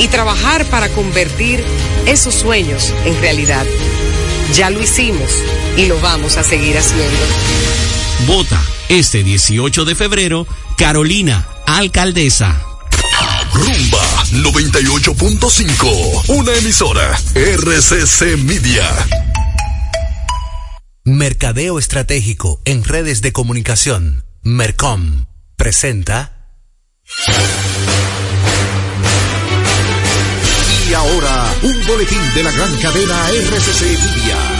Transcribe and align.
y 0.00 0.08
trabajar 0.08 0.64
para 0.66 0.88
convertir 0.88 1.62
esos 2.06 2.34
sueños 2.34 2.92
en 3.04 3.20
realidad. 3.20 3.64
Ya 4.54 4.70
lo 4.70 4.82
hicimos 4.82 5.30
y 5.76 5.86
lo 5.86 6.00
vamos 6.00 6.36
a 6.36 6.42
seguir 6.42 6.78
haciendo. 6.78 7.18
Vota 8.26 8.60
este 8.88 9.22
18 9.22 9.84
de 9.84 9.94
febrero, 9.94 10.46
Carolina, 10.76 11.46
alcaldesa. 11.66 12.60
Rumba 13.52 14.19
98.5, 14.32 16.28
una 16.28 16.54
emisora 16.54 17.20
RCC 17.34 18.38
Media. 18.38 18.88
Mercadeo 21.04 21.78
Estratégico 21.80 22.62
en 22.64 22.84
redes 22.84 23.22
de 23.22 23.32
comunicación. 23.32 24.24
Mercom 24.42 25.26
presenta. 25.56 26.46
Y 30.88 30.94
ahora, 30.94 31.52
un 31.62 31.86
boletín 31.86 32.34
de 32.34 32.44
la 32.44 32.52
gran 32.52 32.76
cadena 32.76 33.30
RCC 33.30 33.82
Media. 33.82 34.59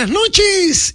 Buenas 0.00 0.14
noches, 0.18 0.94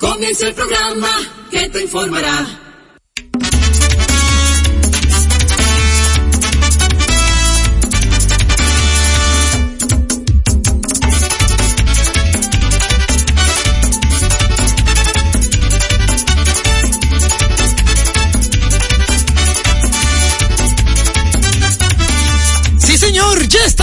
Comienza 0.00 0.48
el 0.48 0.54
programa 0.54 1.10
que 1.50 1.68
te 1.68 1.82
informará. 1.82 2.60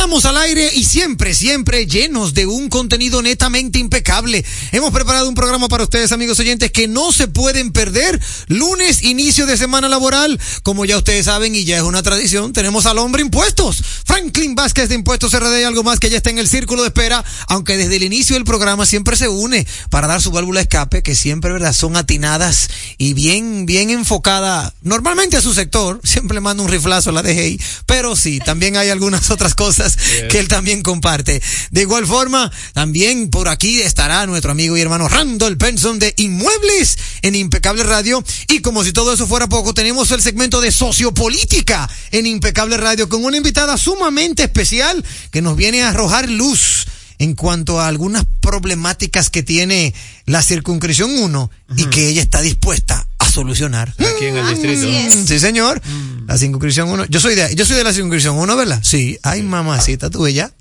Estamos 0.07 0.23
al 0.23 0.37
aire 0.37 0.71
y 0.73 0.85
siempre, 0.85 1.33
siempre 1.33 1.85
llenos 1.85 2.33
de 2.33 2.45
un 2.45 2.69
contenido 2.69 3.21
netamente 3.21 3.77
impecable. 3.77 4.45
Hemos 4.71 4.93
preparado 4.93 5.27
un 5.27 5.35
programa 5.35 5.67
para 5.67 5.83
ustedes, 5.83 6.13
amigos 6.13 6.39
oyentes, 6.39 6.71
que 6.71 6.87
no 6.87 7.11
se 7.11 7.27
pueden 7.27 7.73
perder. 7.73 8.17
Lunes, 8.47 9.03
inicio 9.03 9.45
de 9.45 9.57
semana 9.57 9.89
laboral. 9.89 10.39
Como 10.63 10.85
ya 10.85 10.97
ustedes 10.97 11.25
saben 11.25 11.55
y 11.55 11.65
ya 11.65 11.75
es 11.75 11.83
una 11.83 12.03
tradición, 12.03 12.53
tenemos 12.53 12.85
al 12.85 12.99
hombre 12.99 13.21
impuestos. 13.21 13.83
Franklin 14.05 14.55
Vázquez 14.55 14.87
de 14.87 14.95
Impuestos 14.95 15.37
RD 15.37 15.59
y 15.59 15.63
algo 15.63 15.83
más 15.83 15.99
que 15.99 16.09
ya 16.09 16.15
está 16.15 16.29
en 16.29 16.39
el 16.39 16.47
círculo 16.47 16.83
de 16.83 16.87
espera, 16.87 17.25
aunque 17.49 17.75
desde 17.75 17.97
el 17.97 18.03
inicio 18.03 18.35
del 18.35 18.45
programa 18.45 18.85
siempre 18.85 19.17
se 19.17 19.27
une 19.27 19.67
para 19.89 20.07
dar 20.07 20.21
su 20.21 20.31
válvula 20.31 20.61
de 20.61 20.63
escape, 20.63 21.03
que 21.03 21.15
siempre, 21.15 21.51
¿verdad? 21.51 21.73
Son 21.73 21.97
atinadas 21.97 22.69
y 22.97 23.13
bien, 23.13 23.65
bien 23.65 23.89
enfocada 23.89 24.73
normalmente 24.83 25.35
a 25.35 25.41
su 25.41 25.53
sector. 25.53 25.99
Siempre 26.05 26.39
manda 26.39 26.63
un 26.63 26.69
riflazo 26.69 27.09
a 27.09 27.13
la 27.13 27.23
DGI, 27.23 27.59
pero 27.85 28.15
sí, 28.15 28.39
también 28.39 28.77
hay 28.77 28.89
algunas 28.89 29.31
otras 29.31 29.53
cosas 29.53 29.96
que 30.29 30.39
él 30.39 30.47
también 30.47 30.81
comparte. 30.81 31.41
De 31.71 31.81
igual 31.81 32.05
forma, 32.05 32.51
también 32.73 33.29
por 33.29 33.47
aquí 33.47 33.81
estará 33.81 34.25
nuestro 34.25 34.51
amigo 34.51 34.77
y 34.77 34.81
hermano 34.81 35.07
Randall 35.07 35.55
Benson 35.55 35.99
de 35.99 36.13
Inmuebles 36.17 36.97
en 37.21 37.35
Impecable 37.35 37.83
Radio. 37.83 38.23
Y 38.49 38.59
como 38.59 38.83
si 38.83 38.93
todo 38.93 39.13
eso 39.13 39.27
fuera 39.27 39.47
poco, 39.47 39.73
tenemos 39.73 40.11
el 40.11 40.21
segmento 40.21 40.61
de 40.61 40.71
sociopolítica 40.71 41.89
en 42.11 42.27
Impecable 42.27 42.77
Radio 42.77 43.09
con 43.09 43.23
una 43.23 43.37
invitada 43.37 43.77
sumamente 43.77 44.43
especial 44.43 45.03
que 45.31 45.41
nos 45.41 45.55
viene 45.55 45.83
a 45.83 45.89
arrojar 45.89 46.29
luz 46.29 46.87
en 47.19 47.33
cuanto 47.33 47.79
a 47.79 47.87
algunas 47.87 48.25
problemáticas 48.41 49.29
que 49.29 49.43
tiene 49.43 49.93
la 50.25 50.43
circunscripción 50.43 51.11
1 51.11 51.51
y 51.77 51.85
que 51.85 52.07
ella 52.07 52.21
está 52.21 52.41
dispuesta 52.41 53.07
a 53.16 53.16
solucionar. 53.37 53.93
Aquí 53.99 54.25
en 54.25 54.37
el 54.37 54.47
distrito. 54.49 54.87
Sí, 55.27 55.39
señor. 55.39 55.79
La 56.25 56.37
circunscripción 56.37 56.89
1. 56.89 57.05
Yo 57.05 57.19
soy 57.19 57.35
de 57.35 57.55
yo 57.55 57.65
soy 57.65 57.77
de 57.77 57.83
la 57.83 57.93
circunscripción 57.93 58.35
1, 58.35 58.55
¿verdad? 58.55 58.79
Sí. 58.83 59.19
Ay, 59.21 59.43
mamacita, 59.43 60.09
tú 60.09 60.23
ves 60.23 60.33
ya. 60.33 60.51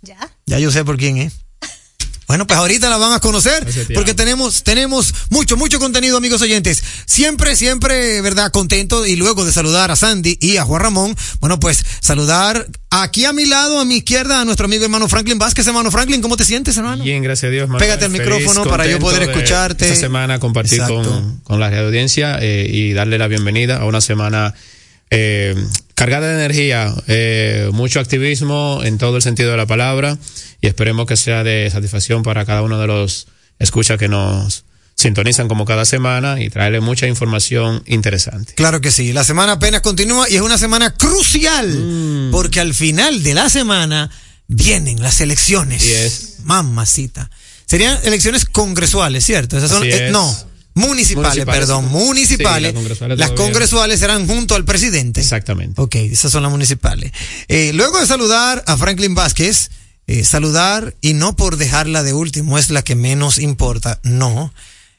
Ya. 0.00 0.16
Ya 0.46 0.58
yo 0.58 0.70
sé 0.70 0.84
por 0.84 0.96
quién 0.96 1.18
es. 1.18 1.34
Bueno, 2.26 2.46
pues 2.46 2.58
ahorita 2.58 2.88
la 2.88 2.96
van 2.96 3.12
a 3.12 3.20
conocer 3.20 3.66
porque 3.94 4.14
tenemos 4.14 4.64
tenemos 4.64 5.14
mucho 5.30 5.56
mucho 5.56 5.78
contenido, 5.78 6.16
amigos 6.16 6.42
oyentes. 6.42 6.82
Siempre 7.06 7.54
siempre, 7.54 8.20
verdad, 8.20 8.50
contento 8.50 9.06
y 9.06 9.16
luego 9.16 9.44
de 9.44 9.52
saludar 9.52 9.90
a 9.90 9.96
Sandy 9.96 10.36
y 10.40 10.56
a 10.56 10.64
Juan 10.64 10.82
Ramón, 10.82 11.16
bueno, 11.40 11.60
pues 11.60 11.84
saludar 12.00 12.66
aquí 12.90 13.24
a 13.24 13.32
mi 13.32 13.46
lado, 13.46 13.78
a 13.78 13.84
mi 13.84 13.96
izquierda, 13.96 14.40
a 14.40 14.44
nuestro 14.44 14.66
amigo 14.66 14.84
hermano 14.84 15.08
Franklin 15.08 15.38
Vázquez, 15.38 15.66
hermano 15.66 15.90
Franklin, 15.90 16.20
¿cómo 16.20 16.36
te 16.36 16.44
sientes, 16.44 16.76
hermano? 16.76 17.04
Bien, 17.04 17.22
gracias 17.22 17.48
a 17.48 17.52
Dios. 17.52 17.68
Manuel. 17.68 17.84
Pégate 17.84 18.06
el 18.06 18.12
Feliz, 18.12 18.26
micrófono 18.26 18.64
para 18.68 18.86
yo 18.86 18.98
poder 18.98 19.26
de 19.26 19.32
escucharte. 19.32 19.86
Esta 19.86 20.00
semana 20.00 20.38
compartir 20.40 20.82
con, 20.82 21.40
con 21.44 21.60
la 21.60 21.66
audiencia 21.78 22.38
eh, 22.40 22.66
y 22.68 22.92
darle 22.92 23.18
la 23.18 23.28
bienvenida 23.28 23.78
a 23.78 23.84
una 23.84 24.00
semana 24.00 24.54
eh, 25.10 25.54
cargada 25.94 26.28
de 26.28 26.34
energía, 26.44 26.94
eh, 27.06 27.70
mucho 27.72 28.00
activismo 28.00 28.80
en 28.84 28.98
todo 28.98 29.16
el 29.16 29.22
sentido 29.22 29.50
de 29.50 29.56
la 29.56 29.66
palabra 29.66 30.18
y 30.60 30.66
esperemos 30.66 31.06
que 31.06 31.16
sea 31.16 31.44
de 31.44 31.68
satisfacción 31.70 32.22
para 32.22 32.44
cada 32.44 32.62
uno 32.62 32.78
de 32.80 32.86
los 32.86 33.26
escuchas 33.58 33.98
que 33.98 34.08
nos 34.08 34.64
sintonizan 34.94 35.46
como 35.48 35.64
cada 35.66 35.84
semana 35.84 36.40
y 36.42 36.48
traerle 36.48 36.80
mucha 36.80 37.06
información 37.06 37.82
interesante. 37.86 38.54
Claro 38.54 38.80
que 38.80 38.90
sí. 38.90 39.12
La 39.12 39.24
semana 39.24 39.52
apenas 39.52 39.82
continúa 39.82 40.28
y 40.28 40.36
es 40.36 40.40
una 40.42 40.56
semana 40.58 40.94
crucial 40.94 41.68
Mm. 41.68 42.30
porque 42.30 42.60
al 42.60 42.74
final 42.74 43.22
de 43.22 43.34
la 43.34 43.48
semana 43.50 44.10
vienen 44.48 45.02
las 45.02 45.20
elecciones. 45.20 45.82
Yes. 45.82 46.36
Mamacita. 46.44 47.30
Serían 47.66 47.98
elecciones 48.04 48.44
congresuales, 48.44 49.24
¿cierto? 49.24 49.58
Esas 49.58 49.70
son, 49.70 49.84
eh, 49.84 50.06
es. 50.06 50.12
no, 50.12 50.34
municipales, 50.76 51.30
Municipales. 51.30 51.58
perdón, 51.60 51.88
municipales. 51.88 52.70
Sí, 52.70 52.74
las 52.74 52.74
congresuales 52.74 53.18
las 53.18 53.28
todavía. 53.30 53.44
congresuales 53.44 53.98
serán 54.00 54.26
junto 54.28 54.54
al 54.54 54.64
presidente. 54.64 55.20
Exactamente. 55.20 55.80
Ok, 55.80 55.96
esas 55.96 56.30
son 56.30 56.42
las 56.44 56.52
municipales. 56.52 57.10
Eh, 57.48 57.72
luego 57.74 57.98
de 57.98 58.06
saludar 58.06 58.62
a 58.66 58.76
Franklin 58.76 59.14
Vázquez, 59.14 59.70
eh, 60.06 60.22
saludar 60.22 60.94
y 61.00 61.14
no 61.14 61.34
por 61.34 61.56
dejarla 61.56 62.02
de 62.04 62.12
último 62.12 62.58
es 62.58 62.70
la 62.70 62.82
que 62.82 62.94
menos 62.94 63.38
importa, 63.38 63.98
no. 64.04 64.52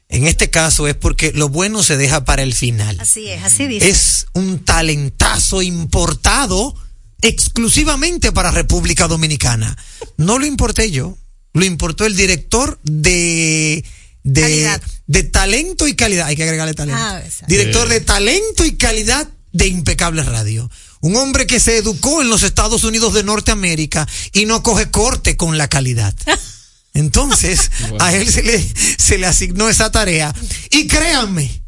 En 0.10 0.26
este 0.26 0.50
caso 0.50 0.88
es 0.88 0.96
porque 0.96 1.32
lo 1.34 1.50
bueno 1.50 1.84
se 1.84 1.96
deja 1.98 2.26
para 2.26 2.42
el 2.42 2.54
final. 2.54 2.98
Así 3.00 3.30
es, 3.30 3.44
así 3.44 3.68
dice. 3.68 3.90
Es 3.90 4.26
un 4.34 4.60
talentazo 4.66 5.62
importado 5.62 6.76
exclusivamente 7.22 8.32
para 8.32 8.52
República 8.52 9.08
Dominicana. 9.08 9.78
No 10.18 10.40
lo 10.40 10.46
importé 10.46 10.92
yo, 10.92 11.18
lo 11.54 11.66
importó 11.66 12.06
el 12.06 12.16
director 12.16 12.80
de 12.84 13.84
de, 14.24 14.42
Calidad. 14.42 14.82
De 15.08 15.24
talento 15.24 15.88
y 15.88 15.96
calidad. 15.96 16.28
Hay 16.28 16.36
que 16.36 16.44
agregarle 16.44 16.74
talento. 16.74 17.02
Ah, 17.02 17.22
director 17.48 17.88
Sí. 17.88 17.94
de 17.94 18.02
talento 18.02 18.66
y 18.66 18.76
calidad 18.78 19.28
de 19.54 19.68
Impecable 19.68 20.24
Radio. 20.24 20.70
Un 21.00 21.16
hombre 21.16 21.48
que 21.48 21.60
se 21.60 21.78
educó 21.78 22.22
en 22.22 22.30
los 22.30 22.44
Estados 22.44 22.84
Unidos 22.84 23.14
de 23.14 23.24
Norteamérica 23.24 24.08
y 24.34 24.46
no 24.46 24.64
coge 24.64 24.90
corte 24.92 25.38
con 25.38 25.58
la 25.58 25.68
calidad. 25.68 26.14
Entonces, 26.94 27.70
a 28.00 28.14
él 28.16 28.28
se 28.32 28.42
le, 28.44 28.74
se 28.98 29.18
le 29.18 29.28
asignó 29.28 29.70
esa 29.70 29.92
tarea. 29.92 30.34
Y 30.72 30.88
créanme, 30.88 31.62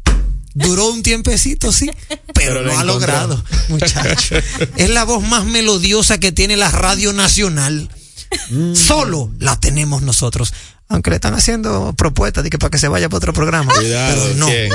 duró 0.54 0.88
un 0.88 1.04
tiempecito, 1.04 1.72
sí, 1.72 1.88
pero, 2.08 2.22
Pero 2.34 2.62
lo 2.62 2.72
lo 2.72 2.78
ha 2.78 2.84
logrado, 2.84 3.44
muchacho. 3.68 4.34
es 4.76 4.90
la 4.90 5.04
voz 5.04 5.22
más 5.22 5.44
melodiosa 5.44 6.18
que 6.18 6.32
tiene 6.32 6.56
la 6.56 6.70
radio 6.70 7.12
nacional. 7.12 7.88
Mm. 8.50 8.74
Solo 8.74 9.30
la 9.38 9.58
tenemos 9.60 10.02
nosotros. 10.02 10.52
Aunque 10.90 11.10
le 11.10 11.16
están 11.16 11.34
haciendo 11.34 11.94
propuestas 11.94 12.44
de 12.44 12.50
que 12.50 12.58
para 12.58 12.70
que 12.70 12.78
se 12.78 12.88
vaya 12.88 13.08
para 13.08 13.18
otro 13.18 13.32
programa. 13.32 13.72
Cuidado, 13.72 14.12
pero 14.12 14.34
no, 14.34 14.46
¿quién? 14.46 14.72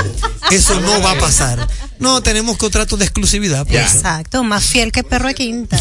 eso 0.50 0.80
no 0.80 1.02
va 1.02 1.12
a 1.12 1.20
pasar. 1.20 1.68
No, 2.00 2.24
tenemos 2.24 2.58
contratos 2.58 2.98
de 2.98 3.06
exclusividad. 3.06 3.68
por 3.68 3.76
eso. 3.76 3.98
Exacto, 3.98 4.44
más 4.44 4.64
fiel 4.64 4.92
que 4.92 5.04
perro 5.04 5.28
de 5.28 5.36
quinta. 5.36 5.78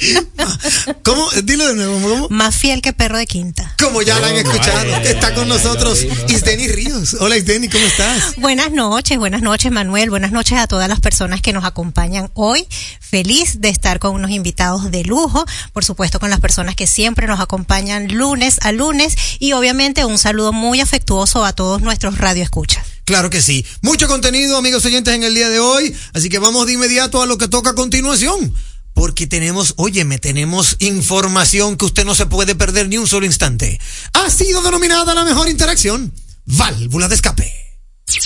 ¿Cómo? 1.04 1.28
Dilo 1.44 1.66
de 1.66 1.74
nuevo, 1.74 2.00
¿cómo? 2.08 2.28
Más 2.30 2.56
fiel 2.56 2.80
que 2.82 2.92
perro 2.92 3.18
de 3.18 3.26
quinta. 3.26 3.74
Como 3.78 4.02
ya 4.02 4.18
la 4.20 4.28
han 4.28 4.34
Oh, 4.34 4.38
escuchado, 4.38 4.96
está 5.04 5.34
con 5.34 5.48
nosotros. 5.48 6.04
Isdeni 6.28 6.68
Ríos. 6.68 7.14
Hola 7.20 7.36
Isdeni, 7.36 7.68
¿cómo 7.68 7.84
estás? 7.84 8.36
Buenas 8.36 8.72
noches, 8.72 9.18
buenas 9.18 9.42
noches 9.42 9.70
Manuel, 9.70 10.10
buenas 10.10 10.32
noches 10.32 10.58
a 10.58 10.66
todas 10.66 10.88
las 10.88 11.00
personas 11.00 11.40
que 11.40 11.52
nos 11.52 11.64
acompañan 11.64 12.30
hoy. 12.34 12.66
Feliz 13.00 13.60
de 13.60 13.68
estar 13.68 13.98
con 13.98 14.14
unos 14.14 14.30
invitados 14.30 14.90
de 14.90 15.04
lujo, 15.04 15.44
por 15.72 15.84
supuesto 15.84 16.18
con 16.18 16.30
las 16.30 16.40
personas 16.40 16.74
que 16.74 16.86
siempre 16.86 17.26
nos 17.26 17.40
acompañan 17.40 18.08
lunes 18.08 18.58
a 18.62 18.72
lunes 18.72 19.14
y 19.38 19.52
obviamente 19.52 20.04
un 20.04 20.18
saludo 20.18 20.52
muy 20.52 20.80
afectuoso 20.80 21.44
a 21.44 21.52
todos 21.52 21.82
nuestros 21.82 22.18
radioescuchas. 22.18 22.86
Claro 23.04 23.30
que 23.30 23.42
sí. 23.42 23.66
Mucho 23.82 24.06
contenido, 24.08 24.56
amigos 24.56 24.84
oyentes, 24.84 25.12
en 25.14 25.24
el 25.24 25.34
día 25.34 25.48
de 25.48 25.58
hoy. 25.58 25.94
Así 26.14 26.28
que 26.28 26.38
vamos 26.38 26.66
de 26.66 26.74
inmediato 26.74 27.20
a 27.20 27.26
lo 27.26 27.36
que 27.36 27.48
toca 27.48 27.70
a 27.70 27.74
continuación. 27.74 28.54
Porque 28.94 29.26
tenemos, 29.26 29.74
óyeme, 29.76 30.18
tenemos 30.18 30.76
información 30.80 31.76
que 31.76 31.86
usted 31.86 32.04
no 32.04 32.14
se 32.14 32.26
puede 32.26 32.54
perder 32.54 32.88
ni 32.88 32.98
un 32.98 33.06
solo 33.06 33.26
instante. 33.26 33.80
Ha 34.12 34.30
sido 34.30 34.62
denominada 34.62 35.14
la 35.14 35.24
mejor 35.24 35.48
interacción. 35.48 36.12
Válvula 36.44 37.08
de 37.08 37.14
escape. 37.14 37.52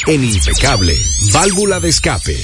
En 0.06 0.24
Impecable, 0.24 0.98
válvula 1.32 1.80
de 1.80 1.90
escape. 1.90 2.36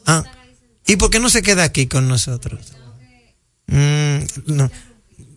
Ah. 0.05 0.23
¿Y 0.85 0.95
por 0.97 1.09
qué 1.09 1.19
no 1.19 1.29
se 1.29 1.41
queda 1.41 1.63
aquí 1.63 1.87
con 1.87 2.07
nosotros? 2.07 2.73
Mm, 3.67 4.17
no. 4.47 4.71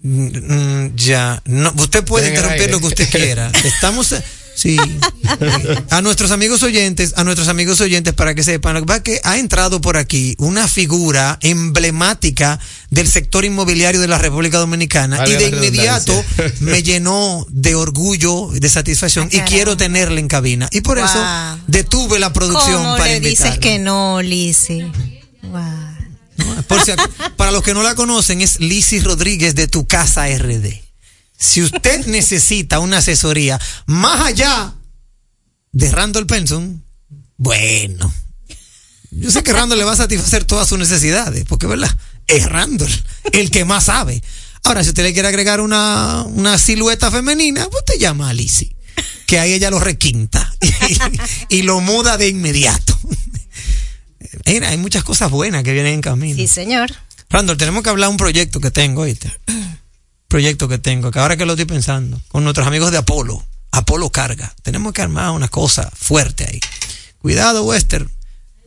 Mm, 0.03 0.95
ya. 0.97 1.43
No, 1.45 1.73
usted 1.76 2.05
puede 2.05 2.29
interrumpir 2.31 2.71
lo 2.71 2.81
que 2.81 2.87
usted 2.87 3.11
quiera. 3.11 3.50
Estamos. 3.65 4.15
Sí. 4.57 4.77
A 5.91 6.01
nuestros 6.01 6.31
amigos 6.31 6.63
oyentes, 6.63 7.13
a 7.17 7.25
nuestros 7.25 7.49
amigos 7.49 7.81
oyentes, 7.83 8.15
para 8.15 8.35
que 8.35 8.43
sepan, 8.43 8.73
lo 8.75 8.81
que 8.81 8.87
pasa 8.87 8.97
es 8.99 9.03
que 9.05 9.21
ha 9.23 9.37
entrado 9.39 9.81
por 9.83 9.99
aquí 9.99 10.35
una 10.39 10.67
figura 10.67 11.39
emblemática 11.43 12.59
del 12.91 13.07
sector 13.07 13.45
inmobiliario 13.45 14.01
de 14.01 14.09
la 14.09 14.17
República 14.19 14.59
Dominicana 14.59 15.27
y 15.29 15.33
de 15.33 15.49
inmediato 15.49 16.25
me 16.61 16.83
llenó 16.83 17.47
de 17.51 17.75
orgullo, 17.75 18.49
de 18.53 18.69
satisfacción 18.71 19.27
Ah, 19.27 19.29
y 19.31 19.37
caramba. 19.39 19.51
quiero 19.51 19.77
tenerla 19.77 20.21
en 20.21 20.29
cabina. 20.29 20.69
Y 20.73 20.81
por 20.81 20.99
eso 20.99 21.19
detuve 21.67 22.19
la 22.19 22.33
producción 22.33 22.83
¿Cómo 22.83 22.97
para 22.97 23.13
le 23.13 23.21
dices 23.21 23.41
invitarla. 23.47 23.61
que 23.61 23.79
no, 23.79 24.23
Lizzy? 24.23 24.83
Wow. 25.43 25.61
¿no? 26.39 26.63
Por 26.63 26.83
si 26.83 26.93
para 27.37 27.51
los 27.51 27.63
que 27.63 27.75
no 27.75 27.83
la 27.83 27.95
conocen, 27.95 28.41
es 28.41 28.59
Lizy 28.61 29.01
Rodríguez 29.01 29.55
de 29.55 29.69
Tu 29.69 29.87
Casa 29.87 30.27
RD. 30.29 30.86
Si 31.38 31.62
usted 31.62 32.07
necesita 32.07 32.81
una 32.81 32.99
asesoría 32.99 33.61
más 33.87 34.21
allá 34.26 34.75
de 35.73 35.90
Randall 35.90 36.26
Penson, 36.26 36.83
bueno, 37.37 38.12
yo 39.11 39.31
sé 39.31 39.43
que 39.43 39.52
Randall 39.52 39.78
le 39.78 39.85
va 39.85 39.93
a 39.93 39.97
satisfacer 39.97 40.45
todas 40.45 40.69
sus 40.69 40.78
necesidades, 40.78 41.45
porque 41.47 41.66
verdad, 41.66 41.95
es 42.26 42.47
Randall 42.47 43.05
el 43.33 43.50
que 43.50 43.64
más 43.64 43.85
sabe. 43.85 44.23
Ahora, 44.64 44.83
si 44.83 44.88
usted 44.88 45.05
le 45.05 45.12
quiere 45.12 45.28
agregar 45.28 45.61
una, 45.61 46.25
una 46.25 46.59
silueta 46.59 47.11
femenina, 47.11 47.66
pues 47.71 47.85
usted 47.87 48.00
llama 48.00 48.31
a 48.31 48.33
Lizzie, 48.33 48.75
que 49.26 49.38
ahí 49.38 49.52
ella 49.52 49.71
lo 49.71 49.78
requinta 49.78 50.52
y, 51.49 51.59
y 51.59 51.62
lo 51.62 51.81
muda 51.81 52.16
de 52.16 52.28
inmediato. 52.28 52.99
Mira, 54.47 54.69
hay 54.71 54.76
muchas 54.76 55.05
cosas 55.05 55.31
buenas 55.31 55.62
que 55.62 55.73
vienen 55.73 55.95
en 55.95 56.00
camino. 56.00 56.37
Sí, 56.37 56.47
señor. 56.49 56.90
Randall, 57.31 57.57
tenemos 57.57 57.83
que 57.83 57.90
hablar 57.90 58.09
de 58.09 58.12
un 58.12 58.16
proyecto 58.16 58.61
que 58.61 58.71
tengo, 58.71 59.02
¿oíste? 59.02 59.33
Proyecto 60.28 60.68
que 60.68 60.78
tengo, 60.78 61.11
que 61.11 61.18
ahora 61.21 61.37
que 61.37 61.45
lo 61.47 61.52
estoy 61.52 61.66
pensando, 61.66 62.21
con 62.28 62.42
nuestros 62.45 62.66
amigos 62.66 62.90
de 62.90 62.99
Apolo, 62.99 63.42
Apolo 63.71 64.11
Carga. 64.11 64.52
Tenemos 64.62 64.92
que 64.92 65.02
armar 65.02 65.30
una 65.30 65.49
cosa 65.49 65.88
fuerte 65.95 66.45
ahí. 66.49 66.61
Cuidado, 67.21 67.64
Wester. 67.64 68.06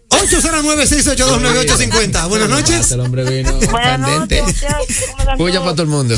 809-682-9850. 0.09 2.29
Buenas 2.29 2.49
noches. 2.49 2.91
El 2.91 2.99
hombre 3.01 3.23
vino 3.29 3.51
Buenas 3.53 3.69
candente. 3.99 4.41
noches, 4.41 4.61
muchachos. 4.61 4.95
¿Cómo 5.07 5.19
están 5.19 5.37
Puya 5.37 5.53
todos? 5.59 5.63
para 5.65 5.75
todo 5.75 5.83
el 5.83 5.89
mundo. 5.89 6.15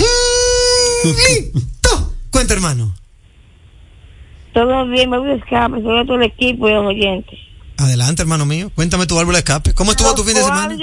Listo. 1.03 2.13
Cuenta, 2.29 2.53
hermano. 2.53 2.95
Todo 4.53 4.85
bien, 4.87 5.09
me 5.09 5.17
voy 5.17 5.31
a 5.31 5.35
escapar, 5.35 5.81
sobre 5.81 6.05
todo 6.05 6.15
el 6.17 6.23
equipo 6.23 6.69
y 6.69 6.73
los 6.73 6.85
oyentes. 6.85 7.39
Adelante, 7.77 8.21
hermano 8.21 8.45
mío. 8.45 8.71
Cuéntame 8.75 9.07
tu 9.07 9.15
válvula 9.15 9.37
de 9.37 9.39
escape. 9.39 9.73
¿Cómo 9.73 9.91
estuvo 9.91 10.13
tu 10.13 10.23
fin 10.23 10.35
de 10.35 10.43
semana? 10.43 10.75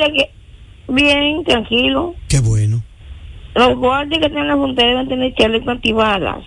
Bien, 0.89 1.45
tranquilo. 1.45 2.15
Qué 2.29 2.41
bueno. 2.41 2.83
Los 3.59 3.77
guardias 3.77 4.21
que 4.21 4.27
están 4.27 4.43
en 4.43 4.49
la 4.49 4.57
frontera 4.57 4.89
deben 4.91 5.09
tener 5.09 5.35
chaleco 5.35 5.71
antibalas. 5.71 6.45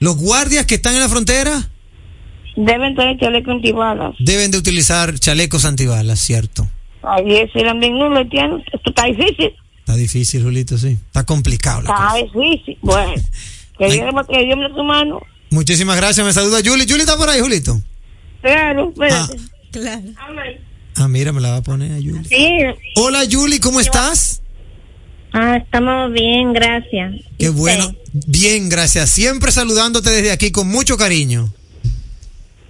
Los 0.00 0.16
guardias 0.16 0.66
que 0.66 0.74
están 0.74 0.94
en 0.94 1.00
la 1.00 1.08
frontera 1.08 1.70
Deben 2.56 2.94
tener 2.94 3.18
chaleco 3.18 3.50
antibalas. 3.50 4.14
deben 4.18 4.50
de 4.50 4.58
utilizar 4.58 5.18
chalecos 5.18 5.64
antibalas, 5.64 6.20
¿cierto? 6.20 6.68
Ahí 7.02 7.34
es 7.36 7.50
el 7.54 7.68
ambiente, 7.68 7.98
no 7.98 8.08
lo 8.10 8.28
tienen. 8.28 8.62
Esto 8.72 8.90
está 8.90 9.04
difícil. 9.06 9.52
Está 9.80 9.96
difícil, 9.96 10.42
Julito, 10.42 10.78
sí. 10.78 10.98
Está 11.06 11.24
complicado 11.24 11.82
la 11.82 11.88
cosa. 11.94 12.18
Está 12.18 12.38
difícil. 12.38 12.78
Bueno, 12.80 13.12
que 13.78 13.86
Dios, 13.86 14.56
me 14.56 14.68
dé 14.68 14.74
su 14.74 14.84
mano. 14.84 15.20
Muchísimas 15.50 15.96
gracias. 15.96 16.24
Me 16.24 16.32
saluda 16.32 16.60
Juli. 16.64 16.86
Juli 16.88 17.00
está 17.00 17.16
por 17.16 17.28
ahí, 17.28 17.40
Julito. 17.40 17.80
Claro, 18.40 18.90
espérate. 18.90 19.36
Claro. 19.72 20.02
Ah, 20.96 21.08
mira, 21.08 21.32
me 21.32 21.40
la 21.40 21.50
va 21.50 21.56
a 21.56 21.62
poner 21.62 21.92
a 21.92 21.96
Juli. 21.96 22.24
Sí. 22.28 22.58
Hola, 22.96 23.24
Juli, 23.30 23.58
¿cómo 23.58 23.80
estás? 23.80 24.42
Ah, 25.36 25.56
estamos 25.56 26.12
bien, 26.12 26.52
gracias. 26.52 27.12
Qué 27.36 27.48
bueno. 27.48 27.92
Bien, 28.12 28.68
gracias. 28.68 29.10
Siempre 29.10 29.50
saludándote 29.50 30.10
desde 30.10 30.30
aquí 30.30 30.52
con 30.52 30.68
mucho 30.68 30.96
cariño. 30.96 31.52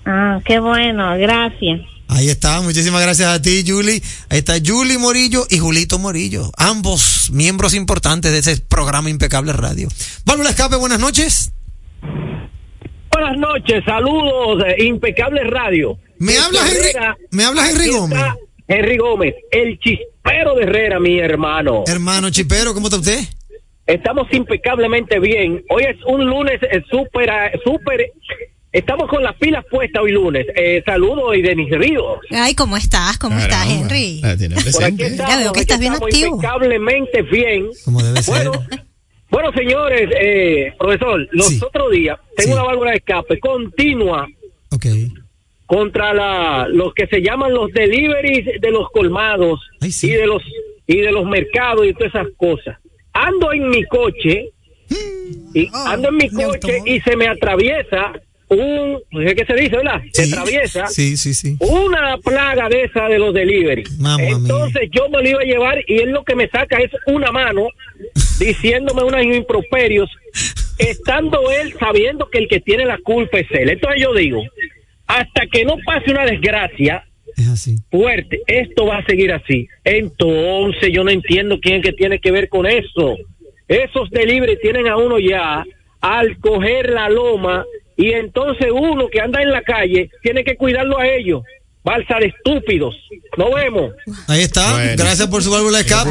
Ah, 0.07 0.41
qué 0.47 0.59
bueno, 0.61 1.15
gracias. 1.19 1.83
Ahí 2.09 2.31
está, 2.31 2.63
muchísimas 2.63 3.03
gracias 3.03 3.29
a 3.29 3.43
ti, 3.43 3.65
Juli. 3.67 4.03
Ahí 4.31 4.39
está 4.39 4.55
Juli 4.65 4.97
Morillo 4.97 5.47
y 5.51 5.59
Julito 5.59 5.99
Morillo, 5.99 6.51
ambos 6.57 7.31
miembros 7.33 7.75
importantes 7.75 8.33
de 8.33 8.39
ese 8.39 8.63
programa 8.63 9.11
Impecable 9.11 9.53
Radio. 9.53 9.89
Válvula 10.25 10.49
Escape, 10.49 10.77
buenas 10.77 11.01
noches. 11.01 11.53
Buenas 13.13 13.37
noches, 13.37 13.85
saludos, 13.85 14.65
eh, 14.67 14.85
Impecable 14.85 15.45
Radio. 15.45 15.99
¿Me 16.19 16.39
hablas, 16.39 16.73
Henry? 16.73 16.93
¿Me 17.31 17.45
hablas, 17.45 17.71
Henry 17.71 17.89
Gómez? 17.89 18.19
Henry 18.69 18.97
Gómez, 18.97 19.35
el 19.51 19.79
chispero 20.25 20.55
de 20.55 20.63
Herrera, 20.65 21.01
mi 21.01 21.19
hermano. 21.19 21.85
Hermano 21.87 22.31
Chipero, 22.31 22.73
¿cómo 22.75 22.87
está 22.87 22.99
usted? 22.99 23.21
Estamos 23.87 24.27
impecablemente 24.33 25.19
bien. 25.21 25.63
Hoy 25.69 25.85
es 25.85 25.97
un 26.07 26.25
lunes 26.25 26.59
eh, 26.63 26.83
súper, 26.91 27.29
eh, 27.29 27.61
súper. 27.65 28.11
Estamos 28.73 29.09
con 29.09 29.23
las 29.23 29.37
pilas 29.37 29.65
puestas 29.71 30.03
hoy 30.03 30.13
lunes. 30.13 30.47
Eh, 30.57 30.83
saludos 30.85 31.37
y 31.37 31.43
Denis 31.43 31.71
Ríos. 31.71 32.19
Ay, 32.31 32.55
¿cómo 32.55 32.77
estás? 32.77 33.19
¿Cómo 33.19 33.39
estás, 33.39 33.69
Henry? 33.69 34.21
Ah, 34.25 34.35
tiene 34.37 34.55
Por 34.57 34.65
aquí 34.65 34.73
presente. 34.73 35.07
estamos, 35.07 35.31
Ya 35.33 35.39
veo 35.39 35.53
que 35.53 35.61
estás 35.61 35.79
bien 35.79 35.93
estamos 35.93 36.13
activo. 36.15 36.35
impecablemente 36.37 37.23
bien. 37.23 37.67
Como 37.85 38.03
debe 38.03 38.23
ser. 38.23 38.35
Bueno, 38.49 38.53
bueno 39.31 39.53
señores, 39.53 40.09
eh, 40.19 40.73
profesor, 40.79 41.29
los 41.33 41.47
Sí. 41.49 41.61
otros 41.65 41.93
días 41.93 42.19
tengo 42.37 42.49
Sí. 42.55 42.59
una 42.59 42.63
válvula 42.65 42.91
de 42.93 42.97
escape 42.97 43.39
continua 43.39 44.27
Ok. 44.73 44.87
Contra 45.67 46.13
la, 46.15 46.67
los 46.69 46.93
que 46.95 47.07
se 47.07 47.21
llaman 47.23 47.53
los 47.55 47.71
deliveries 47.73 48.61
de 48.61 48.71
los 48.71 48.91
colmados 48.91 49.61
Ay, 49.81 49.91
sí. 49.93 50.09
y 50.11 50.13
de 50.13 50.27
los 50.27 50.43
y 50.87 51.01
de 51.01 51.11
los 51.13 51.25
mercados 51.27 51.87
y 51.87 51.95
todas 51.95 52.15
esas 52.15 52.27
cosas. 52.37 52.77
Ando 53.13 53.53
en 53.53 53.71
mi 53.71 53.85
coche 53.85 54.51
y 55.55 55.69
Oh, 55.73 55.87
ando 55.89 56.09
en 56.11 56.17
mi 56.17 56.29
coche 56.31 56.79
y 56.85 57.01
se 57.01 57.17
me 57.17 57.27
atraviesa 57.27 58.13
un, 58.49 59.01
qué 59.11 59.45
se 59.47 59.55
dice, 59.55 59.77
¿verdad? 59.79 60.03
Se 60.13 60.25
atraviesa 60.25 60.87
Sí, 60.89 61.17
sí, 61.17 61.33
sí. 61.33 61.57
una 61.61 62.19
plaga 62.19 62.69
de 62.69 62.83
esa 62.85 63.09
de 63.09 63.19
los 63.19 63.33
deliveries. 63.33 63.91
Mamma 63.99 64.19
mía. 64.19 64.29
Entonces 64.37 64.91
yo 64.93 65.09
me 65.09 65.23
lo 65.23 65.29
iba 65.31 65.41
a 65.41 65.45
llevar 65.45 65.79
y 65.87 65.97
él 66.03 66.11
lo 66.11 66.23
que 66.25 66.35
me 66.37 66.49
saca 66.49 66.77
es 66.77 66.91
una 67.07 67.33
mano 67.33 67.69
diciéndome 68.39 69.03
unos 69.03 69.25
improperios, 69.25 70.11
estando 70.79 71.51
él 71.51 71.75
sabiendo 71.81 72.29
que 72.29 72.39
el 72.39 72.49
que 72.49 72.61
tiene 72.61 72.85
la 72.85 72.99
culpa 72.99 73.39
es 73.39 73.47
él. 73.53 73.71
Entonces 73.71 74.03
yo 74.03 74.13
digo, 74.13 74.43
hasta 75.07 75.47
que 75.47 75.65
no 75.65 75.77
pase 75.85 76.11
una 76.11 76.25
desgracia 76.25 77.05
Es 77.37 77.49
así. 77.49 77.77
fuerte, 77.91 78.41
esto 78.47 78.87
va 78.87 78.99
a 78.99 79.05
seguir 79.07 79.33
así. 79.33 79.69
Entonces 79.85 80.91
yo 80.93 81.05
no 81.05 81.11
entiendo 81.11 81.59
quién 81.61 81.77
es 81.77 81.83
que 81.83 81.93
tiene 81.93 82.19
que 82.19 82.31
ver 82.31 82.49
con 82.49 82.67
eso. 82.67 83.17
Esos 83.69 84.11
delivery 84.11 84.59
tienen 84.61 84.89
a 84.89 84.97
uno 84.97 85.19
ya 85.19 85.65
al 86.01 86.39
coger 86.39 86.91
la 86.91 87.09
loma 87.09 87.65
y 87.97 88.13
entonces 88.13 88.69
uno 88.73 89.09
que 89.09 89.21
anda 89.21 89.41
en 89.43 89.51
la 89.51 89.63
calle 89.63 90.11
tiene 90.23 90.45
que 90.45 90.57
cuidarlo 90.57 90.99
a 90.99 91.07
ellos. 91.09 91.43
Balsa 91.85 92.15
de 92.19 92.27
estúpidos. 92.29 92.95
Nos 93.37 93.55
vemos. 93.55 93.93
Ahí 94.27 94.41
está. 94.41 94.73
Bueno. 94.73 94.93
Gracias 94.97 95.29
por 95.29 95.43
su 95.43 95.51
válvula 95.51 95.79
de 95.79 95.85
escape. 95.85 96.11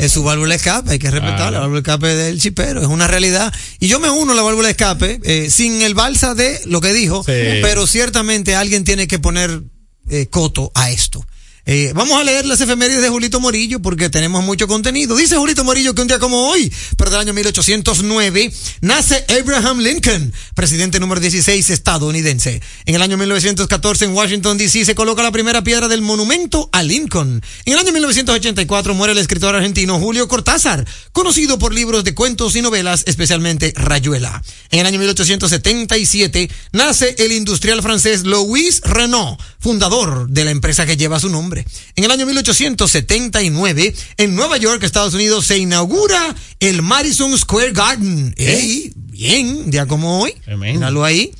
Es 0.00 0.10
su 0.12 0.24
válvula 0.24 0.50
de 0.50 0.56
escape, 0.56 0.90
hay 0.90 0.98
que 0.98 1.10
respetar 1.10 1.52
la 1.52 1.60
válvula 1.60 1.80
de 1.80 1.88
escape 1.88 2.06
del 2.08 2.40
chipero, 2.40 2.80
es 2.80 2.88
una 2.88 3.06
realidad. 3.06 3.52
Y 3.78 3.86
yo 3.86 4.00
me 4.00 4.10
uno 4.10 4.32
a 4.32 4.34
la 4.34 4.42
válvula 4.42 4.66
de 4.66 4.72
escape, 4.72 5.20
eh, 5.22 5.50
sin 5.50 5.82
el 5.82 5.94
balsa 5.94 6.34
de 6.34 6.60
lo 6.66 6.80
que 6.80 6.92
dijo, 6.92 7.22
Sí. 7.22 7.32
pero 7.62 7.86
ciertamente 7.86 8.56
alguien 8.56 8.82
tiene 8.84 9.06
que 9.06 9.18
poner 9.20 9.62
eh, 10.10 10.26
coto 10.30 10.72
a 10.74 10.90
esto. 10.90 11.24
Eh, 11.70 11.92
vamos 11.94 12.18
a 12.18 12.24
leer 12.24 12.46
las 12.46 12.62
efemérides 12.62 13.02
de 13.02 13.10
Julito 13.10 13.40
Morillo 13.40 13.82
porque 13.82 14.08
tenemos 14.08 14.42
mucho 14.42 14.66
contenido. 14.66 15.14
Dice 15.14 15.36
Julito 15.36 15.64
Morillo 15.64 15.94
que 15.94 16.00
un 16.00 16.08
día 16.08 16.18
como 16.18 16.48
hoy, 16.48 16.72
pero 16.96 17.10
del 17.10 17.20
año 17.20 17.34
1809, 17.34 18.50
nace 18.80 19.22
Abraham 19.38 19.80
Lincoln, 19.80 20.32
presidente 20.54 20.98
número 20.98 21.20
16 21.20 21.68
estadounidense. 21.68 22.62
En 22.86 22.94
el 22.94 23.02
año 23.02 23.18
1914 23.18 24.06
en 24.06 24.14
Washington 24.14 24.56
DC 24.56 24.86
se 24.86 24.94
coloca 24.94 25.22
la 25.22 25.30
primera 25.30 25.62
piedra 25.62 25.88
del 25.88 26.00
monumento 26.00 26.70
a 26.72 26.82
Lincoln. 26.82 27.42
En 27.66 27.72
el 27.74 27.78
año 27.78 27.92
1984 27.92 28.94
muere 28.94 29.12
el 29.12 29.18
escritor 29.18 29.54
argentino 29.54 29.98
Julio 29.98 30.26
Cortázar, 30.26 30.86
conocido 31.12 31.58
por 31.58 31.74
libros 31.74 32.02
de 32.02 32.14
cuentos 32.14 32.56
y 32.56 32.62
novelas, 32.62 33.02
especialmente 33.04 33.74
Rayuela. 33.76 34.42
En 34.70 34.80
el 34.80 34.86
año 34.86 34.98
1877 35.00 36.50
nace 36.72 37.14
el 37.18 37.32
industrial 37.32 37.82
francés 37.82 38.24
Louis 38.24 38.80
Renault, 38.84 39.38
fundador 39.58 40.30
de 40.30 40.46
la 40.46 40.50
empresa 40.50 40.86
que 40.86 40.96
lleva 40.96 41.20
su 41.20 41.28
nombre. 41.28 41.57
En 41.96 42.04
el 42.04 42.10
año 42.10 42.26
1879, 42.26 43.94
en 44.16 44.34
Nueva 44.34 44.56
York, 44.56 44.82
Estados 44.82 45.14
Unidos, 45.14 45.46
se 45.46 45.58
inaugura 45.58 46.34
el 46.60 46.82
Madison 46.82 47.36
Square 47.38 47.72
Garden. 47.72 48.34
¡Ey! 48.36 48.92
Bien, 48.96 49.70
día 49.70 49.86
como 49.86 50.20
hoy. 50.22 50.34
Míralo 50.74 51.04
ahí. 51.04 51.32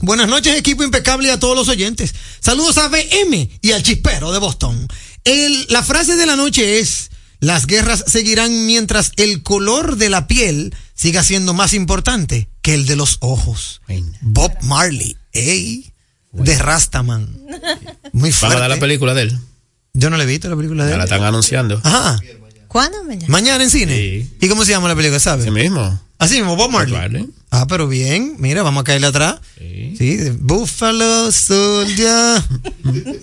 Buenas 0.00 0.28
noches, 0.28 0.56
equipo 0.56 0.82
impecable 0.82 1.28
y 1.28 1.30
a 1.30 1.38
todos 1.38 1.54
los 1.56 1.68
oyentes. 1.68 2.14
Saludos 2.40 2.78
a 2.78 2.88
BM 2.88 3.50
y 3.60 3.72
al 3.72 3.82
chispero 3.82 4.32
de 4.32 4.38
Boston. 4.38 4.88
El- 5.24 5.66
la 5.68 5.82
frase 5.82 6.16
de 6.16 6.26
la 6.26 6.34
noche 6.36 6.80
es, 6.80 7.10
las 7.38 7.66
guerras 7.66 8.04
seguirán 8.06 8.66
mientras 8.66 9.12
el 9.16 9.42
color 9.42 9.96
de 9.96 10.08
la 10.10 10.26
piel 10.26 10.74
siga 10.94 11.22
siendo 11.22 11.54
más 11.54 11.72
importante 11.72 12.48
que 12.62 12.74
el 12.74 12.86
de 12.86 12.96
los 12.96 13.18
ojos. 13.20 13.80
Bob 14.22 14.52
Marley, 14.62 15.16
ey, 15.32 15.91
de 16.32 16.58
Rastaman. 16.58 17.28
Muy 18.12 18.30
Van 18.40 18.52
a 18.52 18.54
dar 18.54 18.60
la 18.62 18.66
fuerte. 18.66 18.80
película 18.80 19.14
de 19.14 19.22
él. 19.22 19.38
Yo 19.94 20.10
no 20.10 20.16
le 20.16 20.24
he 20.24 20.26
visto 20.26 20.48
la 20.48 20.56
película 20.56 20.84
de 20.84 20.90
Ya 20.92 20.96
la 20.96 21.04
él. 21.04 21.10
están 21.10 21.22
anunciando. 21.24 21.80
Ajá. 21.84 22.18
¿Cuándo 22.68 23.04
mañana? 23.04 23.26
Mañana 23.28 23.62
en 23.64 23.70
cine. 23.70 23.94
Sí. 23.96 24.30
¿Y 24.40 24.48
cómo 24.48 24.64
se 24.64 24.70
llama 24.72 24.88
la 24.88 24.96
película, 24.96 25.20
sabes? 25.20 25.44
Sí 25.44 25.50
mismo. 25.50 26.00
Así 26.18 26.36
mismo, 26.36 26.56
Bob 26.56 26.70
Marley. 26.70 27.28
Ah, 27.50 27.66
pero 27.68 27.86
bien. 27.88 28.36
Mira, 28.38 28.62
vamos 28.62 28.80
a 28.82 28.84
caerle 28.84 29.08
atrás. 29.08 29.40
Sí. 29.58 29.94
Sí, 29.98 30.18
Buffalo 30.38 31.30
Soldier. 31.32 32.42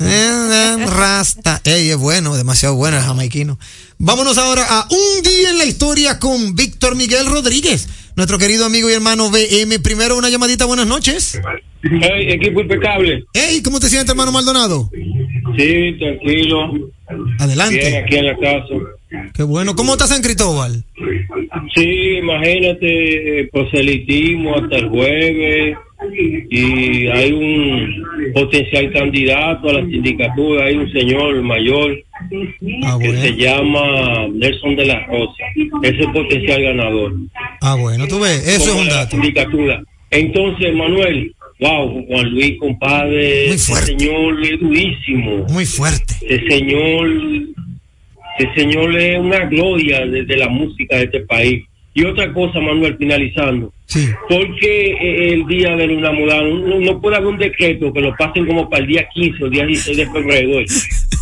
eh, 0.01 0.85
Rasta. 0.87 1.61
Ey, 1.63 1.89
es 1.89 1.97
bueno, 1.97 2.35
demasiado 2.35 2.75
bueno 2.75 2.97
el 2.97 3.03
jamaiquino. 3.03 3.57
Vámonos 3.97 4.37
ahora 4.37 4.65
a 4.69 4.87
un 4.91 5.23
día 5.23 5.49
en 5.49 5.57
la 5.57 5.65
historia 5.65 6.19
con 6.19 6.55
Víctor 6.55 6.95
Miguel 6.95 7.25
Rodríguez, 7.27 7.87
nuestro 8.19 8.37
querido 8.37 8.65
amigo 8.65 8.89
y 8.89 8.93
hermano 8.93 9.31
BM. 9.31 9.79
Primero 9.79 10.17
una 10.17 10.27
llamadita, 10.29 10.65
buenas 10.65 10.85
noches. 10.85 11.39
Hey, 11.81 12.27
equipo 12.31 12.59
impecable. 12.59 13.23
Hey, 13.33 13.61
¿cómo 13.63 13.79
te 13.79 13.87
sientes, 13.87 14.09
hermano 14.09 14.33
Maldonado? 14.33 14.89
Sí, 15.57 15.95
tranquilo. 15.97 16.91
Adelante. 17.39 17.77
Bien, 17.77 18.03
aquí 18.03 18.17
en 18.17 18.25
la 18.25 18.37
casa. 18.37 18.75
Qué 19.33 19.43
bueno. 19.43 19.73
¿Cómo 19.73 19.93
está 19.93 20.05
San 20.05 20.21
Cristóbal? 20.21 20.83
Sí, 21.73 22.17
imagínate, 22.17 23.39
eh, 23.39 23.49
proselitismo 23.53 24.57
hasta 24.57 24.75
el 24.75 24.89
jueves 24.89 25.77
y 26.49 27.07
hay 27.07 27.31
un 27.31 28.03
potencial 28.33 28.91
candidato 28.93 29.69
a 29.69 29.73
la 29.73 29.85
sindicatura, 29.85 30.65
hay 30.65 30.75
un 30.77 30.91
señor 30.91 31.41
mayor 31.41 31.97
Ah, 32.83 32.97
que 32.99 33.15
se 33.15 33.35
llama 33.37 34.27
Nelson 34.33 34.75
de 34.75 34.85
la 34.85 35.05
Rosa, 35.05 35.43
es 35.83 35.99
el 35.99 36.11
potencial 36.11 36.61
ganador. 36.61 37.13
Ah, 37.61 37.75
bueno, 37.75 38.07
tú 38.07 38.19
ves, 38.19 38.45
eso 38.45 38.71
es 38.75 38.81
un 38.81 38.89
dato. 38.89 39.11
sindicatura. 39.11 39.81
Entonces, 40.11 40.73
Manuel, 40.75 41.33
wow, 41.61 42.05
Juan 42.07 42.29
Luis, 42.31 42.57
compadre, 42.59 43.45
Muy 43.47 43.55
ese 43.55 43.71
fuerte. 43.71 43.97
señor 43.97 44.43
es 44.43 44.59
durísimo. 44.59 45.45
Muy 45.49 45.65
fuerte. 45.65 46.15
Ese 46.21 46.47
señor, 46.49 47.09
ese 48.37 48.53
señor 48.55 48.97
es 48.97 49.17
una 49.19 49.45
gloria 49.45 50.05
de, 50.05 50.25
de 50.25 50.37
la 50.37 50.49
música 50.49 50.97
de 50.97 51.03
este 51.05 51.19
país. 51.21 51.63
Y 51.93 52.05
otra 52.05 52.31
cosa, 52.33 52.59
Manuel, 52.59 52.97
finalizando. 52.97 53.73
Sí. 53.85 54.09
Porque 54.27 54.91
eh, 54.91 55.33
el 55.33 55.47
día 55.47 55.75
del 55.75 55.91
enamorado 55.91 56.43
no, 56.43 56.79
no 56.79 57.01
puede 57.01 57.17
haber 57.17 57.27
un 57.27 57.37
decreto 57.37 57.91
que 57.91 58.01
lo 58.01 58.15
pasen 58.15 58.45
como 58.45 58.69
para 58.69 58.83
el 58.83 58.87
día 58.87 59.07
15 59.13 59.43
o 59.43 59.45
el 59.47 59.51
día 59.51 59.65
16 59.65 59.97
de 59.97 60.11
febrero. 60.11 60.59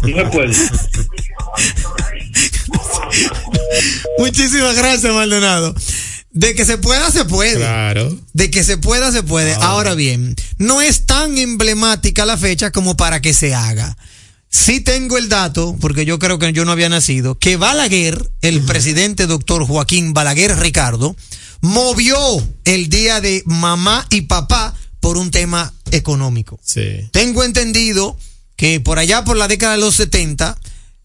No 0.03 0.17
se 0.17 0.25
puede. 0.25 0.53
Muchísimas 4.19 4.75
gracias, 4.75 5.13
Maldonado. 5.13 5.73
De 6.31 6.53
que 6.53 6.65
se 6.65 6.77
pueda, 6.77 7.09
se 7.09 7.25
puede. 7.25 7.55
Claro. 7.55 8.15
De 8.33 8.51
que 8.51 8.63
se 8.63 8.77
pueda, 8.77 9.11
se 9.11 9.23
puede. 9.23 9.55
Ahora 9.55 9.95
bien, 9.95 10.35
no 10.57 10.81
es 10.81 11.05
tan 11.05 11.37
emblemática 11.37 12.25
la 12.25 12.37
fecha 12.37 12.71
como 12.71 12.95
para 12.95 13.21
que 13.21 13.33
se 13.33 13.55
haga. 13.55 13.97
Sí 14.49 14.81
tengo 14.81 15.17
el 15.17 15.29
dato, 15.29 15.75
porque 15.79 16.05
yo 16.05 16.19
creo 16.19 16.39
que 16.39 16.53
yo 16.53 16.65
no 16.65 16.71
había 16.71 16.89
nacido, 16.89 17.37
que 17.37 17.57
Balaguer, 17.57 18.31
el 18.41 18.61
presidente 18.61 19.27
doctor 19.27 19.65
Joaquín 19.65 20.13
Balaguer 20.13 20.57
Ricardo, 20.57 21.15
movió 21.61 22.17
el 22.63 22.89
día 22.89 23.21
de 23.21 23.43
mamá 23.45 24.05
y 24.09 24.21
papá 24.21 24.73
por 24.99 25.17
un 25.17 25.31
tema 25.31 25.73
económico. 25.91 26.59
Sí. 26.63 27.09
Tengo 27.11 27.43
entendido 27.43 28.17
que 28.55 28.79
por 28.79 28.99
allá 28.99 29.23
por 29.23 29.37
la 29.37 29.47
década 29.47 29.73
de 29.73 29.81
los 29.81 29.95
70 29.95 30.57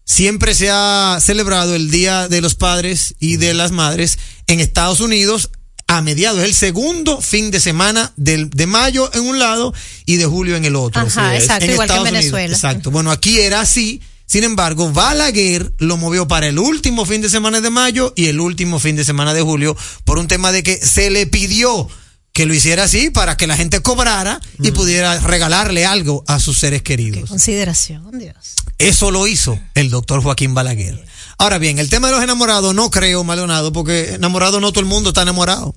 siempre 0.05 0.53
se 0.55 0.69
ha 0.71 1.19
celebrado 1.21 1.75
el 1.75 1.91
Día 1.91 2.27
de 2.27 2.41
los 2.41 2.55
Padres 2.55 3.15
y 3.19 3.37
de 3.37 3.53
las 3.53 3.71
Madres 3.71 4.17
en 4.47 4.59
Estados 4.59 4.99
Unidos 4.99 5.49
a 5.87 6.01
mediados, 6.01 6.43
el 6.43 6.53
segundo 6.53 7.21
fin 7.21 7.51
de 7.51 7.59
semana 7.59 8.11
del, 8.15 8.49
de 8.49 8.67
mayo 8.67 9.09
en 9.13 9.21
un 9.21 9.39
lado 9.39 9.73
y 10.05 10.15
de 10.17 10.25
julio 10.25 10.55
en 10.55 10.65
el 10.65 10.75
otro. 10.75 11.01
Ajá, 11.01 11.29
Así 11.29 11.37
es. 11.37 11.43
exacto, 11.43 11.65
igual 11.71 11.87
que 11.87 11.93
en 11.93 12.01
Unidos. 12.01 12.19
Venezuela. 12.19 12.55
Exacto. 12.55 12.91
Bueno, 12.91 13.11
aquí 13.11 13.39
era 13.39 13.61
así. 13.61 14.01
Sin 14.25 14.43
embargo, 14.43 14.91
Balaguer 14.91 15.73
lo 15.77 15.97
movió 15.97 16.27
para 16.27 16.47
el 16.47 16.57
último 16.57 17.05
fin 17.05 17.21
de 17.21 17.29
semana 17.29 17.61
de 17.61 17.69
mayo 17.69 18.13
y 18.15 18.27
el 18.27 18.39
último 18.39 18.79
fin 18.79 18.95
de 18.95 19.03
semana 19.05 19.33
de 19.33 19.41
julio 19.41 19.77
por 20.05 20.17
un 20.17 20.27
tema 20.27 20.51
de 20.51 20.63
que 20.63 20.77
se 20.77 21.11
le 21.11 21.27
pidió 21.27 21.87
que 22.31 22.47
lo 22.47 22.53
hiciera 22.55 22.85
así 22.85 23.11
para 23.11 23.37
que 23.37 23.45
la 23.45 23.55
gente 23.55 23.81
cobrara 23.81 24.39
y 24.59 24.71
pudiera 24.71 25.19
regalarle 25.19 25.85
algo 25.85 26.23
a 26.27 26.39
sus 26.39 26.57
seres 26.57 26.81
queridos. 26.81 27.29
Consideración, 27.29 28.17
Dios. 28.17 28.55
Eso 28.79 29.11
lo 29.11 29.27
hizo 29.27 29.59
el 29.75 29.91
doctor 29.91 30.23
Joaquín 30.23 30.55
Balaguer. 30.55 31.05
Ahora 31.37 31.57
bien, 31.57 31.79
el 31.79 31.89
tema 31.89 32.07
de 32.07 32.13
los 32.15 32.23
enamorados 32.23 32.73
no 32.75 32.89
creo, 32.89 33.23
Maldonado, 33.23 33.73
porque 33.73 34.13
enamorado 34.15 34.59
no 34.59 34.71
todo 34.71 34.79
el 34.81 34.85
mundo 34.85 35.09
está 35.09 35.23
enamorado. 35.23 35.75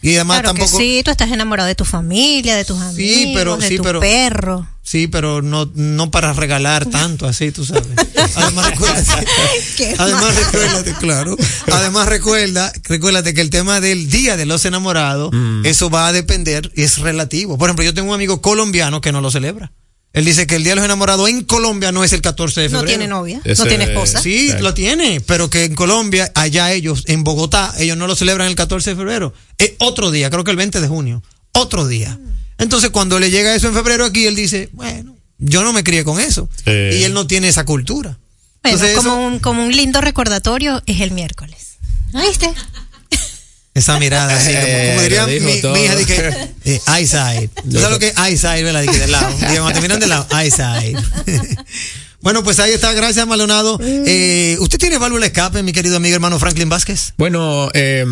Y 0.00 0.14
además 0.16 0.40
Claro 0.40 0.48
tampoco... 0.54 0.78
que 0.78 0.84
sí, 0.84 1.02
tú 1.04 1.10
estás 1.10 1.30
enamorado 1.30 1.66
de 1.66 1.74
tu 1.74 1.84
familia, 1.84 2.56
de 2.56 2.64
tus 2.64 2.80
amigos, 2.80 3.32
pero- 3.34 3.56
de 3.56 3.68
sí, 3.68 3.76
tu 3.76 3.82
pero- 3.82 4.00
perro. 4.00 4.66
Sí, 4.82 5.08
pero 5.08 5.40
no, 5.40 5.70
no 5.74 6.10
para 6.10 6.34
regalar 6.34 6.84
tanto 6.84 7.26
así, 7.26 7.50
tú 7.50 7.64
sabes. 7.64 7.86
Además, 8.36 8.70
recuérdate, 8.70 9.26
además 9.98 10.36
recuérdate, 10.36 10.92
claro. 11.00 11.36
Además, 11.72 12.06
recuerda, 12.06 12.70
recuérdate 12.82 13.32
que 13.32 13.40
el 13.40 13.48
tema 13.48 13.80
del 13.80 14.10
Día 14.10 14.36
de 14.36 14.44
los 14.44 14.64
Enamorados, 14.66 15.30
eso 15.64 15.88
va 15.88 16.06
a 16.08 16.12
depender 16.12 16.70
y 16.76 16.82
es 16.82 16.98
relativo. 16.98 17.56
Por 17.56 17.68
ejemplo, 17.70 17.82
yo 17.84 17.94
tengo 17.94 18.10
un 18.10 18.14
amigo 18.14 18.42
colombiano 18.42 19.00
que 19.00 19.10
no 19.12 19.22
lo 19.22 19.30
celebra. 19.30 19.72
Él 20.14 20.24
dice 20.24 20.46
que 20.46 20.54
el 20.56 20.62
Día 20.62 20.72
de 20.72 20.76
los 20.76 20.84
Enamorados 20.86 21.28
en 21.28 21.44
Colombia 21.44 21.92
no 21.92 22.02
es 22.04 22.12
el 22.14 22.22
14 22.22 22.62
de 22.62 22.68
No 22.70 22.78
febrero. 22.78 22.98
tiene 22.98 23.08
novia, 23.08 23.40
Ese- 23.44 23.62
no 23.62 23.68
tiene 23.68 23.84
esposa. 23.84 24.22
Sí, 24.22 24.44
Exacto. 24.46 24.62
lo 24.62 24.72
tiene, 24.74 25.20
pero 25.20 25.50
que 25.50 25.64
en 25.64 25.74
Colombia, 25.74 26.30
allá 26.34 26.72
ellos, 26.72 27.02
en 27.08 27.24
Bogotá, 27.24 27.74
ellos 27.78 27.96
no 27.98 28.06
lo 28.06 28.14
celebran 28.16 28.46
el 28.48 28.54
14 28.54 28.90
de 28.90 28.96
febrero. 28.96 29.34
Es 29.58 29.72
otro 29.78 30.10
día, 30.10 30.30
creo 30.30 30.44
que 30.44 30.52
el 30.52 30.56
20 30.56 30.80
de 30.80 30.88
junio. 30.88 31.22
Otro 31.52 31.86
día. 31.86 32.18
Entonces, 32.58 32.90
cuando 32.90 33.18
le 33.18 33.30
llega 33.30 33.54
eso 33.54 33.68
en 33.68 33.74
febrero 33.74 34.04
aquí, 34.04 34.26
él 34.26 34.36
dice, 34.36 34.68
bueno, 34.72 35.16
yo 35.38 35.62
no 35.64 35.72
me 35.72 35.82
crié 35.84 36.04
con 36.04 36.20
eso. 36.20 36.48
Y 36.64 37.02
él 37.02 37.12
no 37.12 37.26
tiene 37.26 37.48
esa 37.48 37.64
cultura. 37.64 38.16
Bueno, 38.62 38.76
Entonces, 38.78 38.96
como, 38.96 39.10
eso- 39.14 39.20
un, 39.20 39.38
como 39.40 39.66
un 39.66 39.76
lindo 39.76 40.00
recordatorio 40.00 40.80
es 40.86 41.00
el 41.00 41.10
miércoles. 41.10 41.74
¿Viste? 42.12 42.48
Esa 43.74 43.98
mirada 44.00 44.34
así, 44.36 44.52
como, 44.52 44.66
como 44.88 45.02
diría 45.02 45.26
mi, 45.26 45.32
dijo 45.34 45.46
mi 45.46 45.60
todo. 45.60 45.76
hija, 45.84 45.96
que, 46.06 46.48
eh, 46.74 46.80
eyesight. 46.96 47.50
¿Tú 47.54 47.72
sabes 47.78 47.90
lo 47.90 47.98
que 47.98 48.08
es 48.08 48.14
eyesight, 48.18 48.64
verdad? 48.64 48.80
De 48.82 48.86
que 48.88 48.98
de 48.98 49.08
lado. 49.08 49.36
Digamos, 49.50 49.72
te 49.72 49.80
miran 49.80 50.00
de 50.00 50.06
lado, 50.06 50.26
eyesight. 50.38 50.96
bueno, 52.20 52.42
pues 52.44 52.58
ahí 52.60 52.72
está, 52.72 52.92
gracias, 52.92 53.26
Maldonado. 53.26 53.78
Eh, 53.82 54.56
¿Usted 54.60 54.78
tiene 54.78 54.98
válvula 54.98 55.22
de 55.22 55.26
escape, 55.28 55.62
mi 55.62 55.72
querido 55.72 55.96
amigo 55.96 56.14
hermano 56.14 56.38
Franklin 56.38 56.68
Vázquez? 56.68 57.12
Bueno, 57.18 57.70
eh, 57.74 58.04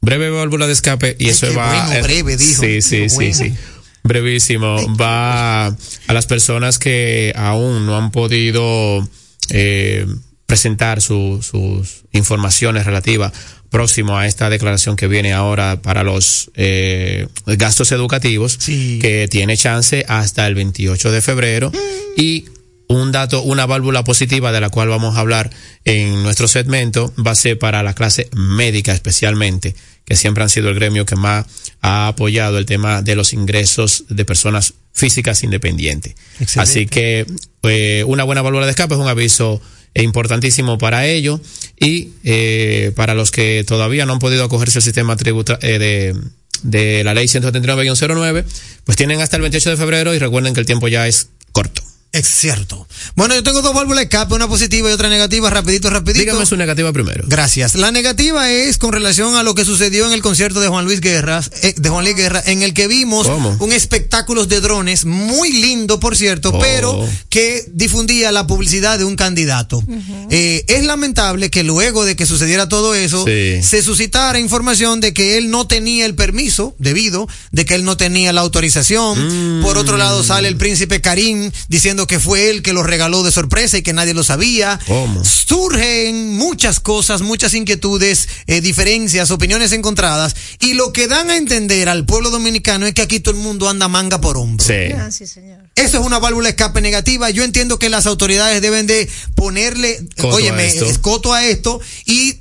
breve 0.00 0.30
válvula 0.30 0.66
de 0.66 0.72
escape 0.72 1.16
y 1.18 1.26
Ay, 1.26 1.30
eso 1.30 1.48
qué 1.48 1.54
va. 1.54 1.86
bueno, 1.86 2.02
breve, 2.02 2.36
dijo. 2.36 2.62
Sí, 2.62 2.82
sí, 2.82 3.08
sí, 3.08 3.14
bueno. 3.14 3.34
sí. 3.34 3.54
Brevísimo. 4.02 4.76
Va 4.96 5.66
a 5.68 5.76
las 6.12 6.26
personas 6.26 6.78
que 6.78 7.32
aún 7.36 7.86
no 7.86 7.96
han 7.96 8.10
podido 8.10 9.08
eh, 9.48 10.06
presentar 10.46 11.00
su- 11.00 11.40
sus 11.42 12.04
informaciones 12.12 12.84
relativas 12.84 13.32
próximo 13.74 14.16
a 14.16 14.28
esta 14.28 14.48
declaración 14.50 14.94
que 14.94 15.08
viene 15.08 15.32
ahora 15.32 15.82
para 15.82 16.04
los 16.04 16.48
eh, 16.54 17.26
gastos 17.44 17.90
educativos, 17.90 18.56
Sí. 18.60 19.00
que 19.02 19.26
tiene 19.28 19.56
chance 19.56 20.04
hasta 20.08 20.46
el 20.46 20.54
28 20.54 21.10
de 21.10 21.20
febrero 21.20 21.72
y 22.16 22.44
un 22.86 23.10
dato, 23.10 23.42
una 23.42 23.66
válvula 23.66 24.04
positiva 24.04 24.52
de 24.52 24.60
la 24.60 24.70
cual 24.70 24.88
vamos 24.90 25.16
a 25.16 25.20
hablar 25.20 25.50
en 25.84 26.22
nuestro 26.22 26.46
segmento 26.46 27.12
va 27.18 27.32
a 27.32 27.34
ser 27.34 27.58
para 27.58 27.82
la 27.82 27.94
clase 27.94 28.28
médica 28.32 28.92
especialmente, 28.92 29.74
que 30.04 30.14
siempre 30.14 30.44
han 30.44 30.50
sido 30.50 30.68
el 30.68 30.76
gremio 30.76 31.04
que 31.04 31.16
más 31.16 31.44
ha 31.80 32.06
apoyado 32.06 32.58
el 32.58 32.66
tema 32.66 33.02
de 33.02 33.16
los 33.16 33.32
ingresos 33.32 34.04
de 34.08 34.24
personas 34.24 34.74
físicas 34.92 35.42
independientes. 35.42 36.14
Excelente. 36.38 36.60
Así 36.60 36.86
que 36.86 37.26
eh, 37.64 38.04
una 38.06 38.22
buena 38.22 38.42
válvula 38.42 38.66
de 38.66 38.70
escape 38.70 38.94
es 38.94 39.00
un 39.00 39.08
aviso 39.08 39.60
eh, 39.94 40.02
importantísimo 40.02 40.78
para 40.78 41.06
ello 41.06 41.40
y 41.78 42.10
eh, 42.24 42.92
para 42.96 43.14
los 43.14 43.30
que 43.30 43.64
todavía 43.66 44.06
no 44.06 44.14
han 44.14 44.18
podido 44.18 44.44
acogerse 44.44 44.78
al 44.78 44.82
sistema 44.82 45.16
tributa 45.16 45.58
eh, 45.62 45.78
de, 45.78 46.16
de 46.62 47.04
la 47.04 47.14
ley 47.14 47.26
179-09, 47.26 48.44
pues 48.84 48.96
tienen 48.96 49.20
hasta 49.20 49.36
el 49.36 49.42
28 49.42 49.70
de 49.70 49.76
febrero 49.76 50.14
y 50.14 50.18
recuerden 50.18 50.54
que 50.54 50.60
el 50.60 50.66
tiempo 50.66 50.88
ya 50.88 51.06
es 51.06 51.28
corto. 51.52 51.82
Es 52.14 52.28
cierto. 52.28 52.86
Bueno, 53.16 53.34
yo 53.34 53.42
tengo 53.42 53.60
dos 53.60 53.74
válvulas 53.74 53.98
de 53.98 54.04
escape, 54.04 54.34
una 54.34 54.46
positiva 54.46 54.88
y 54.88 54.92
otra 54.92 55.08
negativa, 55.08 55.50
rapidito, 55.50 55.90
rapidito. 55.90 56.20
Dígame 56.20 56.46
su 56.46 56.56
negativa 56.56 56.92
primero. 56.92 57.24
Gracias. 57.26 57.74
La 57.74 57.90
negativa 57.90 58.52
es 58.52 58.78
con 58.78 58.92
relación 58.92 59.34
a 59.34 59.42
lo 59.42 59.56
que 59.56 59.64
sucedió 59.64 60.06
en 60.06 60.12
el 60.12 60.22
concierto 60.22 60.60
de 60.60 60.68
Juan 60.68 60.84
Luis 60.84 61.00
Guerra, 61.00 61.42
eh, 61.62 61.74
de 61.76 61.88
Juan 61.88 62.04
Luis 62.04 62.14
Guerra, 62.16 62.40
en 62.46 62.62
el 62.62 62.72
que 62.72 62.86
vimos 62.86 63.26
¿Cómo? 63.26 63.56
un 63.58 63.72
espectáculo 63.72 64.46
de 64.46 64.60
drones 64.60 65.06
muy 65.06 65.50
lindo, 65.50 65.98
por 65.98 66.16
cierto, 66.16 66.50
Oh. 66.54 66.58
pero 66.60 67.04
que 67.30 67.64
difundía 67.72 68.30
la 68.30 68.46
publicidad 68.46 68.96
de 68.96 69.04
un 69.04 69.16
candidato. 69.16 69.82
Eh, 70.30 70.64
es 70.68 70.84
lamentable 70.84 71.50
que 71.50 71.64
luego 71.64 72.04
de 72.04 72.14
que 72.14 72.26
sucediera 72.26 72.68
todo 72.68 72.94
eso, 72.94 73.24
Sí. 73.26 73.60
se 73.60 73.82
suscitara 73.82 74.38
información 74.38 75.00
de 75.00 75.12
que 75.12 75.36
él 75.36 75.50
no 75.50 75.66
tenía 75.66 76.06
el 76.06 76.14
permiso 76.14 76.76
debido, 76.78 77.26
de 77.50 77.64
que 77.64 77.74
él 77.74 77.82
no 77.84 77.96
tenía 77.96 78.32
la 78.32 78.42
autorización. 78.42 79.58
Mm. 79.58 79.62
Por 79.64 79.78
otro 79.78 79.96
lado, 79.96 80.22
sale 80.22 80.46
el 80.46 80.56
príncipe 80.56 81.00
Karim 81.00 81.50
diciendo 81.68 82.03
que 82.06 82.20
fue 82.20 82.50
él 82.50 82.62
que 82.62 82.72
lo 82.72 82.82
regaló 82.82 83.22
de 83.22 83.32
sorpresa 83.32 83.78
y 83.78 83.82
que 83.82 83.92
nadie 83.92 84.14
lo 84.14 84.24
sabía. 84.24 84.78
¿Cómo? 84.86 85.22
Surgen 85.24 86.36
muchas 86.36 86.80
cosas, 86.80 87.22
muchas 87.22 87.54
inquietudes, 87.54 88.28
eh, 88.46 88.60
diferencias, 88.60 89.30
opiniones 89.30 89.72
encontradas. 89.72 90.34
Y 90.60 90.74
lo 90.74 90.92
que 90.92 91.06
dan 91.06 91.30
a 91.30 91.36
entender 91.36 91.88
al 91.88 92.04
pueblo 92.04 92.30
dominicano 92.30 92.86
es 92.86 92.94
que 92.94 93.02
aquí 93.02 93.20
todo 93.20 93.34
el 93.34 93.40
mundo 93.40 93.68
anda 93.68 93.88
manga 93.88 94.20
por 94.20 94.36
hombro. 94.36 94.64
Sí. 94.66 94.92
Ah, 94.96 95.10
sí, 95.10 95.26
señor. 95.26 95.58
Eso 95.74 95.98
es 96.00 96.06
una 96.06 96.18
válvula 96.18 96.46
de 96.46 96.50
escape 96.50 96.80
negativa. 96.80 97.30
Yo 97.30 97.44
entiendo 97.44 97.78
que 97.78 97.88
las 97.88 98.06
autoridades 98.06 98.60
deben 98.62 98.86
de 98.86 99.08
ponerle, 99.34 100.06
Coto 100.16 100.30
a 100.30 100.34
óyeme, 100.34 100.66
esto. 100.66 100.84
escoto 100.86 101.32
a 101.32 101.44
esto 101.44 101.80
y 102.06 102.40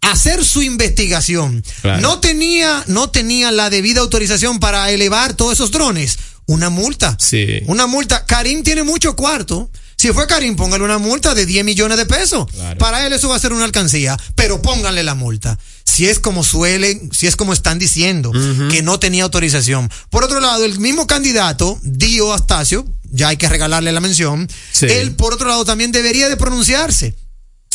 hacer 0.00 0.44
su 0.44 0.62
investigación. 0.62 1.64
Claro. 1.80 2.00
No 2.02 2.20
tenía, 2.20 2.84
no 2.88 3.10
tenía 3.10 3.50
la 3.52 3.70
debida 3.70 4.00
autorización 4.00 4.58
para 4.60 4.90
elevar 4.90 5.34
todos 5.34 5.54
esos 5.54 5.70
drones. 5.70 6.18
Una 6.46 6.70
multa. 6.70 7.16
Sí. 7.18 7.60
Una 7.66 7.86
multa. 7.86 8.24
Karim 8.26 8.62
tiene 8.62 8.82
mucho 8.82 9.14
cuarto. 9.16 9.70
Si 9.96 10.08
fue 10.12 10.26
Karim, 10.26 10.56
póngale 10.56 10.82
una 10.82 10.98
multa 10.98 11.32
de 11.34 11.46
10 11.46 11.64
millones 11.64 11.96
de 11.96 12.06
pesos. 12.06 12.46
Para 12.78 13.06
él 13.06 13.12
eso 13.12 13.28
va 13.28 13.36
a 13.36 13.38
ser 13.38 13.52
una 13.52 13.64
alcancía, 13.64 14.18
pero 14.34 14.60
pónganle 14.60 15.04
la 15.04 15.14
multa. 15.14 15.58
Si 15.84 16.08
es 16.08 16.18
como 16.18 16.42
suelen, 16.42 17.10
si 17.12 17.28
es 17.28 17.36
como 17.36 17.52
están 17.52 17.78
diciendo, 17.78 18.32
que 18.70 18.82
no 18.82 18.98
tenía 18.98 19.22
autorización. 19.22 19.90
Por 20.10 20.24
otro 20.24 20.40
lado, 20.40 20.64
el 20.64 20.80
mismo 20.80 21.06
candidato, 21.06 21.78
Dio 21.82 22.32
Astacio, 22.32 22.84
ya 23.12 23.28
hay 23.28 23.36
que 23.36 23.48
regalarle 23.48 23.92
la 23.92 24.00
mención, 24.00 24.48
él 24.80 25.14
por 25.14 25.34
otro 25.34 25.46
lado 25.46 25.64
también 25.64 25.92
debería 25.92 26.28
de 26.28 26.36
pronunciarse 26.36 27.14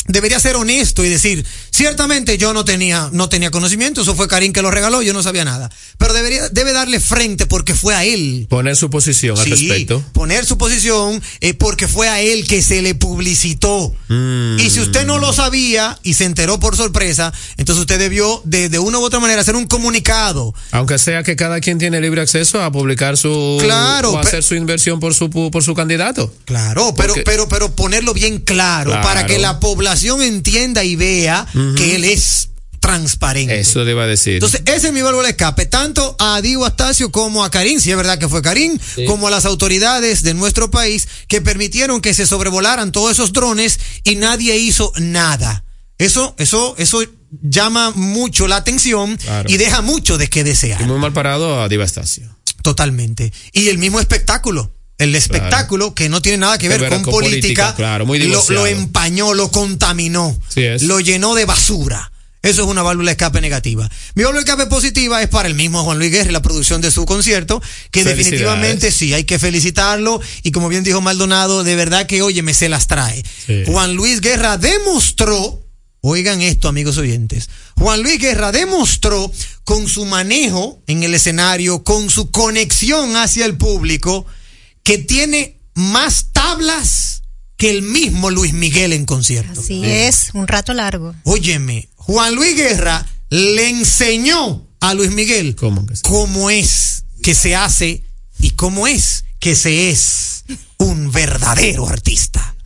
debería 0.08 0.40
ser 0.40 0.56
honesto 0.56 1.04
y 1.04 1.08
decir, 1.08 1.44
ciertamente 1.70 2.38
yo 2.38 2.52
no 2.52 2.64
tenía, 2.64 3.08
no 3.12 3.28
tenía 3.28 3.50
conocimiento, 3.50 4.02
eso 4.02 4.14
fue 4.14 4.26
Karim 4.28 4.52
que 4.52 4.62
lo 4.62 4.70
regaló, 4.70 5.02
yo 5.02 5.12
no 5.12 5.22
sabía 5.22 5.44
nada. 5.44 5.70
Pero 5.98 6.12
debería, 6.12 6.48
debe 6.48 6.72
darle 6.72 7.00
frente 7.00 7.46
porque 7.46 7.74
fue 7.74 7.94
a 7.94 8.04
él. 8.04 8.46
Poner 8.48 8.76
su 8.76 8.88
posición 8.90 9.38
al 9.38 9.46
respecto. 9.50 10.02
Poner 10.12 10.44
su 10.46 10.56
posición 10.58 11.22
eh, 11.40 11.54
porque 11.54 11.88
fue 11.88 12.08
a 12.08 12.20
él 12.20 12.46
que 12.46 12.62
se 12.62 12.82
le 12.82 12.94
publicitó. 12.94 13.94
Mm. 14.08 14.58
Y 14.58 14.70
si 14.70 14.80
usted 14.80 15.06
no 15.06 15.18
lo 15.18 15.32
sabía 15.32 15.98
y 16.02 16.14
se 16.14 16.24
enteró 16.24 16.58
por 16.58 16.76
sorpresa, 16.76 17.32
entonces 17.56 17.80
usted 17.80 17.98
debió 17.98 18.40
de, 18.44 18.68
de 18.68 18.78
una 18.78 18.98
u 18.98 19.02
otra 19.02 19.20
manera 19.20 19.40
hacer 19.42 19.56
un 19.56 19.66
comunicado. 19.66 20.54
Aunque 20.70 20.98
sea 20.98 21.22
que 21.22 21.36
cada 21.36 21.60
quien 21.60 21.78
tiene 21.78 22.00
libre 22.00 22.20
acceso 22.22 22.62
a 22.62 22.72
publicar 22.72 23.16
su 23.16 23.58
Claro, 23.60 24.12
o 24.12 24.18
hacer 24.18 24.42
su 24.42 24.54
inversión 24.54 25.00
por 25.00 25.14
su 25.14 25.28
por 25.30 25.62
su 25.62 25.74
candidato. 25.74 26.32
Claro, 26.44 26.94
pero, 26.96 27.08
Porque- 27.14 27.22
pero, 27.22 27.48
pero 27.48 27.74
ponerlo 27.74 28.14
bien 28.14 28.38
claro, 28.38 28.90
Claro. 28.90 29.06
para 29.06 29.26
que 29.26 29.38
la 29.38 29.60
población 29.60 29.97
entienda 30.02 30.84
y 30.84 30.96
vea 30.96 31.46
que 31.76 31.96
él 31.96 32.04
es 32.04 32.50
transparente. 32.80 33.58
Eso 33.58 33.84
le 33.84 33.90
iba 33.90 34.04
a 34.04 34.06
decir. 34.06 34.34
Entonces, 34.34 34.62
ese 34.64 34.88
es 34.88 34.92
mi 34.92 35.02
válvula 35.02 35.24
de 35.24 35.30
escape, 35.30 35.66
tanto 35.66 36.14
a 36.18 36.40
Diego 36.40 36.64
Astacio 36.64 37.10
como 37.10 37.44
a 37.44 37.50
Karim, 37.50 37.80
si 37.80 37.90
es 37.90 37.96
verdad 37.96 38.18
que 38.18 38.28
fue 38.28 38.40
Karim, 38.40 38.78
como 39.06 39.26
a 39.26 39.30
las 39.30 39.44
autoridades 39.44 40.22
de 40.22 40.34
nuestro 40.34 40.70
país 40.70 41.08
que 41.26 41.40
permitieron 41.40 42.00
que 42.00 42.14
se 42.14 42.26
sobrevolaran 42.26 42.92
todos 42.92 43.12
esos 43.12 43.32
drones 43.32 43.78
y 44.04 44.14
nadie 44.16 44.56
hizo 44.56 44.92
nada. 44.96 45.64
Eso, 45.98 46.34
eso, 46.38 46.74
eso 46.78 47.02
llama 47.42 47.90
mucho 47.90 48.46
la 48.46 48.56
atención 48.56 49.16
Claro. 49.16 49.50
y 49.52 49.56
deja 49.56 49.82
mucho 49.82 50.16
de 50.16 50.28
qué 50.28 50.44
desear. 50.44 50.80
Y 50.80 50.84
muy 50.84 50.98
mal 50.98 51.12
parado 51.12 51.60
a 51.60 51.68
Divastacio. 51.68 52.32
Totalmente. 52.62 53.32
Y 53.52 53.68
el 53.68 53.78
mismo 53.78 53.98
espectáculo. 53.98 54.72
El 54.98 55.14
espectáculo 55.14 55.94
que 55.94 56.08
no 56.08 56.20
tiene 56.20 56.38
nada 56.38 56.58
que 56.58 56.68
ver, 56.68 56.80
ver 56.80 56.90
con, 56.90 57.02
con 57.02 57.12
política, 57.12 57.38
política, 57.38 57.74
claro, 57.76 58.04
muy 58.04 58.18
lo, 58.18 58.44
lo 58.48 58.66
empañó, 58.66 59.32
lo 59.32 59.50
contaminó, 59.50 60.38
Sí 60.48 60.62
lo 60.80 61.00
llenó 61.00 61.34
de 61.34 61.44
basura. 61.44 62.10
Eso 62.40 62.62
es 62.62 62.68
una 62.68 62.82
válvula 62.82 63.10
de 63.10 63.12
escape 63.12 63.40
negativa. 63.40 63.90
Mi 64.14 64.22
válvula 64.22 64.42
de 64.42 64.50
escape 64.50 64.70
positiva 64.70 65.20
es 65.22 65.28
para 65.28 65.48
el 65.48 65.54
mismo 65.54 65.82
Juan 65.82 65.98
Luis 65.98 66.12
Guerra 66.12 66.30
la 66.30 66.42
producción 66.42 66.80
de 66.80 66.90
su 66.90 67.04
concierto, 67.04 67.60
que 67.90 68.04
definitivamente 68.04 68.92
sí, 68.92 69.12
hay 69.12 69.24
que 69.24 69.38
felicitarlo 69.38 70.20
y 70.42 70.52
como 70.52 70.68
bien 70.68 70.84
dijo 70.84 71.00
Maldonado, 71.00 71.64
de 71.64 71.74
verdad 71.74 72.06
que, 72.06 72.22
oye, 72.22 72.42
me 72.42 72.54
se 72.54 72.68
las 72.68 72.86
trae. 72.86 73.24
Sí. 73.46 73.64
Juan 73.66 73.94
Luis 73.94 74.20
Guerra 74.20 74.56
demostró, 74.56 75.62
oigan 76.00 76.40
esto 76.40 76.68
amigos 76.68 76.96
oyentes, 76.96 77.50
Juan 77.76 78.02
Luis 78.02 78.20
Guerra 78.20 78.52
demostró 78.52 79.30
con 79.64 79.88
su 79.88 80.04
manejo 80.04 80.80
en 80.86 81.02
el 81.02 81.14
escenario, 81.14 81.82
con 81.82 82.08
su 82.08 82.30
conexión 82.30 83.16
hacia 83.16 83.46
el 83.46 83.56
público, 83.56 84.26
que 84.88 84.96
tiene 84.96 85.60
más 85.74 86.28
tablas 86.32 87.20
que 87.58 87.68
el 87.68 87.82
mismo 87.82 88.30
Luis 88.30 88.54
Miguel 88.54 88.94
en 88.94 89.04
concierto. 89.04 89.60
Así 89.60 89.84
es, 89.84 90.30
un 90.32 90.48
rato 90.48 90.72
largo. 90.72 91.14
Óyeme, 91.24 91.90
Juan 91.96 92.34
Luis 92.34 92.56
Guerra 92.56 93.04
le 93.28 93.68
enseñó 93.68 94.66
a 94.80 94.94
Luis 94.94 95.10
Miguel 95.10 95.56
¿Cómo 95.56 95.84
que 95.84 95.94
sí? 95.94 96.00
cómo 96.02 96.48
es 96.48 97.04
que 97.22 97.34
se 97.34 97.54
hace 97.54 98.02
y 98.38 98.52
cómo 98.52 98.86
es 98.86 99.26
que 99.40 99.56
se 99.56 99.90
es 99.90 100.46
un 100.78 101.12
verdadero 101.12 101.86
artista. 101.86 102.56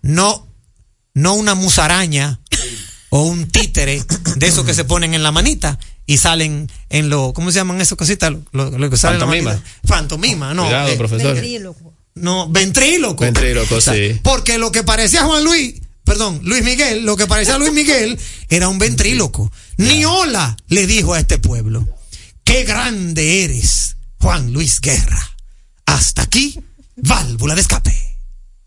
No, 0.00 0.46
no 1.14 1.34
una 1.34 1.56
musaraña 1.56 2.38
o 3.10 3.22
un 3.22 3.48
títere 3.48 4.04
de 4.36 4.46
esos 4.46 4.64
que 4.64 4.74
se 4.74 4.84
ponen 4.84 5.12
en 5.12 5.24
la 5.24 5.32
manita 5.32 5.76
y 6.08 6.16
salen 6.16 6.72
en 6.88 7.10
lo, 7.10 7.34
¿cómo 7.34 7.52
se 7.52 7.56
llaman 7.56 7.82
esas 7.82 7.98
cositas? 7.98 8.32
Lo, 8.52 8.70
lo 8.70 8.88
que 8.90 8.96
sale 8.96 9.16
en 9.16 9.20
la 9.20 9.26
Pantomima. 9.26 9.50
manita. 9.50 9.70
Fantomima, 9.84 10.54
no. 10.54 10.64
Cuidado, 10.64 10.88
eh, 10.88 10.96
profesor. 10.96 11.38
no, 12.14 12.48
ventríloco. 12.48 13.24
Ventríloco, 13.24 13.74
O 13.74 13.80
sea, 13.82 13.92
sí. 13.92 14.18
Porque 14.22 14.56
lo 14.56 14.72
que 14.72 14.82
parecía 14.82 15.24
Juan 15.24 15.44
Luis, 15.44 15.74
perdón, 16.04 16.40
Luis 16.44 16.64
Miguel, 16.64 17.04
lo 17.04 17.14
que 17.14 17.26
parecía 17.26 17.58
Luis 17.58 17.74
Miguel 17.74 18.18
era 18.48 18.68
un 18.70 18.78
ventríloco. 18.78 19.52
Ni 19.76 20.06
hola 20.06 20.56
le 20.68 20.86
dijo 20.86 21.12
a 21.12 21.20
este 21.20 21.38
pueblo. 21.38 21.86
Qué 22.42 22.64
grande 22.64 23.44
eres, 23.44 23.96
Juan 24.18 24.50
Luis 24.54 24.80
Guerra. 24.80 25.36
Hasta 25.84 26.22
aquí, 26.22 26.58
válvula 26.96 27.54
de 27.54 27.60
escape. 27.60 28.07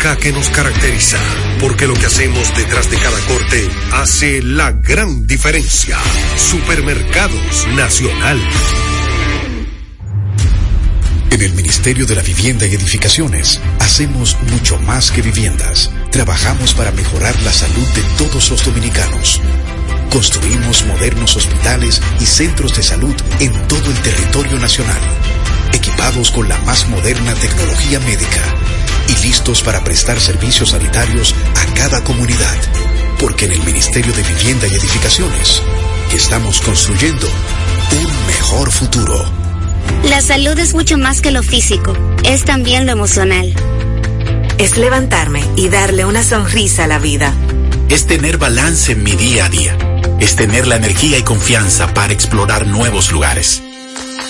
que 0.00 0.32
nos 0.32 0.48
caracteriza, 0.48 1.18
porque 1.60 1.86
lo 1.86 1.92
que 1.92 2.06
hacemos 2.06 2.56
detrás 2.56 2.90
de 2.90 2.96
cada 2.96 3.18
corte 3.26 3.68
hace 3.92 4.40
la 4.42 4.72
gran 4.72 5.26
diferencia. 5.26 5.98
Supermercados 6.36 7.66
Nacional. 7.76 8.40
En 11.30 11.42
el 11.42 11.52
Ministerio 11.52 12.06
de 12.06 12.14
la 12.14 12.22
Vivienda 12.22 12.66
y 12.66 12.74
Edificaciones 12.74 13.60
hacemos 13.78 14.38
mucho 14.50 14.78
más 14.78 15.10
que 15.10 15.20
viviendas. 15.20 15.90
Trabajamos 16.10 16.72
para 16.72 16.92
mejorar 16.92 17.38
la 17.42 17.52
salud 17.52 17.86
de 17.88 18.02
todos 18.16 18.50
los 18.50 18.64
dominicanos. 18.64 19.42
Construimos 20.10 20.86
modernos 20.86 21.36
hospitales 21.36 22.00
y 22.18 22.24
centros 22.24 22.74
de 22.74 22.82
salud 22.82 23.14
en 23.38 23.52
todo 23.68 23.90
el 23.90 24.00
territorio 24.00 24.58
nacional, 24.58 25.00
equipados 25.74 26.30
con 26.30 26.48
la 26.48 26.56
más 26.62 26.88
moderna 26.88 27.34
tecnología 27.34 28.00
médica 28.00 28.59
y 29.10 29.26
listos 29.26 29.62
para 29.62 29.82
prestar 29.82 30.20
servicios 30.20 30.70
sanitarios 30.70 31.34
a 31.56 31.74
cada 31.74 32.02
comunidad. 32.04 32.56
Porque 33.18 33.46
en 33.46 33.52
el 33.52 33.62
Ministerio 33.64 34.12
de 34.12 34.22
Vivienda 34.22 34.66
y 34.66 34.74
Edificaciones 34.74 35.62
estamos 36.14 36.60
construyendo 36.60 37.26
un 37.26 38.26
mejor 38.26 38.70
futuro. 38.70 39.24
La 40.04 40.20
salud 40.20 40.58
es 40.58 40.74
mucho 40.74 40.96
más 40.96 41.20
que 41.20 41.30
lo 41.30 41.42
físico, 41.42 41.96
es 42.24 42.44
también 42.44 42.86
lo 42.86 42.92
emocional. 42.92 43.52
Es 44.58 44.76
levantarme 44.76 45.42
y 45.56 45.68
darle 45.68 46.04
una 46.04 46.22
sonrisa 46.22 46.84
a 46.84 46.86
la 46.86 46.98
vida. 46.98 47.34
Es 47.88 48.06
tener 48.06 48.38
balance 48.38 48.92
en 48.92 49.02
mi 49.02 49.12
día 49.12 49.46
a 49.46 49.48
día. 49.48 49.76
Es 50.20 50.36
tener 50.36 50.66
la 50.66 50.76
energía 50.76 51.18
y 51.18 51.22
confianza 51.22 51.92
para 51.94 52.12
explorar 52.12 52.66
nuevos 52.66 53.10
lugares. 53.10 53.62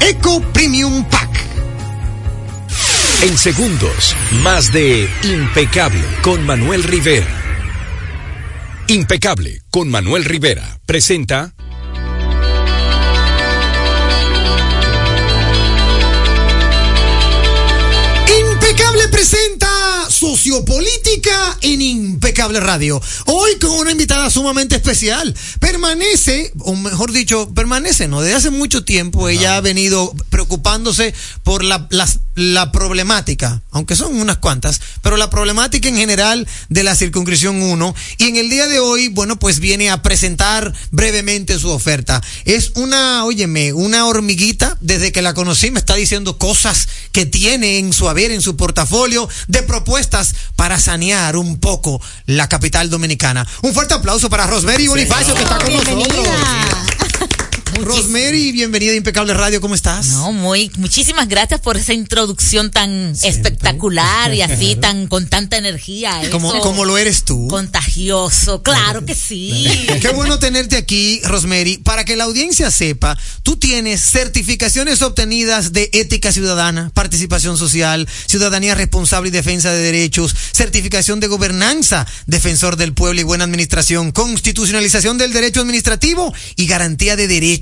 Eco 0.00 0.40
Premium 0.52 1.04
Pack. 1.04 1.30
En 3.22 3.36
segundos, 3.36 4.16
más 4.42 4.72
de 4.72 5.08
Impecable 5.22 6.04
con 6.22 6.44
Manuel 6.46 6.82
Rivera. 6.84 7.26
Impecable 8.88 9.62
con 9.70 9.90
Manuel 9.90 10.24
Rivera 10.24 10.80
presenta 10.86 11.52
Impecable 18.40 19.08
presenta 19.08 19.68
Sociopolítica 20.08 21.58
en 21.60 21.82
Impecable 21.82 22.29
Radio. 22.40 23.02
Hoy 23.26 23.58
con 23.58 23.70
una 23.72 23.90
invitada 23.90 24.30
sumamente 24.30 24.74
especial. 24.74 25.36
Permanece, 25.58 26.52
o 26.60 26.74
mejor 26.74 27.12
dicho, 27.12 27.52
permanece, 27.54 28.08
¿no? 28.08 28.22
Desde 28.22 28.36
hace 28.36 28.50
mucho 28.50 28.82
tiempo 28.82 29.28
ella 29.28 29.56
ha 29.56 29.60
venido 29.60 30.14
preocupándose 30.30 31.12
por 31.42 31.62
la, 31.62 31.86
la 32.34 32.72
problemática, 32.72 33.60
aunque 33.72 33.94
son 33.94 34.18
unas 34.18 34.38
cuantas, 34.38 34.80
pero 35.02 35.18
la 35.18 35.28
problemática 35.28 35.90
en 35.90 35.96
general 35.96 36.48
de 36.70 36.82
la 36.82 36.96
circunscripción 36.96 37.60
1. 37.60 37.94
Y 38.16 38.24
en 38.28 38.36
el 38.36 38.48
día 38.48 38.68
de 38.68 38.78
hoy, 38.78 39.08
bueno, 39.08 39.38
pues 39.38 39.60
viene 39.60 39.90
a 39.90 40.00
presentar 40.00 40.72
brevemente 40.92 41.58
su 41.58 41.68
oferta. 41.68 42.22
Es 42.46 42.72
una, 42.76 43.26
óyeme, 43.26 43.74
una 43.74 44.06
hormiguita, 44.06 44.78
desde 44.80 45.12
que 45.12 45.20
la 45.20 45.34
conocí 45.34 45.70
me 45.70 45.78
está 45.78 45.94
diciendo 45.94 46.38
cosas 46.38 46.88
que 47.12 47.26
tiene 47.26 47.76
en 47.76 47.92
su 47.92 48.08
haber, 48.08 48.30
en 48.30 48.40
su 48.40 48.56
portafolio, 48.56 49.28
de 49.46 49.62
propuestas 49.62 50.34
para 50.56 50.78
sanear 50.78 51.36
un 51.36 51.60
poco 51.60 52.00
la 52.30 52.48
capital 52.48 52.88
dominicana. 52.90 53.46
Un 53.62 53.74
fuerte 53.74 53.94
aplauso 53.94 54.30
para 54.30 54.46
Rosemary 54.46 54.88
Bonifacio 54.88 55.34
que 55.34 55.42
está 55.42 55.58
con 55.58 55.72
nosotros. 55.72 56.28
Rosemary, 57.78 58.52
bienvenida 58.52 58.92
a 58.92 58.96
Impecable 58.96 59.32
Radio, 59.32 59.60
¿cómo 59.60 59.74
estás? 59.74 60.08
No, 60.08 60.32
muy, 60.32 60.70
muchísimas 60.76 61.28
gracias 61.28 61.60
por 61.60 61.76
esa 61.76 61.92
introducción 61.92 62.70
tan 62.70 63.14
espectacular 63.22 64.34
y 64.34 64.42
así 64.42 64.76
tan 64.76 65.06
con 65.06 65.28
tanta 65.28 65.56
energía. 65.56 66.20
Como, 66.30 66.58
como 66.60 66.84
lo 66.84 66.98
eres 66.98 67.24
tú. 67.24 67.48
Contagioso, 67.48 68.62
claro 68.62 69.04
que 69.04 69.14
sí. 69.14 69.66
Qué 70.00 70.08
bueno 70.10 70.38
tenerte 70.38 70.76
aquí, 70.76 71.20
Rosemary. 71.24 71.78
Para 71.78 72.04
que 72.04 72.16
la 72.16 72.24
audiencia 72.24 72.70
sepa, 72.70 73.16
tú 73.42 73.56
tienes 73.56 74.02
certificaciones 74.02 75.02
obtenidas 75.02 75.72
de 75.72 75.90
ética 75.92 76.32
ciudadana, 76.32 76.90
participación 76.92 77.56
social, 77.56 78.08
ciudadanía 78.26 78.74
responsable 78.74 79.28
y 79.28 79.32
defensa 79.32 79.70
de 79.70 79.80
derechos, 79.80 80.34
certificación 80.52 81.20
de 81.20 81.28
gobernanza, 81.28 82.06
defensor 82.26 82.76
del 82.76 82.94
pueblo 82.94 83.20
y 83.20 83.24
buena 83.24 83.44
administración, 83.44 84.12
constitucionalización 84.12 85.18
del 85.18 85.32
derecho 85.32 85.60
administrativo 85.60 86.34
y 86.56 86.66
garantía 86.66 87.16
de 87.16 87.28
derechos. 87.28 87.59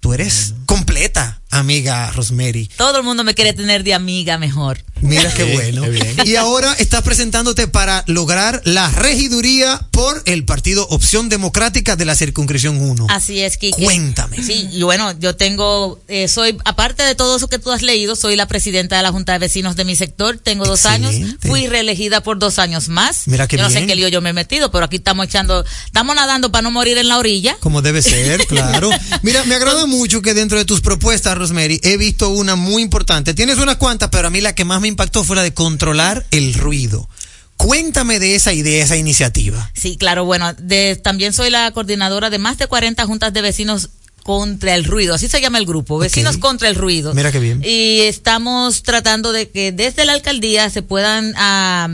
Tú 0.00 0.12
eres 0.14 0.54
completa, 0.66 1.41
amiga 1.52 2.10
Rosemary. 2.12 2.68
Todo 2.76 2.98
el 2.98 3.04
mundo 3.04 3.22
me 3.22 3.34
quiere 3.34 3.52
tener 3.52 3.84
de 3.84 3.94
amiga 3.94 4.38
mejor. 4.38 4.78
Mira 5.02 5.32
qué 5.34 5.44
bueno. 5.52 5.84
Y 6.24 6.36
ahora 6.36 6.72
estás 6.78 7.02
presentándote 7.02 7.66
para 7.66 8.04
lograr 8.06 8.62
la 8.64 8.88
regiduría 8.88 9.80
por 9.90 10.22
el 10.26 10.44
partido 10.44 10.86
Opción 10.88 11.28
Democrática 11.28 11.96
de 11.96 12.04
la 12.04 12.14
Circunscripción 12.14 12.80
1. 12.80 13.08
Así 13.10 13.40
es, 13.40 13.56
Kiki. 13.56 13.82
Cuéntame. 13.82 14.40
Sí, 14.42 14.68
y 14.70 14.82
bueno, 14.84 15.12
yo 15.18 15.34
tengo, 15.34 16.00
eh, 16.06 16.28
soy, 16.28 16.56
aparte 16.64 17.02
de 17.02 17.16
todo 17.16 17.36
eso 17.36 17.48
que 17.48 17.58
tú 17.58 17.72
has 17.72 17.82
leído, 17.82 18.14
soy 18.14 18.36
la 18.36 18.46
presidenta 18.46 18.96
de 18.96 19.02
la 19.02 19.10
Junta 19.10 19.32
de 19.32 19.40
Vecinos 19.40 19.74
de 19.74 19.84
mi 19.84 19.96
sector, 19.96 20.38
tengo 20.38 20.64
dos 20.64 20.86
años, 20.86 21.14
fui 21.40 21.66
reelegida 21.66 22.22
por 22.22 22.38
dos 22.38 22.60
años 22.60 22.88
más. 22.88 23.26
Mira 23.26 23.48
qué 23.48 23.56
yo 23.56 23.64
no 23.64 23.70
sé 23.70 23.84
qué 23.86 23.96
lío 23.96 24.08
yo 24.08 24.20
me 24.20 24.30
he 24.30 24.34
metido, 24.34 24.70
pero 24.70 24.84
aquí 24.84 24.96
estamos 24.96 25.26
echando, 25.26 25.64
estamos 25.84 26.14
nadando 26.14 26.52
para 26.52 26.62
no 26.62 26.70
morir 26.70 26.96
en 26.98 27.08
la 27.08 27.18
orilla. 27.18 27.56
Como 27.60 27.82
debe 27.82 28.02
ser, 28.02 28.46
claro. 28.46 28.90
Mira, 29.22 29.42
me 29.44 29.56
agrada 29.56 29.86
mucho 29.86 30.22
que 30.22 30.32
dentro 30.32 30.58
de 30.58 30.64
tus 30.64 30.80
propuestas, 30.80 31.36
Rosemary, 31.42 31.80
he 31.82 31.96
visto 31.96 32.28
una 32.28 32.56
muy 32.56 32.82
importante. 32.82 33.34
Tienes 33.34 33.58
unas 33.58 33.76
cuantas, 33.76 34.08
pero 34.10 34.28
a 34.28 34.30
mí 34.30 34.40
la 34.40 34.54
que 34.54 34.64
más 34.64 34.80
me 34.80 34.88
impactó 34.88 35.24
fue 35.24 35.36
la 35.36 35.42
de 35.42 35.52
controlar 35.52 36.24
el 36.30 36.54
ruido. 36.54 37.08
Cuéntame 37.56 38.18
de 38.18 38.34
esa 38.34 38.52
idea, 38.52 38.84
esa 38.84 38.96
iniciativa. 38.96 39.70
Sí, 39.74 39.96
claro, 39.96 40.24
bueno, 40.24 40.52
de, 40.54 40.96
también 40.96 41.32
soy 41.32 41.50
la 41.50 41.70
coordinadora 41.72 42.30
de 42.30 42.38
más 42.38 42.58
de 42.58 42.66
40 42.66 43.04
juntas 43.06 43.32
de 43.32 43.42
vecinos 43.42 43.90
contra 44.22 44.74
el 44.76 44.84
ruido, 44.84 45.14
así 45.14 45.28
se 45.28 45.40
llama 45.40 45.58
el 45.58 45.66
grupo, 45.66 45.98
vecinos 45.98 46.38
contra 46.38 46.68
el 46.68 46.76
ruido. 46.76 47.12
Mira 47.12 47.32
qué 47.32 47.40
bien. 47.40 47.60
Y 47.64 48.02
estamos 48.02 48.82
tratando 48.84 49.32
de 49.32 49.50
que 49.50 49.72
desde 49.72 50.04
la 50.04 50.12
alcaldía 50.12 50.70
se 50.70 50.82
puedan 50.82 51.34
ah, 51.36 51.88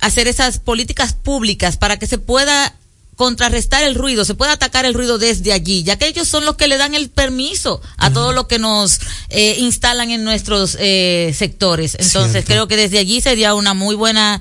hacer 0.00 0.28
esas 0.28 0.58
políticas 0.58 1.12
públicas 1.12 1.76
para 1.76 1.98
que 1.98 2.06
se 2.06 2.18
pueda 2.18 2.74
contrarrestar 3.16 3.82
el 3.82 3.94
ruido, 3.94 4.24
se 4.24 4.34
pueda 4.34 4.52
atacar 4.52 4.84
el 4.84 4.94
ruido 4.94 5.18
desde 5.18 5.52
allí, 5.52 5.82
ya 5.82 5.96
que 5.96 6.06
ellos 6.06 6.28
son 6.28 6.44
los 6.44 6.56
que 6.56 6.68
le 6.68 6.76
dan 6.76 6.94
el 6.94 7.08
permiso 7.08 7.80
a 7.96 8.12
todo 8.12 8.32
lo 8.32 8.46
que 8.46 8.58
nos 8.58 9.00
eh, 9.30 9.56
instalan 9.58 10.10
en 10.10 10.22
nuestros 10.22 10.76
eh, 10.78 11.34
sectores. 11.36 11.96
Entonces 11.98 12.32
Cierto. 12.32 12.48
creo 12.48 12.68
que 12.68 12.76
desde 12.76 12.98
allí 12.98 13.22
sería 13.22 13.54
una 13.54 13.72
muy 13.72 13.94
buena 13.94 14.40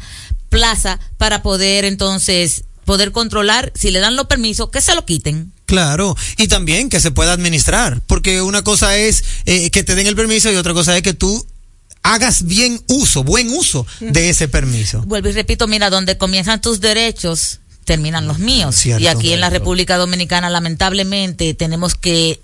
plaza 0.50 1.00
para 1.18 1.42
poder 1.42 1.86
entonces 1.86 2.66
poder 2.84 3.12
controlar, 3.12 3.72
si 3.76 3.92
le 3.92 4.00
dan 4.00 4.16
los 4.16 4.28
permisos, 4.28 4.70
que 4.70 4.82
se 4.82 4.94
lo 4.94 5.06
quiten. 5.06 5.52
Claro, 5.66 6.16
y 6.38 6.48
también 6.48 6.90
que 6.90 7.00
se 7.00 7.12
pueda 7.12 7.34
administrar, 7.34 8.02
porque 8.06 8.42
una 8.42 8.64
cosa 8.64 8.96
es 8.96 9.24
eh, 9.46 9.72
que 9.72 9.84
te 9.84 9.96
den 9.96 10.06
el 10.06 10.16
permiso 10.16 10.52
y 10.52 10.56
otra 10.56 10.74
cosa 10.74 10.96
es 10.96 11.02
que 11.02 11.14
tú 11.14 11.46
hagas 12.04 12.44
bien 12.44 12.80
uso, 12.88 13.24
buen 13.24 13.50
uso 13.50 13.88
de 14.00 14.30
ese 14.30 14.48
permiso. 14.48 15.02
Vuelvo 15.08 15.30
y 15.30 15.32
repito, 15.32 15.68
mira, 15.68 15.90
donde 15.90 16.20
comienzan 16.20 16.62
tus 16.62 16.80
derechos, 16.80 17.62
terminan 17.86 18.28
los 18.28 18.40
míos. 18.40 18.76
Cierto. 18.76 19.02
y 19.04 19.08
aquí 19.08 19.32
en 19.34 19.40
la 19.42 19.50
República 19.50 19.98
Dominicana, 19.98 20.50
lamentablemente, 20.50 21.54
tenemos 21.54 21.96
que 21.96 22.40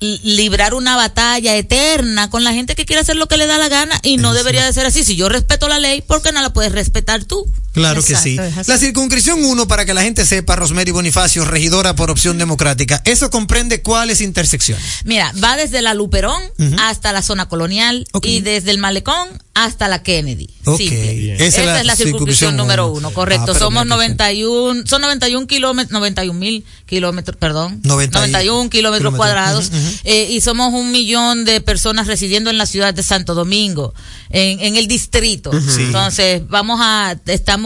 li- 0.00 0.20
librar 0.24 0.74
una 0.74 0.96
batalla 0.96 1.54
eterna 1.56 2.28
con 2.30 2.42
la 2.44 2.52
gente 2.52 2.74
que 2.74 2.84
quiere 2.86 3.00
hacer 3.02 3.16
lo 3.16 3.28
que 3.28 3.36
le 3.36 3.46
da 3.46 3.58
la 3.58 3.68
gana 3.68 3.98
y 4.02 4.16
no 4.16 4.34
debería 4.34 4.64
de 4.64 4.72
ser 4.72 4.86
así. 4.86 5.04
Si 5.04 5.14
yo 5.16 5.28
respeto 5.28 5.68
la 5.68 5.78
ley, 5.78 6.00
¿por 6.02 6.22
qué 6.22 6.32
no 6.32 6.42
la 6.42 6.50
puedes 6.52 6.72
respetar 6.72 7.24
tú? 7.24 7.46
Claro 7.76 8.02
que 8.02 8.16
sí. 8.16 8.36
La 8.66 8.78
circunscripción 8.78 9.44
1, 9.44 9.68
para 9.68 9.84
que 9.84 9.94
la 9.94 10.02
gente 10.02 10.24
sepa, 10.24 10.56
Rosemary 10.56 10.90
Bonifacio, 10.90 11.44
regidora 11.44 11.94
por 11.94 12.10
opción 12.10 12.38
democrática, 12.38 13.02
¿eso 13.04 13.30
comprende 13.30 13.82
cuáles 13.82 14.20
intersecciones? 14.20 14.84
Mira, 15.04 15.32
va 15.42 15.56
desde 15.56 15.82
la 15.82 15.94
Luperón 15.94 16.42
hasta 16.80 17.12
la 17.12 17.22
zona 17.22 17.48
colonial 17.48 18.06
y 18.22 18.40
desde 18.40 18.70
el 18.70 18.78
Malecón 18.78 19.28
hasta 19.54 19.88
la 19.88 20.02
Kennedy. 20.02 20.48
Ok. 20.64 20.78
Simple. 20.78 21.34
Esa 21.36 21.44
Esa, 21.44 21.60
es 21.60 21.66
la 21.66 21.80
es 21.80 21.86
la 21.86 21.96
circunscripción 21.96 21.96
circunscripción 21.96 22.56
número 22.56 22.88
uno. 22.92 23.10
correcto. 23.12 23.52
Ah, 23.54 23.58
Somos 23.58 23.84
mira 23.84 23.96
que 23.96 24.08
91, 24.12 24.82
son 24.86 25.00
91 25.02 25.46
kilómetros, 25.46 25.92
91 25.92 26.38
mil 26.38 26.64
kilómetros, 26.86 27.36
perdón. 27.38 27.80
90 27.84 28.18
y- 28.18 28.20
91 28.32 28.70
kilómetros 28.70 29.14
cuadrados. 29.14 29.70
Eh, 30.04 30.28
y 30.30 30.40
somos 30.40 30.74
un 30.74 30.90
millón 30.92 31.44
de 31.44 31.60
personas 31.60 32.06
residiendo 32.06 32.50
en 32.50 32.58
la 32.58 32.66
ciudad 32.66 32.92
de 32.92 33.02
Santo 33.02 33.34
Domingo, 33.34 33.94
en, 34.30 34.60
en 34.60 34.76
el 34.76 34.88
distrito. 34.88 35.50
Sí. 35.52 35.82
Entonces, 35.84 36.42
vamos 36.48 36.78
a, 36.82 37.16
estamos 37.26 37.65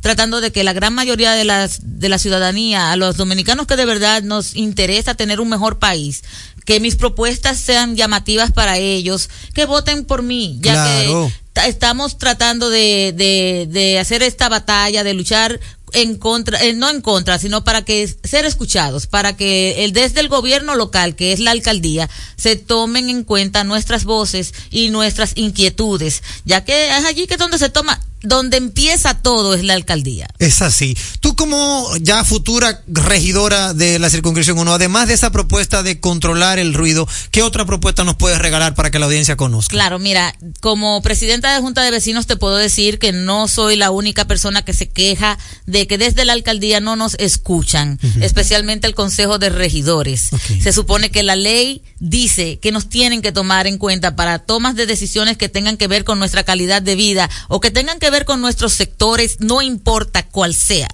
tratando 0.00 0.40
de 0.40 0.52
que 0.52 0.64
la 0.64 0.72
gran 0.72 0.92
mayoría 0.94 1.32
de 1.32 1.44
las, 1.44 1.78
de 1.82 2.08
la 2.08 2.18
ciudadanía, 2.18 2.90
a 2.92 2.96
los 2.96 3.16
dominicanos 3.16 3.66
que 3.66 3.76
de 3.76 3.84
verdad 3.86 4.22
nos 4.22 4.54
interesa 4.56 5.14
tener 5.14 5.40
un 5.40 5.48
mejor 5.48 5.78
país, 5.78 6.22
que 6.64 6.80
mis 6.80 6.96
propuestas 6.96 7.58
sean 7.58 7.94
llamativas 7.96 8.52
para 8.52 8.78
ellos, 8.78 9.28
que 9.54 9.66
voten 9.66 10.04
por 10.04 10.22
mí, 10.22 10.58
ya 10.60 10.72
Claro. 10.74 11.26
que 11.28 11.34
ta- 11.52 11.66
estamos 11.66 12.16
tratando 12.18 12.70
de, 12.70 13.12
de, 13.16 13.66
de 13.70 13.98
hacer 13.98 14.22
esta 14.22 14.48
batalla, 14.48 15.04
de 15.04 15.14
luchar 15.14 15.60
en 15.94 16.16
contra, 16.16 16.62
eh, 16.62 16.74
no 16.74 16.90
en 16.90 17.00
contra, 17.00 17.38
sino 17.38 17.64
para 17.64 17.84
que 17.84 18.06
ser 18.24 18.44
escuchados, 18.44 19.06
para 19.06 19.36
que 19.36 19.84
el 19.84 19.92
desde 19.92 20.20
el 20.20 20.28
gobierno 20.28 20.74
local, 20.74 21.16
que 21.16 21.32
es 21.32 21.40
la 21.40 21.52
alcaldía, 21.52 22.10
se 22.36 22.56
tomen 22.56 23.08
en 23.08 23.24
cuenta 23.24 23.64
nuestras 23.64 24.04
voces 24.04 24.52
y 24.70 24.88
nuestras 24.88 25.32
inquietudes, 25.36 26.22
ya 26.44 26.64
que 26.64 26.88
es 26.88 27.04
allí 27.04 27.26
que 27.26 27.34
es 27.34 27.40
donde 27.40 27.58
se 27.58 27.70
toma, 27.70 28.00
donde 28.24 28.56
empieza 28.56 29.14
todo 29.14 29.54
es 29.54 29.62
la 29.62 29.74
alcaldía. 29.74 30.26
Es 30.38 30.62
así. 30.62 30.96
Tú 31.20 31.36
como 31.36 31.88
ya 32.00 32.24
futura 32.24 32.82
regidora 32.88 33.74
de 33.74 33.98
la 33.98 34.10
circunscripción 34.10 34.58
1, 34.58 34.74
además 34.74 35.08
de 35.08 35.14
esa 35.14 35.30
propuesta 35.30 35.82
de 35.82 36.00
controlar 36.00 36.58
el 36.58 36.74
ruido, 36.74 37.06
¿qué 37.30 37.42
otra 37.42 37.66
propuesta 37.66 38.02
nos 38.02 38.16
puedes 38.16 38.38
regalar 38.38 38.74
para 38.74 38.90
que 38.90 38.98
la 38.98 39.06
audiencia 39.06 39.36
conozca? 39.36 39.72
Claro, 39.72 39.98
mira, 39.98 40.34
como 40.60 41.02
presidenta 41.02 41.54
de 41.54 41.60
Junta 41.60 41.82
de 41.82 41.90
Vecinos 41.90 42.26
te 42.26 42.36
puedo 42.36 42.56
decir 42.56 42.98
que 42.98 43.12
no 43.12 43.46
soy 43.46 43.76
la 43.76 43.90
única 43.90 44.26
persona 44.26 44.62
que 44.62 44.72
se 44.72 44.88
queja 44.88 45.38
de 45.66 45.83
que 45.86 45.98
desde 45.98 46.24
la 46.24 46.32
alcaldía 46.32 46.80
no 46.80 46.96
nos 46.96 47.14
escuchan, 47.18 47.98
especialmente 48.20 48.86
el 48.86 48.94
Consejo 48.94 49.38
de 49.38 49.50
Regidores. 49.50 50.30
Se 50.62 50.72
supone 50.72 51.10
que 51.10 51.22
la 51.22 51.36
ley 51.36 51.82
dice 51.98 52.58
que 52.58 52.72
nos 52.72 52.88
tienen 52.88 53.22
que 53.22 53.32
tomar 53.32 53.66
en 53.66 53.78
cuenta 53.78 54.16
para 54.16 54.38
tomas 54.38 54.74
de 54.76 54.86
decisiones 54.86 55.36
que 55.36 55.48
tengan 55.48 55.76
que 55.76 55.88
ver 55.88 56.04
con 56.04 56.18
nuestra 56.18 56.44
calidad 56.44 56.82
de 56.82 56.96
vida 56.96 57.30
o 57.48 57.60
que 57.60 57.70
tengan 57.70 57.98
que 57.98 58.10
ver 58.10 58.24
con 58.24 58.40
nuestros 58.40 58.72
sectores, 58.72 59.36
no 59.40 59.62
importa 59.62 60.26
cuál 60.26 60.54
sea. 60.54 60.88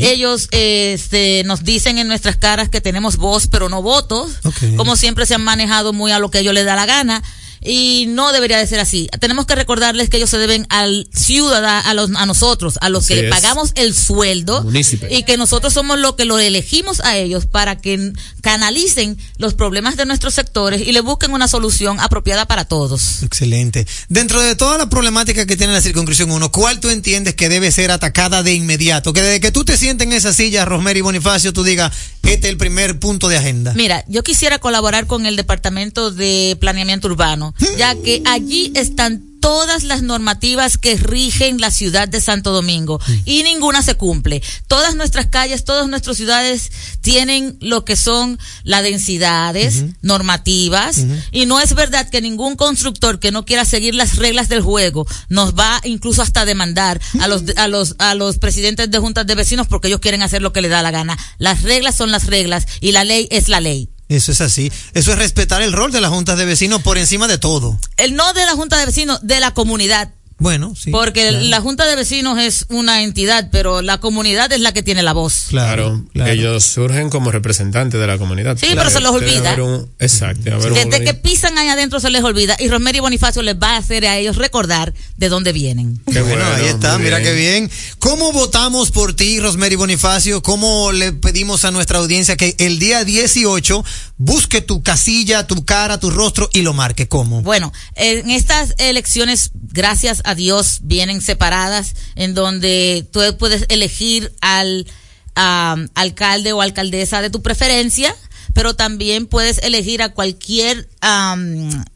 Ellos 0.00 0.48
eh, 0.52 0.92
este, 0.94 1.42
nos 1.44 1.64
dicen 1.64 1.98
en 1.98 2.08
nuestras 2.08 2.36
caras 2.36 2.68
que 2.68 2.80
tenemos 2.80 3.16
voz 3.16 3.46
pero 3.46 3.68
no 3.68 3.82
votos, 3.82 4.32
como 4.76 4.96
siempre 4.96 5.26
se 5.26 5.34
han 5.34 5.44
manejado 5.44 5.92
muy 5.92 6.12
a 6.12 6.18
lo 6.18 6.30
que 6.30 6.40
ellos 6.40 6.54
les 6.54 6.64
da 6.64 6.76
la 6.76 6.86
gana. 6.86 7.22
Y 7.64 8.06
no 8.08 8.32
debería 8.32 8.58
de 8.58 8.66
ser 8.66 8.80
así. 8.80 9.08
Tenemos 9.20 9.46
que 9.46 9.54
recordarles 9.54 10.10
que 10.10 10.16
ellos 10.16 10.30
se 10.30 10.38
deben 10.38 10.66
al 10.68 11.08
ciudadano, 11.14 11.88
a, 11.88 11.94
los, 11.94 12.10
a 12.16 12.26
nosotros, 12.26 12.78
a 12.80 12.88
los 12.88 13.06
que 13.06 13.16
le 13.16 13.28
pagamos 13.28 13.72
el 13.74 13.94
sueldo 13.94 14.64
y 15.10 15.22
que 15.22 15.36
nosotros 15.36 15.72
somos 15.72 15.98
los 15.98 16.16
que 16.16 16.24
lo 16.24 16.38
elegimos 16.38 17.00
a 17.00 17.16
ellos 17.16 17.46
para 17.46 17.76
que 17.76 18.12
canalicen 18.40 19.16
los 19.38 19.54
problemas 19.54 19.96
de 19.96 20.06
nuestros 20.06 20.34
sectores 20.34 20.80
y 20.80 20.92
le 20.92 21.00
busquen 21.00 21.32
una 21.32 21.48
solución 21.48 22.00
apropiada 22.00 22.46
para 22.46 22.64
todos. 22.64 23.22
Excelente. 23.22 23.86
Dentro 24.08 24.40
de 24.40 24.56
toda 24.56 24.78
la 24.78 24.88
problemática 24.88 25.46
que 25.46 25.56
tiene 25.56 25.72
la 25.72 25.82
circunscripción 25.82 26.30
1, 26.30 26.52
¿cuál 26.52 26.80
tú 26.80 26.90
entiendes 26.90 27.34
que 27.34 27.48
debe 27.48 27.70
ser 27.70 27.90
atacada 27.90 28.42
de 28.42 28.54
inmediato? 28.54 29.12
Que 29.12 29.22
desde 29.22 29.40
que 29.40 29.52
tú 29.52 29.64
te 29.64 29.76
sientes 29.76 30.06
en 30.06 30.12
esa 30.12 30.32
silla, 30.32 30.64
Rosemary 30.64 31.00
Bonifacio, 31.00 31.52
tú 31.52 31.62
digas, 31.62 31.92
este 32.22 32.46
es 32.46 32.52
el 32.52 32.56
primer 32.56 32.98
punto 32.98 33.28
de 33.28 33.36
agenda. 33.36 33.72
Mira, 33.74 34.04
yo 34.08 34.22
quisiera 34.22 34.58
colaborar 34.58 35.06
con 35.06 35.26
el 35.26 35.36
Departamento 35.36 36.10
de 36.10 36.56
Planeamiento 36.60 37.08
Urbano, 37.08 37.51
ya 37.76 37.94
que 37.94 38.22
allí 38.24 38.72
están 38.74 39.32
todas 39.42 39.82
las 39.82 40.02
normativas 40.02 40.78
que 40.78 40.96
rigen 40.96 41.60
la 41.60 41.72
ciudad 41.72 42.06
de 42.06 42.20
Santo 42.20 42.52
Domingo 42.52 43.00
y 43.24 43.42
ninguna 43.42 43.82
se 43.82 43.96
cumple. 43.96 44.40
Todas 44.68 44.94
nuestras 44.94 45.26
calles, 45.26 45.64
todas 45.64 45.88
nuestras 45.88 46.16
ciudades 46.16 46.70
tienen 47.00 47.56
lo 47.60 47.84
que 47.84 47.96
son 47.96 48.38
las 48.62 48.84
densidades 48.84 49.84
normativas 50.00 51.04
y 51.32 51.46
no 51.46 51.60
es 51.60 51.74
verdad 51.74 52.08
que 52.08 52.20
ningún 52.20 52.54
constructor 52.54 53.18
que 53.18 53.32
no 53.32 53.44
quiera 53.44 53.64
seguir 53.64 53.96
las 53.96 54.14
reglas 54.14 54.48
del 54.48 54.62
juego 54.62 55.06
nos 55.28 55.54
va 55.54 55.80
incluso 55.82 56.22
hasta 56.22 56.44
demandar 56.44 57.00
a 57.20 57.26
los 57.26 57.42
a 57.56 57.66
los 57.66 57.96
a 57.98 58.14
los 58.14 58.38
presidentes 58.38 58.92
de 58.92 58.98
juntas 59.00 59.26
de 59.26 59.34
vecinos 59.34 59.66
porque 59.66 59.88
ellos 59.88 60.00
quieren 60.00 60.22
hacer 60.22 60.40
lo 60.40 60.52
que 60.52 60.62
les 60.62 60.70
da 60.70 60.82
la 60.82 60.92
gana. 60.92 61.18
Las 61.38 61.62
reglas 61.62 61.96
son 61.96 62.12
las 62.12 62.26
reglas 62.26 62.66
y 62.80 62.92
la 62.92 63.02
ley 63.02 63.26
es 63.32 63.48
la 63.48 63.60
ley. 63.60 63.91
Eso 64.08 64.32
es 64.32 64.40
así. 64.40 64.70
Eso 64.94 65.12
es 65.12 65.18
respetar 65.18 65.62
el 65.62 65.72
rol 65.72 65.92
de 65.92 66.00
las 66.00 66.10
juntas 66.10 66.36
de 66.36 66.44
vecinos 66.44 66.82
por 66.82 66.98
encima 66.98 67.28
de 67.28 67.38
todo. 67.38 67.78
El 67.96 68.14
no 68.14 68.32
de 68.32 68.44
la 68.44 68.52
junta 68.52 68.78
de 68.78 68.86
vecinos, 68.86 69.20
de 69.22 69.40
la 69.40 69.54
comunidad. 69.54 70.12
Bueno, 70.38 70.74
sí. 70.76 70.90
Porque 70.90 71.28
claro. 71.28 71.44
la 71.46 71.60
junta 71.60 71.86
de 71.86 71.96
vecinos 71.96 72.38
es 72.38 72.66
una 72.68 73.02
entidad, 73.02 73.48
pero 73.52 73.82
la 73.82 73.98
comunidad 73.98 74.50
es 74.52 74.60
la 74.60 74.72
que 74.72 74.82
tiene 74.82 75.02
la 75.02 75.12
voz. 75.12 75.46
Claro, 75.48 76.04
ellos 76.14 76.64
surgen 76.64 77.10
como 77.10 77.30
representantes 77.30 78.00
de 78.00 78.06
la 78.06 78.18
comunidad. 78.18 78.56
Sí, 78.58 78.68
pero 78.74 78.90
se 78.90 79.00
los 79.00 79.12
olvida. 79.12 79.54
un- 79.62 79.88
exacto. 79.98 80.58
Desde 80.58 81.04
que 81.04 81.14
pisan 81.14 81.56
ahí 81.58 81.68
adentro 81.68 82.00
se 82.00 82.10
les 82.10 82.22
olvida 82.24 82.56
y 82.58 82.68
Rosemary 82.68 83.00
Bonifacio 83.00 83.42
les 83.42 83.56
va 83.56 83.74
a 83.74 83.76
hacer 83.78 84.06
a 84.06 84.16
ellos 84.18 84.36
recordar 84.36 84.92
de 85.16 85.28
dónde 85.28 85.52
vienen. 85.52 86.00
Bueno, 86.06 86.24
bueno, 86.24 86.44
ahí 86.54 86.66
está, 86.66 86.98
mira 86.98 87.18
bien. 87.18 87.30
qué 87.30 87.34
bien. 87.38 87.70
¿Cómo 87.98 88.32
votamos 88.32 88.90
por 88.90 89.14
ti, 89.14 89.38
Rosemary 89.40 89.76
Bonifacio? 89.76 90.42
¿Cómo 90.42 90.92
le 90.92 91.12
pedimos 91.12 91.64
a 91.64 91.70
nuestra 91.70 91.98
audiencia 91.98 92.36
que 92.36 92.54
el 92.58 92.78
día 92.78 93.04
18 93.04 93.84
busque 94.16 94.60
tu 94.60 94.82
casilla, 94.82 95.46
tu 95.46 95.64
cara, 95.64 95.98
tu 96.00 96.10
rostro 96.10 96.48
y 96.52 96.62
lo 96.62 96.72
marque? 96.72 97.08
¿Cómo? 97.08 97.42
Bueno, 97.42 97.72
en 97.94 98.30
estas 98.30 98.74
elecciones, 98.78 99.50
gracias 99.54 100.22
a 100.24 100.31
Dios, 100.34 100.80
vienen 100.82 101.20
separadas, 101.20 101.94
en 102.14 102.34
donde 102.34 103.06
tú 103.12 103.20
puedes 103.38 103.66
elegir 103.68 104.32
al 104.40 104.86
alcalde 105.34 106.52
o 106.52 106.60
alcaldesa 106.60 107.22
de 107.22 107.30
tu 107.30 107.42
preferencia, 107.42 108.14
pero 108.54 108.74
también 108.74 109.26
puedes 109.26 109.58
elegir 109.58 110.02
a 110.02 110.10
cualquier 110.10 110.88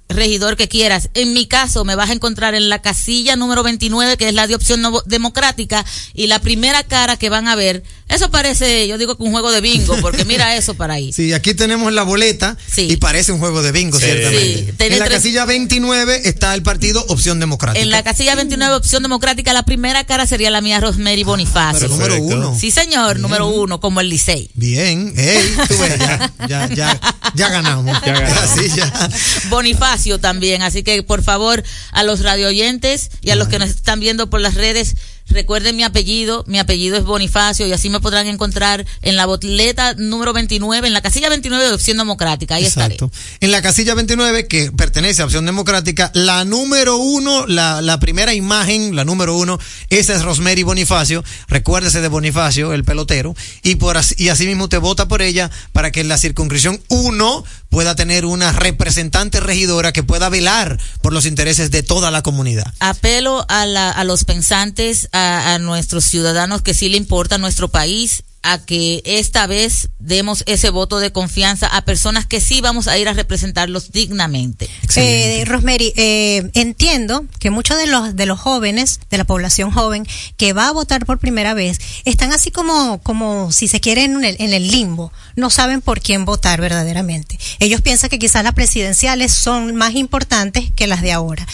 regidor 0.08 0.56
que 0.56 0.68
quieras. 0.68 1.10
En 1.14 1.32
mi 1.32 1.46
caso, 1.46 1.84
me 1.84 1.94
vas 1.96 2.10
a 2.10 2.12
encontrar 2.12 2.54
en 2.54 2.68
la 2.68 2.80
casilla 2.80 3.34
número 3.36 3.62
29, 3.62 4.16
que 4.16 4.28
es 4.28 4.34
la 4.34 4.46
de 4.46 4.54
opción 4.54 4.82
democrática, 5.06 5.84
y 6.14 6.28
la 6.28 6.38
primera 6.40 6.84
cara 6.84 7.16
que 7.16 7.28
van 7.28 7.48
a 7.48 7.56
ver, 7.56 7.82
eso 8.08 8.30
parece, 8.30 8.86
yo 8.86 8.98
digo 8.98 9.16
que 9.16 9.24
un 9.24 9.32
juego 9.32 9.50
de 9.50 9.60
bingo, 9.60 9.96
porque 10.00 10.24
mira 10.24 10.54
eso 10.56 10.74
para 10.74 10.94
ahí. 10.94 11.12
Sí, 11.12 11.32
aquí 11.32 11.54
tenemos 11.54 11.92
la 11.92 12.04
boleta 12.04 12.56
y 12.76 12.96
parece 12.98 13.32
un 13.32 13.40
juego 13.40 13.62
de 13.62 13.72
bingo, 13.72 13.98
Sí. 13.98 14.04
ciertamente. 14.04 14.74
Sí, 14.78 14.84
en 14.84 14.98
la 14.98 15.04
tres- 15.06 15.16
casilla 15.18 15.44
29 15.44 16.22
está 16.28 16.54
el 16.54 16.62
partido 16.62 17.04
Opción 17.08 17.40
Democrática. 17.40 17.82
En 17.82 17.90
la 17.90 18.04
casilla 18.04 18.36
29, 18.36 18.74
opción 18.76 19.02
democrática, 19.02 19.52
la 19.52 19.64
primera 19.64 20.04
cara 20.04 20.24
sería 20.26 20.50
la 20.50 20.60
mía, 20.60 20.78
Rosemary 20.80 21.24
Bonifacio. 21.24 21.80
pero 21.80 21.88
número 21.90 22.20
uno. 22.22 22.56
Sí, 22.58 22.70
señor, 22.70 23.18
número 23.18 23.48
uno, 23.48 23.80
como 23.80 24.00
el 24.00 24.08
Licey. 24.08 24.50
Bien, 24.54 25.12
ey, 25.16 25.56
tú 25.68 25.76
ves, 25.78 25.98
ya, 25.98 26.32
ya, 26.48 26.68
ya, 26.68 27.00
ya 27.34 27.48
ganamos. 27.48 27.96
Ya 28.06 28.12
ganamos. 28.12 28.38
Así 28.38 28.68
ya. 28.76 29.10
Bonifacio 29.48 29.95
también. 30.20 30.62
Así 30.62 30.82
que, 30.82 31.02
por 31.02 31.22
favor, 31.22 31.62
a 31.92 32.02
los 32.02 32.20
radio 32.20 32.48
oyentes 32.48 33.10
y 33.22 33.30
a 33.30 33.36
los 33.36 33.48
que 33.48 33.58
nos 33.58 33.70
están 33.70 34.00
viendo 34.00 34.28
por 34.28 34.40
las 34.40 34.54
redes, 34.54 34.96
recuerden 35.28 35.76
mi 35.76 35.82
apellido. 35.82 36.44
Mi 36.46 36.58
apellido 36.58 36.96
es 36.96 37.04
Bonifacio 37.04 37.66
y 37.66 37.72
así 37.72 37.90
me 37.90 38.00
podrán 38.00 38.26
encontrar 38.26 38.84
en 39.02 39.16
la 39.16 39.26
boleta 39.26 39.94
número 39.94 40.32
29, 40.32 40.86
en 40.86 40.92
la 40.94 41.00
casilla 41.00 41.28
29 41.28 41.64
de 41.64 41.72
Opción 41.72 41.96
Democrática. 41.98 42.56
Ahí 42.56 42.64
Exacto. 42.64 43.10
En 43.40 43.50
la 43.50 43.62
casilla 43.62 43.94
29, 43.94 44.46
que 44.46 44.72
pertenece 44.72 45.22
a 45.22 45.24
Opción 45.24 45.46
Democrática, 45.46 46.10
la 46.14 46.44
número 46.44 46.96
uno, 46.96 47.46
la, 47.46 47.82
la 47.82 47.98
primera 48.00 48.34
imagen, 48.34 48.94
la 48.96 49.04
número 49.04 49.36
uno, 49.36 49.58
esa 49.90 50.14
es 50.14 50.22
Rosemary 50.22 50.62
Bonifacio. 50.62 51.24
Recuérdese 51.48 52.00
de 52.00 52.08
Bonifacio, 52.08 52.72
el 52.72 52.84
pelotero. 52.84 53.34
Y, 53.62 53.76
por 53.76 53.96
así, 53.96 54.14
y 54.18 54.28
así 54.28 54.46
mismo 54.46 54.68
te 54.68 54.78
vota 54.78 55.08
por 55.08 55.22
ella 55.22 55.50
para 55.72 55.90
que 55.90 56.04
la 56.04 56.18
circunscripción 56.18 56.80
1 56.88 57.44
pueda 57.68 57.94
tener 57.96 58.24
una 58.24 58.52
representante 58.52 59.40
regidora 59.40 59.92
que 59.92 60.02
pueda 60.02 60.28
velar 60.28 60.78
por 61.02 61.12
los 61.12 61.26
intereses 61.26 61.70
de 61.70 61.82
toda 61.82 62.10
la 62.10 62.22
comunidad. 62.22 62.72
apelo 62.80 63.44
a, 63.48 63.66
la- 63.66 63.90
a 63.90 64.04
los 64.04 64.24
pensantes, 64.24 65.08
a, 65.16 65.54
a 65.54 65.58
nuestros 65.58 66.04
ciudadanos 66.04 66.62
que 66.62 66.74
sí 66.74 66.88
le 66.88 66.96
importa 66.96 67.38
nuestro 67.38 67.68
país, 67.68 68.22
a 68.46 68.64
que 68.64 69.02
esta 69.04 69.48
vez 69.48 69.88
demos 69.98 70.44
ese 70.46 70.70
voto 70.70 71.00
de 71.00 71.10
confianza 71.10 71.66
a 71.66 71.84
personas 71.84 72.26
que 72.26 72.40
sí 72.40 72.60
vamos 72.60 72.86
a 72.86 72.96
ir 72.96 73.08
a 73.08 73.12
representarlos 73.12 73.90
dignamente. 73.90 74.70
Eh, 74.94 75.42
Rosemary, 75.46 75.92
eh, 75.96 76.48
entiendo 76.54 77.24
que 77.40 77.50
muchos 77.50 77.76
de 77.76 77.88
los 77.88 78.14
de 78.14 78.24
los 78.24 78.38
jóvenes, 78.38 79.00
de 79.10 79.18
la 79.18 79.24
población 79.24 79.72
joven 79.72 80.06
que 80.36 80.52
va 80.52 80.68
a 80.68 80.72
votar 80.72 81.06
por 81.06 81.18
primera 81.18 81.54
vez, 81.54 81.80
están 82.04 82.32
así 82.32 82.52
como 82.52 83.00
como 83.02 83.50
si 83.50 83.66
se 83.66 83.80
quieren 83.80 84.14
en 84.18 84.24
el, 84.24 84.36
en 84.38 84.52
el 84.52 84.70
limbo, 84.70 85.12
no 85.34 85.50
saben 85.50 85.80
por 85.80 86.00
quién 86.00 86.24
votar 86.24 86.60
verdaderamente. 86.60 87.38
Ellos 87.58 87.80
piensan 87.80 88.10
que 88.10 88.20
quizás 88.20 88.44
las 88.44 88.54
presidenciales 88.54 89.32
son 89.32 89.74
más 89.74 89.96
importantes 89.96 90.70
que 90.76 90.86
las 90.86 91.02
de 91.02 91.10
ahora. 91.10 91.46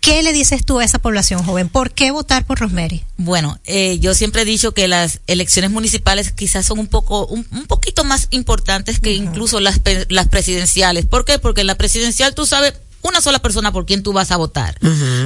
¿Qué 0.00 0.22
le 0.22 0.32
dices 0.32 0.64
tú 0.64 0.78
a 0.80 0.84
esa 0.84 0.98
población 1.00 1.42
joven? 1.42 1.68
¿Por 1.68 1.90
qué 1.92 2.10
votar 2.10 2.46
por 2.46 2.60
Rosemary? 2.60 3.04
Bueno, 3.16 3.58
eh, 3.64 3.98
yo 4.00 4.14
siempre 4.14 4.42
he 4.42 4.44
dicho 4.44 4.72
que 4.72 4.88
las 4.88 5.20
elecciones 5.26 5.70
municipales 5.70 6.32
quizás 6.32 6.64
son 6.66 6.78
un 6.78 6.86
poco, 6.86 7.26
un, 7.26 7.46
un 7.52 7.66
poquito 7.66 8.04
más 8.04 8.28
importantes 8.30 9.00
que 9.00 9.12
incluso 9.12 9.60
las, 9.60 9.78
pe- 9.80 10.06
las 10.08 10.28
presidenciales. 10.28 11.04
¿Por 11.06 11.24
qué? 11.24 11.38
Porque 11.38 11.60
en 11.62 11.66
la 11.66 11.74
presidencial 11.76 12.34
tú 12.34 12.46
sabes 12.46 12.74
una 13.02 13.20
sola 13.20 13.38
persona 13.38 13.72
por 13.72 13.86
quien 13.86 14.02
tú 14.02 14.12
vas 14.12 14.30
a 14.32 14.36
votar. 14.36 14.76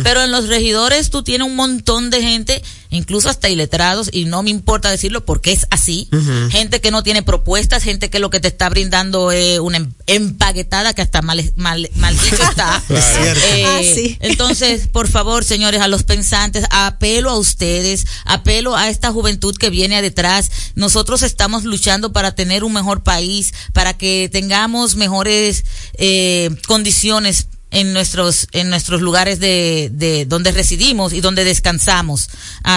Pero 0.02 0.22
en 0.22 0.30
los 0.30 0.48
regidores 0.48 1.10
tú 1.10 1.22
tienes 1.22 1.46
un 1.46 1.56
montón 1.56 2.10
de 2.10 2.20
gente, 2.22 2.62
incluso 2.92 3.28
hasta 3.28 3.48
iletrados, 3.48 4.08
y 4.12 4.26
no 4.26 4.42
me 4.44 4.50
importa 4.50 4.90
decirlo 4.90 5.24
porque 5.24 5.50
es 5.52 5.66
así. 5.70 6.08
Gente 6.50 6.80
que 6.80 6.90
no 6.92 7.02
tiene 7.02 7.22
propuestas, 7.24 7.82
gente 7.82 8.08
que 8.10 8.20
lo 8.20 8.30
que 8.30 8.38
te 8.38 8.48
está 8.48 8.68
brindando 8.68 9.32
es 9.32 9.58
una 9.58 9.78
em- 9.78 9.92
empaquetada 10.06 10.94
que 10.94 11.02
hasta 11.02 11.22
mal, 11.22 11.52
mal, 11.56 11.90
mal 11.96 12.16
dicho 12.18 12.42
está. 12.50 12.82
Es 12.88 13.04
cierto. 13.04 13.42
Eh, 13.52 13.64
Ah, 13.66 13.80
sí. 13.82 14.18
Entonces, 14.20 14.86
por 14.88 15.08
favor, 15.08 15.44
señores, 15.44 15.80
a 15.80 15.88
los 15.88 16.02
pensantes, 16.04 16.64
apelo 16.70 17.30
a 17.30 17.38
ustedes, 17.38 18.06
apelo 18.24 18.76
a 18.76 18.88
esta 18.88 19.10
juventud 19.10 19.56
que 19.56 19.70
viene 19.70 20.02
detrás. 20.02 20.50
Nosotros 20.74 21.22
estamos 21.22 21.64
luchando 21.64 22.12
para 22.12 22.34
tener 22.34 22.62
un 22.64 22.72
mejor 22.72 23.02
país, 23.02 23.54
para 23.72 23.94
que 23.96 24.28
tengamos 24.30 24.94
mejores 24.96 25.64
eh, 25.94 26.50
condiciones 26.66 27.46
en 27.70 27.94
nuestros 27.94 28.48
en 28.52 28.68
nuestros 28.68 29.00
lugares 29.00 29.40
de, 29.40 29.88
de 29.92 30.26
donde 30.26 30.52
residimos 30.52 31.14
y 31.14 31.22
donde 31.22 31.42
descansamos 31.42 32.28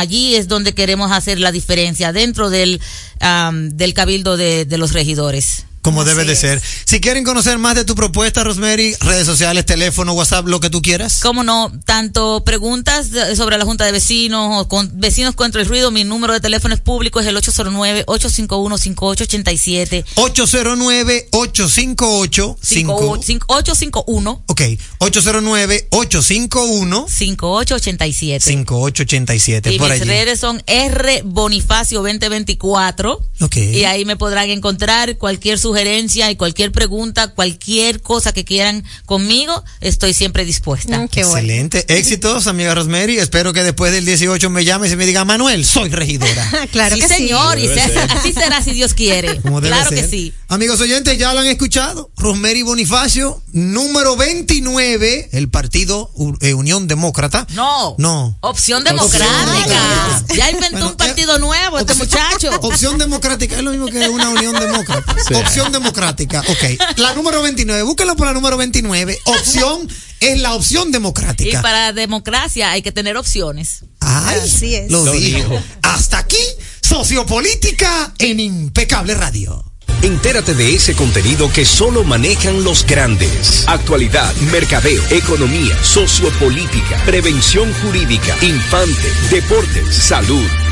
allí 0.05 0.35
es 0.35 0.47
donde 0.47 0.73
queremos 0.73 1.11
hacer 1.11 1.39
la 1.39 1.51
diferencia 1.51 2.13
dentro 2.13 2.49
del 2.49 2.79
am, 3.19 3.69
del 3.71 3.93
cabildo 3.93 4.37
de, 4.37 4.65
de 4.65 4.77
los 4.77 4.93
regidores 4.93 5.65
Como 5.85 6.03
debe 6.03 6.25
de 6.25 6.35
ser. 6.35 6.59
Si 6.85 6.99
quieren 6.99 7.23
conocer 7.23 7.59
más 7.59 7.75
de 7.75 7.85
tu 7.85 7.93
propuesta, 7.93 8.43
Rosemary, 8.43 8.95
redes 9.01 9.27
sociales, 9.27 9.67
teléfono, 9.67 10.13
WhatsApp, 10.13 10.47
lo 10.47 10.59
que 10.59 10.71
tú 10.71 10.81
quieras. 10.81 11.19
Cómo 11.21 11.43
no, 11.43 11.71
tanto 11.85 12.43
preguntas 12.43 13.09
sobre 13.35 13.59
la 13.59 13.65
Junta 13.65 13.85
de 13.85 13.91
Vecinos 13.91 14.63
o 14.63 14.67
con 14.67 14.89
vecinos 14.99 15.35
contra 15.35 15.61
el 15.61 15.67
ruido, 15.67 15.91
mi 15.91 16.03
número 16.03 16.33
de 16.33 16.39
teléfono 16.39 16.73
es 16.73 16.81
público, 16.81 17.19
es 17.19 17.27
el 17.27 17.37
809-851-5887. 17.37 20.05
809-858. 20.15 22.55
851 23.47 24.43
Ok, 24.47 24.61
809-851. 25.01 27.05
5887. 27.07 28.43
5887, 28.43 29.71
Y 29.71 29.77
por 29.77 29.91
mis 29.91 30.01
allí. 30.01 30.09
redes 30.09 30.39
son 30.39 30.63
R 30.65 31.21
Bonifacio 31.25 32.01
2024. 32.01 33.21
Ok. 33.41 33.57
Y 33.57 33.85
ahí 33.85 34.03
me 34.05 34.17
podrán 34.17 34.49
encontrar 34.49 35.19
cualquier 35.19 35.59
sugerencia 35.59 35.74
y 35.79 36.35
cualquier 36.35 36.71
pregunta, 36.71 37.27
cualquier 37.33 38.01
cosa 38.01 38.31
que 38.31 38.45
quieran 38.45 38.83
conmigo, 39.05 39.63
estoy 39.81 40.13
siempre 40.13 40.45
dispuesta. 40.45 41.03
Excelente. 41.03 41.85
Éxitos, 41.87 42.47
amiga 42.47 42.73
Rosemary. 42.73 43.17
Espero 43.17 43.51
que 43.53 43.63
después 43.63 43.91
del 43.91 44.05
18 44.05 44.49
me 44.49 44.63
llames 44.63 44.93
y 44.93 44.95
me 44.95 45.05
diga, 45.05 45.25
Manuel, 45.25 45.65
soy 45.65 45.89
regidora. 45.89 46.49
claro 46.71 46.95
sí, 46.95 47.01
que 47.01 47.07
sí. 47.07 47.13
señor, 47.15 47.59
y 47.59 47.67
se- 47.67 47.75
ser. 47.75 48.11
así 48.11 48.33
será 48.33 48.61
si 48.61 48.71
Dios 48.71 48.93
quiere. 48.93 49.41
Como 49.41 49.59
debe 49.61 49.75
claro 49.75 49.89
ser. 49.89 50.01
que 50.01 50.09
sí. 50.09 50.33
Amigos 50.47 50.79
oyentes, 50.79 51.17
ya 51.17 51.33
lo 51.33 51.41
han 51.41 51.47
escuchado. 51.47 52.09
Rosemary 52.17 52.61
Bonifacio, 52.61 53.41
número 53.51 54.15
29, 54.15 55.29
el 55.33 55.49
partido 55.49 56.11
eh, 56.41 56.53
Unión 56.53 56.87
Demócrata. 56.87 57.45
No. 57.53 57.95
No. 57.97 58.37
Opción 58.41 58.83
democrática. 58.83 60.23
Ya 60.35 60.51
inventó 60.51 60.87
un 60.87 60.95
partido 60.95 61.37
nuevo 61.39 61.79
este 61.79 61.95
muchacho. 61.95 62.49
Opción 62.61 62.97
democrática 62.97 63.57
es 63.57 63.63
lo 63.63 63.71
mismo 63.71 63.87
que 63.87 64.07
una 64.09 64.29
unión 64.29 64.53
demócrata. 64.59 65.15
Sí. 65.27 65.33
Opción 65.33 65.64
democrática. 65.71 66.41
Ok. 66.47 66.97
La 66.97 67.13
número 67.13 67.41
29. 67.41 67.81
Búsquenlo 67.83 68.15
por 68.15 68.27
la 68.27 68.33
número 68.33 68.57
29. 68.57 69.19
Opción 69.25 69.87
es 70.19 70.39
la 70.39 70.53
opción 70.53 70.89
Y 70.89 70.91
democrática. 70.93 71.61
para 71.61 71.93
democracia 71.93 72.71
hay 72.71 72.81
que 72.81 72.91
tener 72.91 73.17
opciones. 73.17 73.81
Ay, 73.99 74.39
Así 74.43 74.75
es. 74.75 74.91
Lo, 74.91 75.03
Lo 75.05 75.11
dijo. 75.13 75.37
dijo. 75.37 75.63
Hasta 75.83 76.19
aquí, 76.19 76.37
Sociopolítica 76.81 78.13
en 78.19 78.39
Impecable 78.39 79.15
Radio. 79.15 79.63
Entérate 80.01 80.53
de 80.53 80.75
ese 80.75 80.93
contenido 80.95 81.51
que 81.51 81.65
solo 81.65 82.03
manejan 82.03 82.63
los 82.63 82.85
grandes. 82.85 83.63
Actualidad, 83.67 84.33
mercadeo, 84.51 85.01
economía, 85.09 85.75
sociopolítica, 85.83 86.97
prevención 87.05 87.71
jurídica, 87.81 88.35
infante, 88.41 89.11
deportes, 89.31 89.95
salud, 89.95 90.45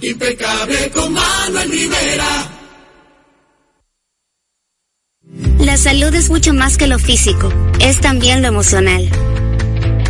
Impecable 0.00 0.90
con 0.90 1.12
Manuel 1.12 1.70
Rivera. 1.70 2.52
La 5.58 5.76
salud 5.76 6.14
es 6.14 6.30
mucho 6.30 6.54
más 6.54 6.78
que 6.78 6.86
lo 6.86 6.98
físico, 6.98 7.52
es 7.80 8.00
también 8.00 8.42
lo 8.42 8.48
emocional. 8.48 9.10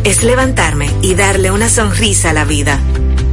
Es 0.04 0.22
levantarme 0.22 0.90
y 1.02 1.14
darle 1.14 1.50
una 1.50 1.68
sonrisa 1.68 2.30
a 2.30 2.32
la 2.32 2.44
vida. 2.44 2.80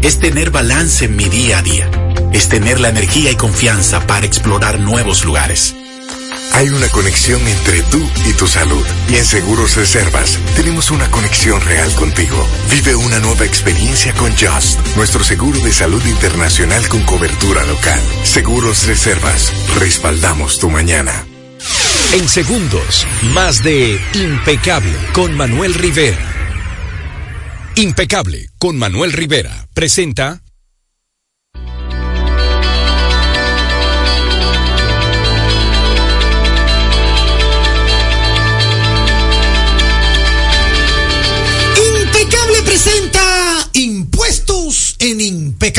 Es 0.01 0.20
tener 0.20 0.49
balance 0.49 1.06
en 1.06 1.16
mi 1.16 1.26
día 1.26 1.60
a 1.60 1.62
día. 1.62 1.89
Es 2.34 2.49
tener 2.49 2.80
la 2.80 2.89
energía 2.89 3.32
y 3.32 3.36
confianza 3.36 4.06
para 4.08 4.26
explorar 4.26 4.80
nuevos 4.80 5.24
lugares. 5.26 5.76
Hay 6.53 6.69
una 6.69 6.87
conexión 6.89 7.45
entre 7.47 7.81
tú 7.83 8.01
y 8.25 8.33
tu 8.33 8.47
salud. 8.47 8.85
Y 9.09 9.15
en 9.15 9.25
Seguros 9.25 9.75
Reservas 9.75 10.39
tenemos 10.55 10.91
una 10.91 11.09
conexión 11.11 11.59
real 11.61 11.93
contigo. 11.95 12.37
Vive 12.71 12.95
una 12.95 13.19
nueva 13.19 13.45
experiencia 13.45 14.13
con 14.13 14.31
Just, 14.31 14.79
nuestro 14.95 15.23
seguro 15.23 15.59
de 15.59 15.73
salud 15.73 16.03
internacional 16.05 16.87
con 16.87 17.01
cobertura 17.03 17.65
local. 17.65 17.99
Seguros 18.23 18.87
Reservas, 18.87 19.51
respaldamos 19.79 20.59
tu 20.59 20.69
mañana. 20.69 21.25
En 22.13 22.29
segundos, 22.29 23.05
más 23.33 23.63
de 23.63 23.99
Impecable 24.13 24.95
con 25.13 25.35
Manuel 25.35 25.73
Rivera. 25.73 26.35
Impecable 27.75 28.49
con 28.57 28.77
Manuel 28.77 29.11
Rivera 29.11 29.67
presenta 29.73 30.41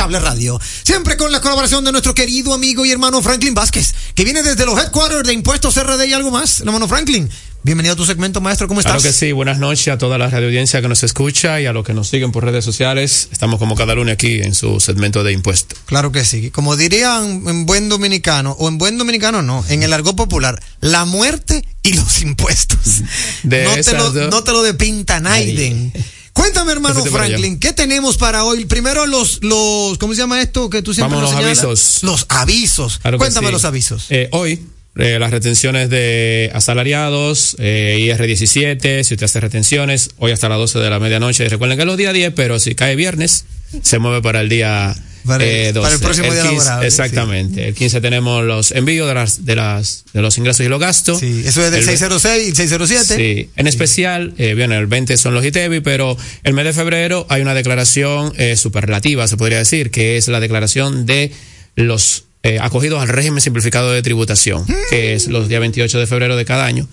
Impecable 0.06 0.20
Radio. 0.20 0.60
Siempre 0.84 1.16
con 1.16 1.32
la 1.32 1.40
colaboración 1.40 1.84
de 1.84 1.90
nuestro 1.90 2.14
querido 2.14 2.54
amigo 2.54 2.86
y 2.86 2.92
hermano 2.92 3.20
Franklin 3.22 3.54
Vázquez, 3.54 3.92
que 4.14 4.24
viene 4.24 4.42
desde 4.42 4.64
los 4.64 4.78
headquarters 4.78 5.26
de 5.26 5.32
Impuestos 5.32 5.76
RD 5.76 6.04
y 6.06 6.12
algo 6.12 6.30
más. 6.30 6.60
Hermano 6.60 6.86
Franklin, 6.86 7.28
bienvenido 7.64 7.94
a 7.94 7.96
tu 7.96 8.06
segmento, 8.06 8.40
maestro. 8.40 8.68
¿Cómo 8.68 8.80
estás? 8.80 8.92
Claro 8.92 9.02
que 9.02 9.12
sí. 9.12 9.32
Buenas 9.32 9.58
noches 9.58 9.88
a 9.88 9.98
toda 9.98 10.16
la 10.16 10.30
radio 10.30 10.46
audiencia 10.46 10.80
que 10.80 10.88
nos 10.88 11.02
escucha 11.02 11.60
y 11.60 11.66
a 11.66 11.72
los 11.72 11.84
que 11.84 11.92
nos 11.92 12.08
siguen 12.08 12.30
por 12.30 12.44
redes 12.44 12.64
sociales. 12.64 13.28
Estamos 13.32 13.58
como 13.58 13.74
cada 13.74 13.94
lunes 13.94 14.14
aquí 14.14 14.40
en 14.40 14.54
su 14.54 14.78
segmento 14.78 15.24
de 15.24 15.32
impuestos. 15.32 15.78
Claro 15.86 16.12
que 16.12 16.24
sí. 16.24 16.50
Como 16.50 16.76
dirían 16.76 17.42
en 17.46 17.66
buen 17.66 17.88
dominicano, 17.88 18.52
o 18.52 18.68
en 18.68 18.78
buen 18.78 18.96
dominicano 18.98 19.42
no, 19.42 19.64
en 19.68 19.82
el 19.82 19.92
argot 19.92 20.14
popular, 20.14 20.62
la 20.80 21.04
muerte 21.04 21.64
y 21.82 21.94
los 21.94 22.22
impuestos. 22.22 23.02
De 23.42 23.64
no, 23.64 23.74
te 23.74 23.92
lo, 23.92 24.12
no 24.30 24.44
te 24.44 24.52
lo 24.52 24.62
de 24.62 24.74
pinta 24.74 25.18
Naiden. 25.18 25.92
Cuéntame, 26.36 26.72
hermano 26.72 27.02
Franklin, 27.02 27.58
¿qué 27.58 27.72
tenemos 27.72 28.18
para 28.18 28.44
hoy? 28.44 28.66
Primero 28.66 29.06
los, 29.06 29.42
los, 29.42 29.96
¿cómo 29.96 30.12
se 30.12 30.20
llama 30.20 30.42
esto 30.42 30.68
que 30.68 30.82
tú 30.82 30.92
siempre 30.92 31.16
a 31.16 31.22
nos 31.22 31.32
avisos. 31.32 32.00
Los 32.02 32.26
avisos. 32.28 32.98
Claro 32.98 33.16
Cuéntame 33.16 33.46
sí. 33.46 33.52
los 33.54 33.64
avisos. 33.64 34.06
Eh, 34.10 34.28
hoy, 34.32 34.60
eh, 34.96 35.18
las 35.18 35.30
retenciones 35.30 35.88
de 35.88 36.50
asalariados, 36.52 37.56
eh, 37.58 37.96
IR17, 38.00 39.02
si 39.02 39.14
usted 39.14 39.24
hace 39.24 39.40
retenciones, 39.40 40.10
hoy 40.18 40.30
hasta 40.30 40.50
las 40.50 40.58
12 40.58 40.78
de 40.78 40.90
la 40.90 41.00
medianoche. 41.00 41.48
Recuerden 41.48 41.78
que 41.78 41.84
es 41.84 41.86
los 41.86 41.96
días 41.96 42.12
10, 42.12 42.34
pero 42.36 42.58
si 42.58 42.74
cae 42.74 42.96
viernes, 42.96 43.46
se 43.82 43.98
mueve 43.98 44.20
para 44.20 44.42
el 44.42 44.50
día 44.50 44.94
Para 45.26 45.44
el- 45.44 45.50
eh, 45.50 45.72
12. 45.72 45.82
para 45.82 45.94
el 45.94 46.00
próximo 46.00 46.32
día 46.32 46.44
laborable, 46.44 46.86
Exactamente. 46.86 47.68
El 47.68 47.74
15 47.74 48.00
tenemos 48.00 48.44
los 48.44 48.70
envíos 48.72 49.08
de, 49.08 49.14
las, 49.14 49.44
de, 49.44 49.56
las, 49.56 50.04
de 50.12 50.22
los 50.22 50.38
ingresos 50.38 50.64
y 50.64 50.68
los 50.68 50.80
gastos. 50.80 51.20
Sí, 51.20 51.42
eso 51.44 51.64
es 51.64 51.70
del 51.70 51.80
El- 51.80 51.86
606 51.86 52.48
y 52.48 52.54
607. 52.54 53.16
Sí, 53.16 53.50
en 53.56 53.66
especial, 53.66 54.34
eh, 54.38 54.54
bien, 54.54 54.72
el 54.72 54.86
20 54.86 55.16
son 55.16 55.34
los 55.34 55.44
ITEBI, 55.44 55.80
pero 55.80 56.16
el 56.44 56.52
mes 56.54 56.64
de 56.64 56.72
febrero 56.72 57.26
hay 57.28 57.42
una 57.42 57.54
declaración 57.54 58.32
eh, 58.36 58.56
superlativa, 58.56 59.26
se 59.28 59.36
podría 59.36 59.58
decir, 59.58 59.90
que 59.90 60.16
es 60.16 60.28
la 60.28 60.40
declaración 60.40 61.06
de 61.06 61.32
los 61.74 62.24
eh, 62.42 62.58
acogidos 62.60 63.02
al 63.02 63.08
régimen 63.08 63.40
simplificado 63.40 63.90
de 63.90 64.02
tributación, 64.02 64.64
que 64.88 65.14
es 65.14 65.26
los 65.26 65.48
días 65.48 65.58
28 65.60 65.98
de 65.98 66.06
febrero 66.06 66.36
de 66.36 66.44
cada 66.44 66.64
año. 66.64 66.86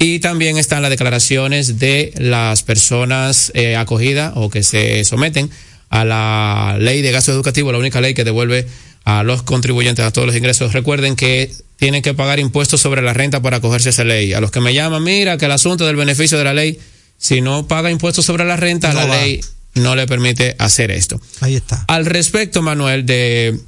Y 0.00 0.18
también 0.18 0.58
están 0.58 0.82
las 0.82 0.90
declaraciones 0.90 1.78
de 1.78 2.12
las 2.16 2.64
personas 2.64 3.52
eh, 3.54 3.76
acogidas 3.76 4.32
o 4.34 4.50
que 4.50 4.64
se 4.64 5.04
someten 5.04 5.50
a 5.90 6.04
la 6.04 6.76
ley 6.78 7.02
de 7.02 7.12
gasto 7.12 7.32
educativo, 7.32 7.72
la 7.72 7.78
única 7.78 8.00
ley 8.00 8.14
que 8.14 8.24
devuelve 8.24 8.66
a 9.04 9.22
los 9.22 9.42
contribuyentes 9.42 10.04
a 10.04 10.10
todos 10.12 10.26
los 10.26 10.36
ingresos. 10.36 10.72
Recuerden 10.72 11.16
que 11.16 11.50
tienen 11.76 12.02
que 12.02 12.12
pagar 12.14 12.38
impuestos 12.40 12.80
sobre 12.80 13.00
la 13.02 13.14
renta 13.14 13.40
para 13.40 13.58
acogerse 13.58 13.88
a 13.88 13.90
esa 13.90 14.04
ley. 14.04 14.32
A 14.34 14.40
los 14.40 14.50
que 14.50 14.60
me 14.60 14.74
llaman, 14.74 15.02
mira 15.02 15.38
que 15.38 15.46
el 15.46 15.52
asunto 15.52 15.86
del 15.86 15.96
beneficio 15.96 16.36
de 16.36 16.44
la 16.44 16.52
ley, 16.54 16.78
si 17.16 17.40
no 17.40 17.66
paga 17.66 17.90
impuestos 17.90 18.24
sobre 18.26 18.44
la 18.44 18.56
renta, 18.56 18.88
No 18.92 19.00
la 19.00 19.06
va. 19.06 19.16
ley 19.22 19.40
no 19.74 19.94
le 19.94 20.06
permite 20.06 20.56
hacer 20.58 20.90
esto. 20.90 21.20
Ahí 21.40 21.54
está. 21.54 21.84
Al 21.88 22.04
respecto, 22.04 22.62
Manuel, 22.62 23.06
de 23.06 23.58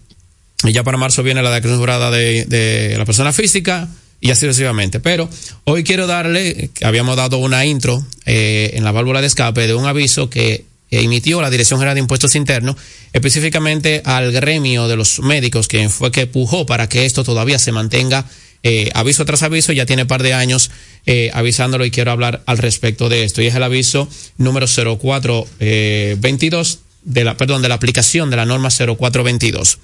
ya 0.64 0.82
para 0.82 0.98
marzo 0.98 1.22
viene 1.22 1.42
la 1.42 1.50
declaración 1.50 1.78
jurada 1.78 2.10
de, 2.10 2.44
de 2.44 2.96
la 2.98 3.04
persona 3.06 3.32
física 3.32 3.88
y 4.20 4.30
así 4.30 4.44
sucesivamente. 4.44 5.00
Pero 5.00 5.30
hoy 5.64 5.84
quiero 5.84 6.06
darle, 6.06 6.70
habíamos 6.82 7.16
dado 7.16 7.38
una 7.38 7.64
intro 7.64 8.04
eh, 8.26 8.72
en 8.74 8.84
la 8.84 8.92
válvula 8.92 9.20
de 9.22 9.28
escape 9.28 9.66
de 9.66 9.74
un 9.74 9.86
aviso 9.86 10.28
que 10.28 10.64
emitió 10.90 11.40
la 11.40 11.50
Dirección 11.50 11.78
General 11.78 11.94
de 11.94 12.00
Impuestos 12.00 12.34
Internos, 12.34 12.76
específicamente 13.12 14.02
al 14.04 14.32
gremio 14.32 14.88
de 14.88 14.96
los 14.96 15.20
médicos, 15.20 15.68
que 15.68 15.88
fue 15.88 16.10
que 16.10 16.26
pujó 16.26 16.66
para 16.66 16.88
que 16.88 17.04
esto 17.04 17.24
todavía 17.24 17.58
se 17.58 17.72
mantenga 17.72 18.26
eh, 18.62 18.90
aviso 18.94 19.24
tras 19.24 19.42
aviso, 19.42 19.72
ya 19.72 19.86
tiene 19.86 20.04
par 20.04 20.22
de 20.22 20.34
años 20.34 20.70
eh, 21.06 21.30
avisándolo 21.32 21.86
y 21.86 21.90
quiero 21.90 22.12
hablar 22.12 22.42
al 22.46 22.58
respecto 22.58 23.08
de 23.08 23.24
esto. 23.24 23.40
Y 23.40 23.46
es 23.46 23.54
el 23.54 23.62
aviso 23.62 24.06
número 24.36 24.66
0422 24.66 26.80
de 27.02 27.24
la, 27.24 27.38
perdón, 27.38 27.62
de 27.62 27.70
la 27.70 27.76
aplicación 27.76 28.28
de 28.30 28.36
la 28.36 28.44
norma 28.44 28.68
0422. 28.68 29.78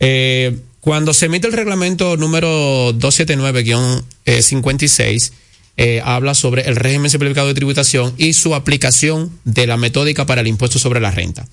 Eh, 0.00 0.56
cuando 0.80 1.12
se 1.12 1.26
emite 1.26 1.48
el 1.48 1.52
reglamento 1.52 2.16
número 2.16 2.94
279-56, 2.94 5.32
eh, 5.78 6.02
habla 6.04 6.34
sobre 6.34 6.62
el 6.68 6.76
régimen 6.76 7.08
simplificado 7.10 7.46
de 7.48 7.54
tributación 7.54 8.12
y 8.18 8.34
su 8.34 8.54
aplicación 8.54 9.30
de 9.44 9.66
la 9.66 9.76
metódica 9.78 10.26
para 10.26 10.42
el 10.42 10.48
impuesto 10.48 10.78
sobre 10.78 11.00
la 11.00 11.10
renta. 11.12 11.46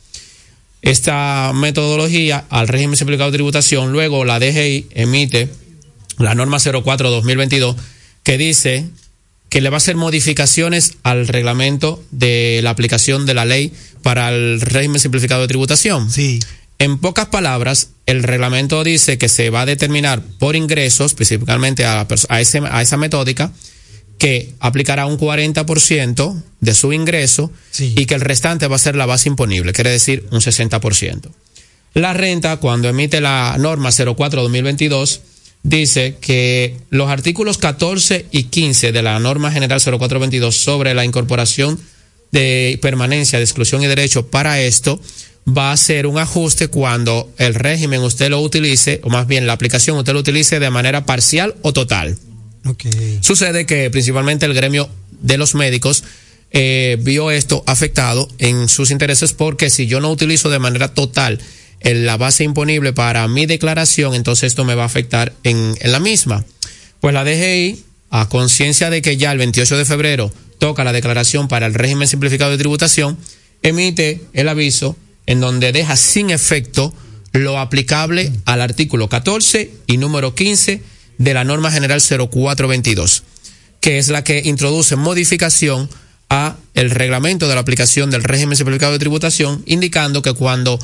Esta 0.82 1.52
metodología 1.56 2.46
al 2.50 2.68
régimen 2.68 2.98
simplificado 2.98 3.32
de 3.32 3.38
tributación, 3.38 3.92
luego 3.92 4.26
la 4.26 4.40
DGI 4.40 4.88
emite 4.92 5.50
la 6.20 6.36
norma 6.36 6.58
04-2022 6.58 7.76
que 8.24 8.38
dice 8.38 8.86
que 9.50 9.62
le 9.62 9.70
va 9.70 9.78
a 9.78 9.78
hacer 9.78 9.96
modificaciones 9.96 10.94
al 11.04 11.28
reglamento 11.28 12.04
de 12.12 12.60
la 12.64 12.72
aplicación 12.72 13.26
de 13.26 13.34
la 13.34 13.46
ley 13.46 13.72
para 14.04 14.30
el 14.30 14.60
régimen 14.62 15.00
simplificado 15.00 15.42
de 15.42 15.48
tributación. 15.48 16.12
Sí. 16.12 16.40
En 16.78 16.98
pocas 16.98 17.28
palabras, 17.28 17.90
el 18.06 18.22
reglamento 18.24 18.84
dice 18.84 19.18
que 19.18 19.30
se 19.30 19.50
va 19.50 19.62
a 19.62 19.66
determinar 19.66 20.22
por 20.40 20.56
ingresos, 20.56 21.12
específicamente 21.12 21.86
a, 21.86 22.06
a, 22.30 22.42
ese- 22.42 22.62
a 22.70 22.82
esa 22.82 22.98
metódica, 22.98 23.52
que 24.18 24.54
aplicará 24.60 25.06
un 25.06 25.18
40% 25.18 26.42
de 26.60 26.74
su 26.74 26.94
ingreso 26.94 27.52
y 27.80 28.06
que 28.06 28.16
el 28.16 28.22
restante 28.22 28.68
va 28.68 28.78
a 28.78 28.80
ser 28.80 28.96
la 28.96 29.06
base 29.06 29.30
imponible, 29.30 29.74
quiere 29.74 29.92
decir 29.92 30.26
un 30.32 30.40
60%. 30.40 31.30
La 31.94 32.14
renta, 32.14 32.58
cuando 32.58 32.90
emite 32.90 33.22
la 33.22 33.56
norma 33.58 33.90
04-2022, 33.90 35.20
dice 35.64 36.18
que 36.20 36.78
los 36.90 37.10
artículos 37.10 37.58
14 37.58 38.28
y 38.32 38.44
15 38.44 38.92
de 38.92 39.02
la 39.02 39.20
norma 39.20 39.52
general 39.52 39.80
0422 39.80 40.56
sobre 40.56 40.94
la 40.94 41.06
incorporación 41.06 41.80
de 42.32 42.78
permanencia, 42.82 43.40
de 43.40 43.46
exclusión 43.46 43.82
y 43.82 43.88
derecho 43.88 44.28
para 44.28 44.60
esto 44.62 45.00
va 45.48 45.72
a 45.72 45.78
ser 45.78 46.08
un 46.08 46.18
ajuste 46.18 46.68
cuando 46.68 47.32
el 47.38 47.54
régimen 47.54 48.02
usted 48.02 48.30
lo 48.30 48.42
utilice, 48.42 49.00
o 49.04 49.10
más 49.10 49.28
bien 49.28 49.48
la 49.48 49.54
aplicación 49.54 49.98
usted 49.98 50.14
lo 50.14 50.20
utilice 50.20 50.60
de 50.60 50.70
manera 50.70 51.06
parcial 51.06 51.56
o 51.62 51.72
total. 51.72 52.18
Sucede 53.22 53.66
que 53.66 53.90
principalmente 53.90 54.46
el 54.46 54.54
gremio 54.54 54.90
de 55.22 55.38
los 55.38 55.56
médicos 55.56 56.04
eh, 56.52 56.98
vio 57.02 57.32
esto 57.32 57.64
afectado 57.68 58.28
en 58.38 58.70
sus 58.70 58.92
intereses 58.92 59.34
porque 59.34 59.70
si 59.70 59.88
yo 59.88 60.00
no 60.00 60.10
utilizo 60.12 60.50
de 60.50 60.60
manera 60.60 60.94
total 60.94 61.40
el- 61.82 62.06
la 62.06 62.18
base 62.18 62.44
imponible 62.44 62.94
para 62.94 63.28
mi 63.28 63.46
declaración, 63.46 64.16
entonces 64.16 64.48
esto 64.48 64.64
me 64.66 64.76
va 64.76 64.84
a 64.84 64.88
afectar 64.88 65.34
en, 65.44 65.76
en 65.80 65.92
la 65.92 66.00
misma. 66.00 66.46
Pues 67.02 67.14
la 67.14 67.24
DGI, 67.24 67.84
a 68.10 68.30
conciencia 68.30 68.90
de 68.90 69.02
que 69.02 69.18
ya 69.18 69.32
el 69.32 69.38
28 69.38 69.78
de 69.78 69.86
febrero 69.86 70.32
toca 70.58 70.84
la 70.84 70.94
declaración 70.94 71.48
para 71.48 71.66
el 71.66 71.74
régimen 71.74 72.08
simplificado 72.08 72.52
de 72.52 72.58
tributación, 72.58 73.18
emite 73.62 74.22
el 74.34 74.48
aviso 74.48 74.96
en 75.26 75.40
donde 75.42 75.72
deja 75.72 75.96
sin 75.98 76.30
efecto 76.30 76.94
lo 77.34 77.60
aplicable 77.60 78.32
al 78.46 78.62
artículo 78.62 79.10
14 79.10 79.72
y 79.88 79.98
número 79.98 80.34
15 80.36 80.82
de 81.18 81.34
la 81.34 81.44
norma 81.44 81.72
general 81.72 82.02
0422, 82.02 83.24
que 83.82 83.98
es 83.98 84.10
la 84.10 84.24
que 84.24 84.42
introduce 84.46 84.96
modificación 84.96 85.90
a 86.30 86.56
el 86.74 86.92
reglamento 86.92 87.48
de 87.48 87.56
la 87.56 87.62
aplicación 87.62 88.10
del 88.12 88.24
régimen 88.24 88.58
simplificado 88.58 88.94
de 88.94 89.00
tributación, 89.00 89.64
indicando 89.66 90.22
que 90.22 90.34
cuando 90.34 90.80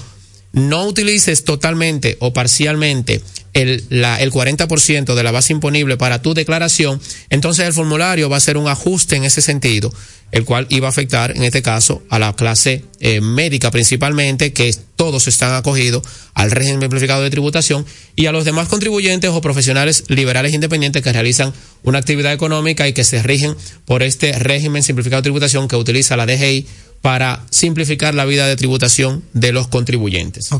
no 0.53 0.85
utilices 0.85 1.43
totalmente 1.43 2.17
o 2.19 2.33
parcialmente 2.33 3.21
el, 3.53 3.83
la, 3.89 4.21
el 4.21 4.31
40% 4.31 5.13
de 5.13 5.23
la 5.23 5.31
base 5.31 5.53
imponible 5.53 5.97
para 5.97 6.21
tu 6.21 6.33
declaración, 6.33 7.01
entonces 7.29 7.65
el 7.67 7.73
formulario 7.73 8.29
va 8.29 8.37
a 8.37 8.41
ser 8.41 8.57
un 8.57 8.67
ajuste 8.67 9.15
en 9.15 9.23
ese 9.25 9.41
sentido, 9.41 9.93
el 10.31 10.45
cual 10.45 10.67
iba 10.69 10.87
a 10.87 10.89
afectar 10.89 11.35
en 11.35 11.43
este 11.43 11.61
caso 11.61 12.01
a 12.09 12.17
la 12.17 12.33
clase 12.33 12.85
eh, 13.01 13.19
médica 13.19 13.69
principalmente, 13.71 14.53
que 14.53 14.73
todos 14.95 15.27
están 15.27 15.53
acogidos 15.53 16.03
al 16.33 16.51
régimen 16.51 16.81
simplificado 16.81 17.23
de 17.23 17.29
tributación, 17.29 17.85
y 18.15 18.27
a 18.27 18.31
los 18.31 18.45
demás 18.45 18.69
contribuyentes 18.69 19.29
o 19.31 19.41
profesionales 19.41 20.05
liberales 20.07 20.53
independientes 20.53 21.01
que 21.01 21.11
realizan 21.11 21.53
una 21.83 21.99
actividad 21.99 22.31
económica 22.31 22.87
y 22.87 22.93
que 22.93 23.03
se 23.03 23.21
rigen 23.21 23.55
por 23.85 24.03
este 24.03 24.31
régimen 24.39 24.83
simplificado 24.83 25.21
de 25.21 25.25
tributación 25.25 25.67
que 25.67 25.75
utiliza 25.75 26.15
la 26.15 26.25
DGI 26.25 26.67
para 27.01 27.43
simplificar 27.49 28.13
la 28.13 28.25
vida 28.25 28.47
de 28.47 28.55
tributación 28.55 29.23
de 29.33 29.51
los 29.51 29.67
contribuyentes. 29.67 30.51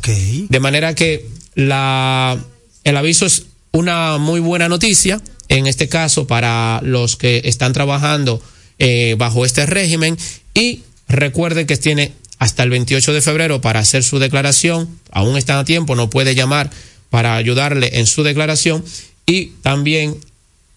De 0.50 0.60
manera 0.60 0.96
que 0.96 1.28
la, 1.56 2.38
el 2.84 2.98
aviso 2.98 3.26
es 3.26 3.46
una 3.72 4.18
muy 4.18 4.40
buena 4.40 4.68
noticia, 4.68 5.22
en 5.50 5.68
este 5.68 5.88
caso 5.88 6.28
para 6.28 6.82
los 6.84 7.16
que 7.16 7.42
están 7.46 7.74
trabajando 7.74 8.42
eh, 8.80 9.16
bajo 9.18 9.46
este 9.46 9.66
régimen. 9.66 10.18
Y 10.54 10.82
recuerden 11.08 11.68
que 11.68 11.78
tiene 11.78 12.14
hasta 12.40 12.64
el 12.64 12.72
28 12.72 13.14
de 13.14 13.22
febrero 13.22 13.62
para 13.62 13.80
hacer 13.80 14.04
su 14.04 14.18
declaración, 14.18 14.90
aún 15.12 15.38
están 15.38 15.60
a 15.60 15.66
tiempo, 15.66 15.96
no 15.96 16.10
puede 16.10 16.34
llamar 16.34 16.72
para 17.12 17.36
ayudarle 17.36 18.00
en 18.00 18.08
su 18.08 18.24
declaración. 18.24 18.84
Y 19.28 19.48
también 19.62 20.18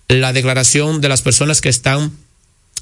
la 0.08 0.34
declaración 0.34 1.00
de 1.00 1.08
las 1.08 1.22
personas 1.22 1.62
que 1.62 1.70
están 1.70 2.12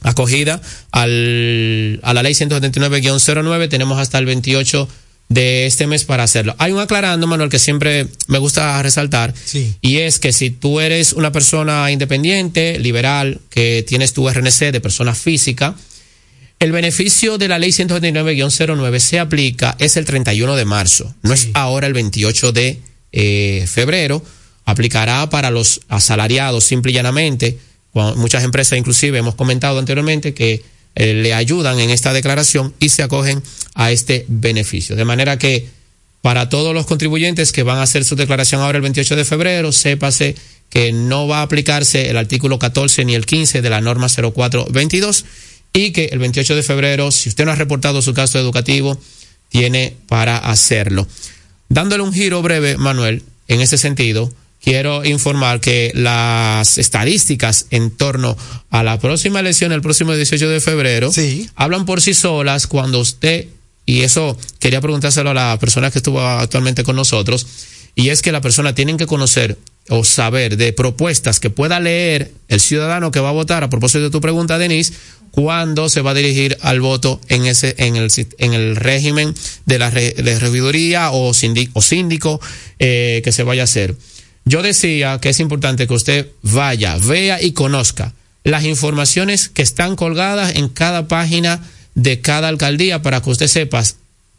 acogida 0.03 0.61
al, 0.91 2.01
a 2.03 2.15
la 2.15 2.23
ley 2.23 2.35
179-09. 2.35 3.69
Tenemos 3.69 3.99
hasta 3.99 4.19
el 4.19 4.27
28 4.27 4.89
de 5.29 5.67
este 5.67 5.87
mes 5.87 6.05
para 6.05 6.25
hacerlo. 6.25 6.55
Hay 6.59 6.73
un 6.73 6.81
aclarando, 6.81 7.27
Manuel, 7.27 7.49
que 7.49 7.59
siempre 7.59 8.07
me 8.27 8.39
gusta 8.39 8.83
resaltar, 8.83 9.33
y 9.81 9.99
es 9.99 10.19
que 10.19 10.33
si 10.33 10.51
tú 10.51 10.81
eres 10.81 11.13
una 11.15 11.33
persona 11.33 11.91
independiente, 11.91 12.79
liberal, 12.79 13.41
que 13.49 13.85
tienes 13.87 14.13
tu 14.13 14.29
RNC 14.29 14.73
de 14.73 14.81
persona 14.81 15.15
física, 15.15 15.75
El 16.59 16.71
beneficio 16.71 17.39
de 17.39 17.49
la 17.49 17.59
ley 17.59 17.71
129-09 17.71 19.01
se 19.01 19.19
aplica 19.19 19.75
es 19.81 19.97
el 19.97 20.05
31 20.05 20.55
de 20.55 20.65
marzo, 20.65 21.13
no 21.23 21.35
es 21.35 21.49
ahora 21.55 21.89
el 21.89 21.93
28 21.93 22.53
de 22.53 22.79
eh, 23.11 23.67
febrero. 23.67 24.23
Aplicará 24.65 25.29
para 25.29 25.51
los 25.51 25.81
asalariados 25.89 26.63
simple 26.63 26.93
y 26.93 26.95
llanamente. 26.95 27.59
Muchas 27.95 28.45
empresas 28.45 28.79
inclusive 28.79 29.19
hemos 29.19 29.35
comentado 29.35 29.79
anteriormente 29.79 30.33
que 30.33 30.63
eh, 30.95 31.15
le 31.15 31.35
ayudan 31.35 31.79
en 31.81 31.91
esta 31.91 32.13
declaración 32.13 32.75
y 32.81 32.89
se 32.89 33.03
acogen 33.03 33.43
a 33.75 33.91
este 33.91 34.25
beneficio. 34.29 34.97
De 34.97 35.05
manera 35.05 35.39
que 35.39 35.69
para 36.23 36.49
todos 36.49 36.75
los 36.75 36.87
contribuyentes 36.87 37.53
que 37.53 37.63
van 37.63 37.79
a 37.79 37.83
hacer 37.83 38.05
su 38.05 38.15
declaración 38.17 38.61
ahora 38.61 38.77
el 38.77 38.83
28 38.83 39.17
de 39.17 39.25
febrero, 39.25 39.73
sépase 39.73 40.37
que 40.71 40.93
no 40.93 41.29
va 41.29 41.41
a 41.41 41.43
aplicarse 41.43 42.09
el 42.09 42.17
artículo 42.17 42.59
14 42.59 43.05
ni 43.05 43.15
el 43.15 43.27
15 43.27 43.61
de 43.61 43.71
la 43.71 43.81
norma 43.81 44.09
0422 44.09 45.25
y 45.73 45.91
que 45.93 46.07
el 46.07 46.19
28 46.19 46.57
de 46.57 46.63
febrero, 46.63 47.11
si 47.11 47.29
usted 47.29 47.45
no 47.45 47.53
ha 47.53 47.57
reportado 47.57 48.01
su 48.01 48.13
gasto 48.15 48.39
educativo, 48.39 48.99
tiene 49.49 49.97
para 50.09 50.39
hacerlo. 50.39 51.07
Dándole 51.69 52.03
un 52.03 52.13
giro 52.13 52.41
breve, 52.43 52.77
Manuel, 52.77 53.23
en 53.49 53.61
ese 53.61 53.77
sentido, 53.79 54.33
quiero 54.63 55.05
informar 55.05 55.61
que 55.61 55.93
las 55.95 56.79
estadísticas 56.79 57.67
en 57.71 57.91
torno 57.91 58.37
a 58.71 58.83
la 58.83 58.99
próxima 58.99 59.41
elección, 59.41 59.73
el 59.73 59.83
próximo 59.83 60.15
18 60.15 60.49
de 60.49 60.61
febrero, 60.61 61.11
hablan 61.57 61.85
por 61.85 62.01
sí 62.01 62.15
solas 62.15 62.67
cuando 62.67 63.01
usted, 63.01 63.47
y 63.85 64.03
eso 64.03 64.39
quería 64.61 64.81
preguntárselo 64.81 65.31
a 65.31 65.35
la 65.35 65.59
persona 65.59 65.91
que 65.91 65.99
estuvo 65.99 66.21
actualmente 66.21 66.85
con 66.85 66.97
nosotros, 66.97 67.47
y 67.95 68.09
es 68.09 68.23
que 68.23 68.33
la 68.33 68.41
persona 68.41 68.75
tiene 68.75 68.97
que 68.97 69.07
conocer 69.07 69.59
o 69.89 70.05
saber 70.05 70.57
de 70.57 70.73
propuestas 70.73 71.41
que 71.41 71.51
pueda 71.51 71.81
leer 71.81 72.33
el 72.49 72.61
ciudadano 72.61 73.11
que 73.11 73.21
va 73.21 73.31
a 73.31 73.33
votar, 73.33 73.65
a 73.65 73.71
propósito 73.71 74.05
de 74.05 74.11
tu 74.11 74.21
pregunta, 74.21 74.57
Denise, 74.57 74.95
cuando 75.33 75.89
se 75.89 76.03
va 76.03 76.13
a 76.13 76.15
dirigir 76.15 76.57
al 76.61 76.81
voto 76.81 77.21
en 77.29 77.47
ese 77.47 77.75
en 77.79 77.97
el, 77.97 78.11
en 78.39 78.53
el 78.53 78.77
régimen 78.77 79.35
de 79.67 79.79
la 79.79 79.91
de 79.91 80.39
reviduría 80.39 81.11
o, 81.11 81.35
síndico, 81.35 81.73
o 81.75 81.83
síndico 81.83 82.41
eh, 82.79 83.23
que 83.25 83.33
se 83.33 83.43
vaya 83.43 83.63
a 83.63 83.65
hacer. 83.65 83.97
Yo 84.45 84.63
decía 84.63 85.19
que 85.21 85.31
es 85.31 85.41
importante 85.41 85.87
que 85.87 85.95
usted 85.95 86.29
vaya, 86.43 86.97
vea 86.99 87.41
y 87.41 87.53
conozca 87.53 88.13
las 88.45 88.65
informaciones 88.65 89.49
que 89.49 89.63
están 89.63 89.97
colgadas 89.97 90.57
en 90.57 90.69
cada 90.69 91.09
página 91.09 91.61
de 91.95 92.21
cada 92.21 92.49
alcaldía 92.49 93.03
para 93.03 93.21
que 93.21 93.31
usted 93.31 93.47
sepa 93.47 93.85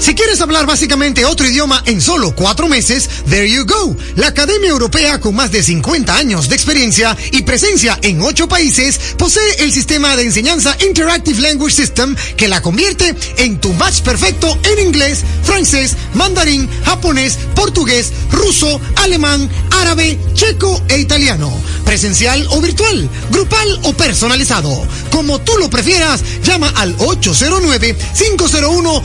Si 0.00 0.14
quieres 0.14 0.40
hablar 0.40 0.64
básicamente 0.64 1.26
otro 1.26 1.46
idioma 1.46 1.82
en 1.84 2.00
solo 2.00 2.34
cuatro 2.34 2.68
meses, 2.68 3.06
there 3.28 3.48
you 3.48 3.66
go. 3.66 3.94
La 4.16 4.28
Academia 4.28 4.70
Europea 4.70 5.20
con 5.20 5.34
más 5.34 5.52
de 5.52 5.62
50 5.62 6.16
años 6.16 6.48
de 6.48 6.54
experiencia 6.54 7.14
y 7.32 7.42
presencia 7.42 7.98
en 8.00 8.22
ocho 8.22 8.48
países 8.48 8.98
posee 9.18 9.56
el 9.58 9.72
sistema 9.72 10.16
de 10.16 10.22
enseñanza 10.22 10.74
Interactive 10.80 11.42
Language 11.42 11.74
System 11.74 12.16
que 12.38 12.48
la 12.48 12.62
convierte 12.62 13.14
en 13.36 13.60
tu 13.60 13.74
match 13.74 14.00
perfecto 14.00 14.58
en 14.72 14.86
inglés, 14.86 15.18
francés, 15.42 15.94
mandarín, 16.14 16.66
japonés, 16.86 17.38
portugués, 17.54 18.10
ruso, 18.32 18.80
alemán, 18.96 19.50
árabe, 19.82 20.18
checo 20.32 20.82
e 20.88 20.98
italiano. 20.98 21.52
Presencial 21.84 22.46
o 22.50 22.60
virtual, 22.62 23.10
grupal 23.30 23.80
o 23.82 23.92
personalizado. 23.92 24.86
Como 25.10 25.40
tú 25.40 25.58
lo 25.58 25.68
prefieras, 25.68 26.22
llama 26.42 26.72
al 26.76 26.94
809 26.98 27.96
501 28.16 29.04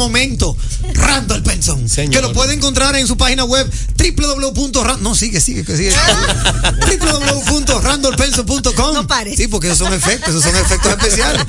momento, 0.00 0.56
Randall 0.94 1.42
Penson, 1.42 1.86
que 2.10 2.20
lo 2.20 2.32
puede 2.32 2.54
encontrar 2.54 2.96
en 2.96 3.06
su 3.06 3.16
página 3.16 3.44
web 3.44 3.70
www. 3.96 4.98
No, 5.00 5.14
sigue, 5.14 5.40
sigue, 5.40 5.62
que 5.64 5.76
sigue. 5.76 5.92
www.randallpenson.com. 7.00 8.94
No 8.94 9.06
pares. 9.06 9.36
Sí, 9.36 9.46
porque 9.48 9.68
esos 9.68 9.78
son 9.78 9.92
efectos, 9.92 10.30
esos 10.30 10.42
son 10.42 10.56
efectos 10.56 10.90
especiales. 10.92 11.44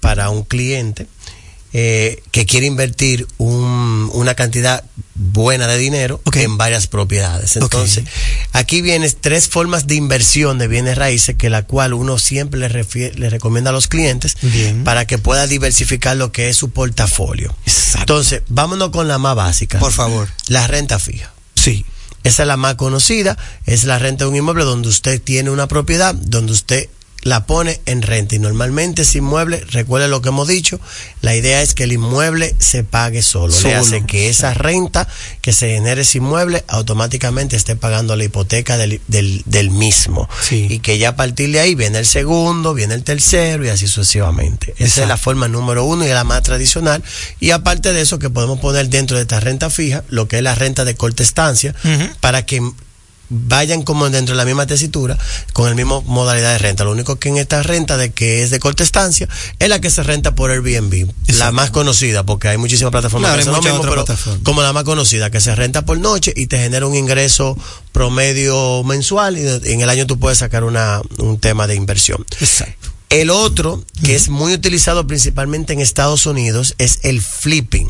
para 0.00 0.30
un 0.30 0.44
cliente 0.44 1.06
eh, 1.72 2.22
que 2.30 2.46
quiere 2.46 2.66
invertir 2.66 3.26
un- 3.38 4.10
una 4.14 4.34
cantidad 4.34 4.84
buena 5.14 5.66
de 5.66 5.76
dinero 5.78 6.20
en 6.34 6.56
varias 6.56 6.86
propiedades. 6.86 7.56
Entonces, 7.56 8.04
aquí 8.52 8.80
vienen 8.82 9.12
tres 9.20 9.48
formas 9.48 9.86
de 9.86 9.96
inversión 9.96 10.58
de 10.58 10.68
bienes 10.68 10.96
raíces 10.96 11.36
que 11.36 11.50
la 11.50 11.62
cual 11.64 11.92
uno 11.94 12.18
siempre 12.18 12.60
le, 12.60 12.68
recomienda 13.30 13.70
a 13.70 13.72
los 13.72 13.88
clientes 13.88 14.36
Bien. 14.42 14.84
para 14.84 15.06
que 15.06 15.18
pueda 15.18 15.46
diversificar 15.46 16.16
lo 16.16 16.32
que 16.32 16.48
es 16.48 16.56
su 16.56 16.70
portafolio. 16.70 17.54
Entonces, 17.98 18.42
vámonos 18.48 18.90
con 18.90 19.08
la 19.08 19.18
más 19.18 19.34
básica. 19.36 19.78
Por 19.78 19.92
favor. 19.92 20.28
La 20.46 20.66
renta 20.66 20.98
fija. 20.98 21.32
Sí. 21.54 21.84
Esa 22.24 22.42
es 22.42 22.48
la 22.48 22.56
más 22.56 22.74
conocida, 22.74 23.36
es 23.64 23.84
la 23.84 23.98
renta 23.98 24.24
de 24.24 24.30
un 24.30 24.36
inmueble 24.36 24.64
donde 24.64 24.88
usted 24.88 25.20
tiene 25.22 25.50
una 25.50 25.66
propiedad, 25.68 26.14
donde 26.14 26.52
usted 26.52 26.88
la 27.22 27.46
pone 27.46 27.80
en 27.86 28.02
renta. 28.02 28.34
Y 28.34 28.38
normalmente 28.38 29.02
ese 29.02 29.18
inmueble, 29.18 29.62
recuerde 29.70 30.08
lo 30.08 30.22
que 30.22 30.28
hemos 30.28 30.48
dicho, 30.48 30.80
la 31.20 31.34
idea 31.34 31.62
es 31.62 31.74
que 31.74 31.84
el 31.84 31.92
inmueble 31.92 32.54
se 32.58 32.84
pague 32.84 33.22
solo, 33.22 33.52
Solo. 33.52 33.68
le 33.68 33.74
hace 33.74 34.06
que 34.06 34.28
esa 34.28 34.54
renta 34.54 35.08
que 35.40 35.52
se 35.52 35.68
genere 35.68 36.02
ese 36.02 36.18
inmueble 36.18 36.64
automáticamente 36.68 37.56
esté 37.56 37.76
pagando 37.76 38.16
la 38.16 38.24
hipoteca 38.24 38.76
del, 38.76 39.00
del, 39.08 39.42
del 39.46 39.70
mismo. 39.70 40.28
Y 40.50 40.78
que 40.78 40.98
ya 40.98 41.10
a 41.10 41.16
partir 41.16 41.50
de 41.52 41.60
ahí 41.60 41.74
viene 41.74 41.98
el 41.98 42.06
segundo, 42.06 42.74
viene 42.74 42.94
el 42.94 43.02
tercero 43.04 43.64
y 43.64 43.68
así 43.68 43.86
sucesivamente. 43.88 44.74
Esa 44.78 45.02
es 45.02 45.08
la 45.08 45.16
forma 45.16 45.48
número 45.48 45.84
uno 45.84 46.04
y 46.04 46.08
la 46.08 46.24
más 46.24 46.42
tradicional. 46.42 47.02
Y 47.40 47.50
aparte 47.50 47.92
de 47.92 48.00
eso 48.00 48.18
que 48.18 48.30
podemos 48.30 48.60
poner 48.60 48.88
dentro 48.88 49.16
de 49.16 49.22
esta 49.22 49.40
renta 49.40 49.70
fija 49.70 50.04
lo 50.08 50.28
que 50.28 50.38
es 50.38 50.42
la 50.42 50.54
renta 50.54 50.84
de 50.84 50.94
corta 50.94 51.22
estancia 51.22 51.74
para 52.20 52.46
que 52.46 52.62
vayan 53.30 53.82
como 53.82 54.08
dentro 54.10 54.34
de 54.34 54.38
la 54.38 54.44
misma 54.44 54.66
tesitura 54.66 55.18
con 55.52 55.68
el 55.68 55.74
mismo 55.74 56.02
modalidad 56.02 56.52
de 56.52 56.58
renta. 56.58 56.84
Lo 56.84 56.92
único 56.92 57.16
que 57.16 57.28
en 57.28 57.36
esta 57.36 57.62
renta 57.62 57.96
de 57.96 58.10
que 58.10 58.42
es 58.42 58.50
de 58.50 58.58
corta 58.58 58.82
estancia 58.82 59.28
es 59.58 59.68
la 59.68 59.80
que 59.80 59.90
se 59.90 60.02
renta 60.02 60.34
por 60.34 60.50
Airbnb, 60.50 61.10
la 61.38 61.52
más 61.52 61.70
conocida 61.70 62.24
porque 62.24 62.48
hay 62.48 62.56
muchísimas 62.58 62.90
plataformas 62.90 63.28
Claro, 63.32 63.42
que 63.42 63.50
hacen 63.50 63.52
lo 63.52 63.62
mismo, 63.62 63.80
pero 63.82 64.04
plataformas. 64.04 64.42
como 64.44 64.62
la 64.62 64.72
más 64.72 64.84
conocida 64.84 65.30
que 65.30 65.40
se 65.40 65.54
renta 65.54 65.84
por 65.84 65.98
noche 65.98 66.32
y 66.36 66.46
te 66.46 66.58
genera 66.58 66.86
un 66.86 66.94
ingreso 66.94 67.56
promedio 67.92 68.84
mensual 68.84 69.36
y 69.36 69.46
en 69.72 69.80
el 69.80 69.90
año 69.90 70.06
tú 70.06 70.18
puedes 70.18 70.38
sacar 70.38 70.64
una, 70.64 71.00
un 71.18 71.38
tema 71.40 71.66
de 71.66 71.74
inversión. 71.74 72.24
Exacto. 72.40 72.77
El 73.10 73.30
otro, 73.30 73.82
que 74.04 74.14
es 74.14 74.28
muy 74.28 74.52
utilizado 74.52 75.06
principalmente 75.06 75.72
en 75.72 75.80
Estados 75.80 76.26
Unidos, 76.26 76.74
es 76.76 76.98
el 77.04 77.22
flipping. 77.22 77.88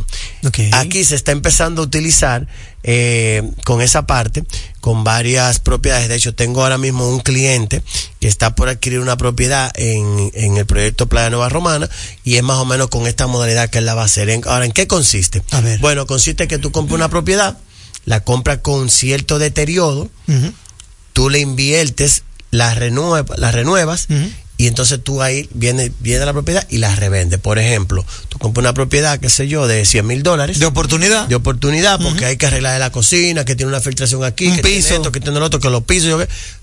Aquí 0.72 1.02
se 1.04 1.16
está 1.16 1.32
empezando 1.32 1.82
a 1.82 1.84
utilizar 1.86 2.46
eh, 2.84 3.42
con 3.64 3.80
esa 3.82 4.06
parte, 4.06 4.44
con 4.80 5.02
varias 5.02 5.58
propiedades. 5.58 6.08
De 6.08 6.14
hecho, 6.14 6.34
tengo 6.36 6.62
ahora 6.62 6.78
mismo 6.78 7.08
un 7.08 7.18
cliente 7.18 7.82
que 8.20 8.28
está 8.28 8.54
por 8.54 8.68
adquirir 8.68 9.00
una 9.00 9.16
propiedad 9.16 9.72
en, 9.74 10.30
en 10.34 10.56
el 10.56 10.66
proyecto 10.66 11.08
Playa 11.08 11.30
Nueva 11.30 11.48
Romana 11.48 11.90
y 12.22 12.36
es 12.36 12.42
más 12.44 12.58
o 12.58 12.64
menos 12.64 12.86
con 12.86 13.08
esta 13.08 13.26
modalidad 13.26 13.70
que 13.70 13.78
él 13.78 13.86
la 13.86 13.94
va 13.94 14.02
a 14.02 14.06
hacer. 14.06 14.30
En- 14.30 14.46
Ahora, 14.46 14.66
¿en 14.66 14.72
qué 14.72 14.86
consiste? 14.86 15.42
Bueno, 15.80 16.06
consiste 16.06 16.46
que 16.46 16.58
tú 16.58 16.70
compras 16.70 16.94
una 16.94 17.08
propiedad, 17.08 17.58
la 18.04 18.20
compras 18.20 18.58
con 18.62 18.88
cierto 18.88 19.40
deterioro, 19.40 20.08
tú 21.12 21.28
le 21.28 21.40
inviertes, 21.40 22.22
la, 22.52 22.72
renueva- 22.74 23.36
la 23.36 23.50
renuevas 23.50 24.06
y 24.58 24.66
entonces 24.66 25.00
tú 25.02 25.22
ahí 25.22 25.48
viene, 25.54 25.92
viene 26.00 26.26
la 26.26 26.32
propiedad 26.32 26.66
y 26.68 26.78
la 26.78 26.94
revendes. 26.96 27.38
Por 27.38 27.60
ejemplo, 27.60 28.04
tú 28.28 28.38
compras 28.38 28.64
una 28.64 28.74
propiedad, 28.74 29.20
qué 29.20 29.30
sé 29.30 29.46
yo, 29.46 29.68
de 29.68 29.84
100 29.84 30.04
mil 30.04 30.24
dólares. 30.24 30.58
De 30.58 30.66
oportunidad. 30.66 31.28
De 31.28 31.36
oportunidad, 31.36 32.00
porque 32.02 32.24
hay 32.24 32.36
que 32.36 32.46
arreglar 32.46 32.80
la 32.80 32.90
cocina, 32.90 33.44
que 33.44 33.54
tiene 33.54 33.70
una 33.70 33.80
filtración 33.80 34.24
aquí, 34.24 34.48
Un 34.48 34.56
que 34.56 34.62
piso. 34.62 34.88
tiene 34.88 34.96
esto, 34.96 35.12
que 35.12 35.20
tiene 35.20 35.38
lo 35.38 35.46
otro, 35.46 35.60
que 35.60 35.70
los 35.70 35.84
pisos, 35.84 36.08
yo. 36.08 36.18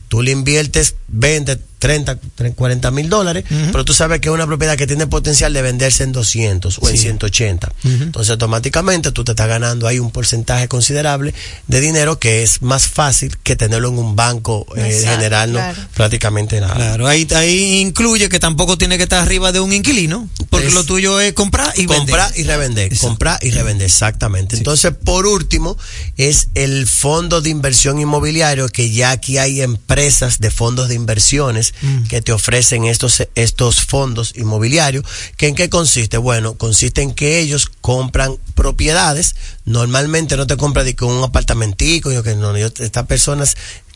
Tú 0.09 0.21
le 0.21 0.31
inviertes 0.31 0.95
20, 1.07 1.57
30, 1.85 2.17
40 2.55 2.89
mil 2.91 3.09
dólares, 3.09 3.43
pero 3.71 3.85
tú 3.85 3.93
sabes 3.93 4.19
que 4.19 4.29
es 4.29 4.33
una 4.33 4.47
propiedad 4.47 4.75
que 4.75 4.87
tiene 4.87 5.05
potencial 5.05 5.53
de 5.53 5.61
venderse 5.61 6.03
en 6.03 6.11
200 6.13 6.79
o 6.79 6.89
en 6.89 6.97
180. 6.97 7.71
Entonces 7.83 8.31
automáticamente 8.31 9.11
tú 9.11 9.23
te 9.23 9.33
estás 9.33 9.47
ganando 9.47 9.87
ahí 9.87 9.99
un 9.99 10.09
porcentaje 10.09 10.67
considerable 10.67 11.33
de 11.67 11.81
dinero 11.81 12.17
que 12.17 12.41
es 12.41 12.63
más 12.63 12.87
fácil 12.87 13.37
que 13.43 13.55
tenerlo 13.55 13.89
en 13.89 13.99
un 13.99 14.15
banco 14.15 14.65
eh, 14.75 15.03
general, 15.05 15.51
no 15.53 15.59
claro. 15.59 15.79
prácticamente 15.93 16.59
nada. 16.59 16.73
Claro, 16.73 17.07
ahí, 17.07 17.27
ahí 17.35 17.79
incluye 17.81 18.29
que 18.29 18.39
tampoco 18.39 18.79
tiene 18.79 18.97
que 18.97 19.03
estar 19.03 19.21
arriba 19.21 19.51
de 19.51 19.59
un 19.59 19.71
inquilino, 19.71 20.27
porque 20.49 20.67
Es- 20.67 20.73
lo 20.73 20.83
tuyo 20.85 21.19
es 21.19 21.33
comprar 21.33 21.71
y 21.75 21.85
vender. 21.85 21.97
comprar 21.97 22.31
y 22.35 22.43
revender, 22.43 22.97
comprar 22.97 23.39
y 23.43 23.51
revender, 23.51 23.85
exactamente. 23.85 24.55
Entonces, 24.57 24.91
por 25.03 25.27
último, 25.27 25.77
es 26.17 26.47
el 26.55 26.87
fondo 26.87 27.41
de 27.41 27.51
inversión 27.51 27.99
inmobiliario, 27.99 28.69
que 28.69 28.89
ya 28.89 29.11
aquí 29.11 29.37
hay 29.37 29.61
empresas 29.61 30.39
de 30.39 30.49
fondos 30.49 30.89
de 30.89 30.95
inversiones 30.95 31.74
Mm. 31.81 32.03
que 32.07 32.21
te 32.21 32.31
ofrecen 32.31 32.85
estos, 32.85 33.27
estos 33.35 33.81
fondos 33.83 34.33
inmobiliarios. 34.35 35.03
¿Que 35.37 35.47
¿En 35.47 35.55
qué 35.55 35.69
consiste? 35.69 36.17
Bueno, 36.17 36.55
consiste 36.57 37.01
en 37.01 37.13
que 37.13 37.39
ellos 37.39 37.67
compran 37.81 38.35
propiedades, 38.53 39.35
normalmente 39.65 40.37
no 40.37 40.47
te 40.47 40.55
compran 40.57 40.85
de 40.85 40.95
un 41.01 41.23
apartamentico, 41.23 42.11
yo 42.11 42.23
que 42.23 42.35
no, 42.35 42.57
yo- 42.57 42.69
estas 42.79 43.05
personas 43.07 43.55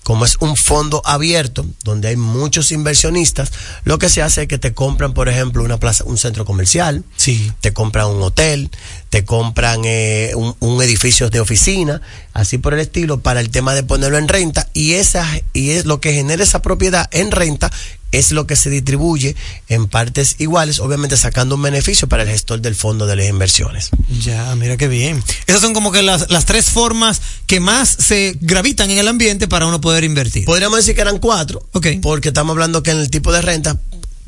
como 0.10 0.26
es 0.26 0.38
un 0.40 0.58
fondo 0.58 1.04
abierto 1.06 1.68
donde 1.84 2.08
hay 2.08 2.16
muchos 2.16 2.72
inversionistas, 2.72 3.52
lo 3.84 4.00
que 4.00 4.10
se 4.10 4.24
hace 4.24 4.42
es 4.42 4.48
que 4.48 4.58
te 4.58 4.74
compran, 4.74 5.14
por 5.14 5.30
ejemplo, 5.30 5.64
una 5.64 5.78
plaza, 5.78 6.04
un 6.04 6.18
centro 6.18 6.46
comercial, 6.46 7.04
sí. 7.16 7.52
te 7.62 7.74
compran 7.74 8.08
un 8.08 8.24
hotel, 8.24 8.72
te 9.12 9.24
compran 9.24 9.82
eh, 9.86 10.32
un, 10.34 10.56
un 10.62 10.82
edificio 10.82 11.30
de 11.30 11.40
oficina, 11.40 12.02
así 12.34 12.58
por 12.58 12.74
el 12.74 12.80
estilo, 12.80 13.20
para 13.20 13.40
el 13.40 13.52
tema 13.52 13.76
de 13.76 13.84
ponerlo 13.84 14.18
en 14.18 14.28
renta 14.28 14.68
y 14.74 14.94
esa 14.94 15.28
y 15.54 15.72
es 15.72 15.86
lo 15.86 16.02
que 16.02 16.12
genera 16.12 16.42
esa 16.42 16.64
propiedad 16.64 17.08
en 17.12 17.30
renta 17.30 17.72
es 18.12 18.32
lo 18.32 18.48
que 18.48 18.56
se 18.56 18.70
distribuye 18.70 19.36
en 19.68 19.88
partes 19.88 20.36
iguales, 20.40 20.80
obviamente 20.80 21.18
sacando 21.18 21.56
un 21.56 21.62
beneficio 21.62 22.08
para 22.08 22.24
el 22.24 22.30
gestor 22.30 22.62
del 22.62 22.76
fondo 22.76 23.06
de 23.06 23.16
las 23.16 23.28
inversiones. 23.28 23.90
Ya, 24.22 24.56
mira 24.56 24.78
qué 24.78 24.88
bien. 24.88 25.24
Esas 25.48 25.62
son 25.62 25.74
como 25.74 25.92
que 25.92 26.02
las, 26.02 26.30
las 26.32 26.46
tres 26.46 26.70
formas 26.70 27.22
que 27.46 27.60
más 27.60 27.90
se 27.90 28.38
gravitan 28.42 28.90
en 28.92 28.98
el 28.98 29.08
ambiente 29.08 29.48
para 29.48 29.68
uno 29.68 29.80
poder 29.82 30.04
invertir. 30.04 30.46
Podríamos 30.46 30.78
decir 30.80 30.96
que 30.96 31.02
eran 31.02 31.20
cuatro, 31.20 31.68
Ok. 31.74 31.88
porque 32.02 32.30
estamos 32.30 32.54
hablando 32.54 32.82
que 32.84 32.92
en 32.92 33.00
el 33.00 33.10
tipo 33.10 33.32
de 33.32 33.42
renta 33.42 33.80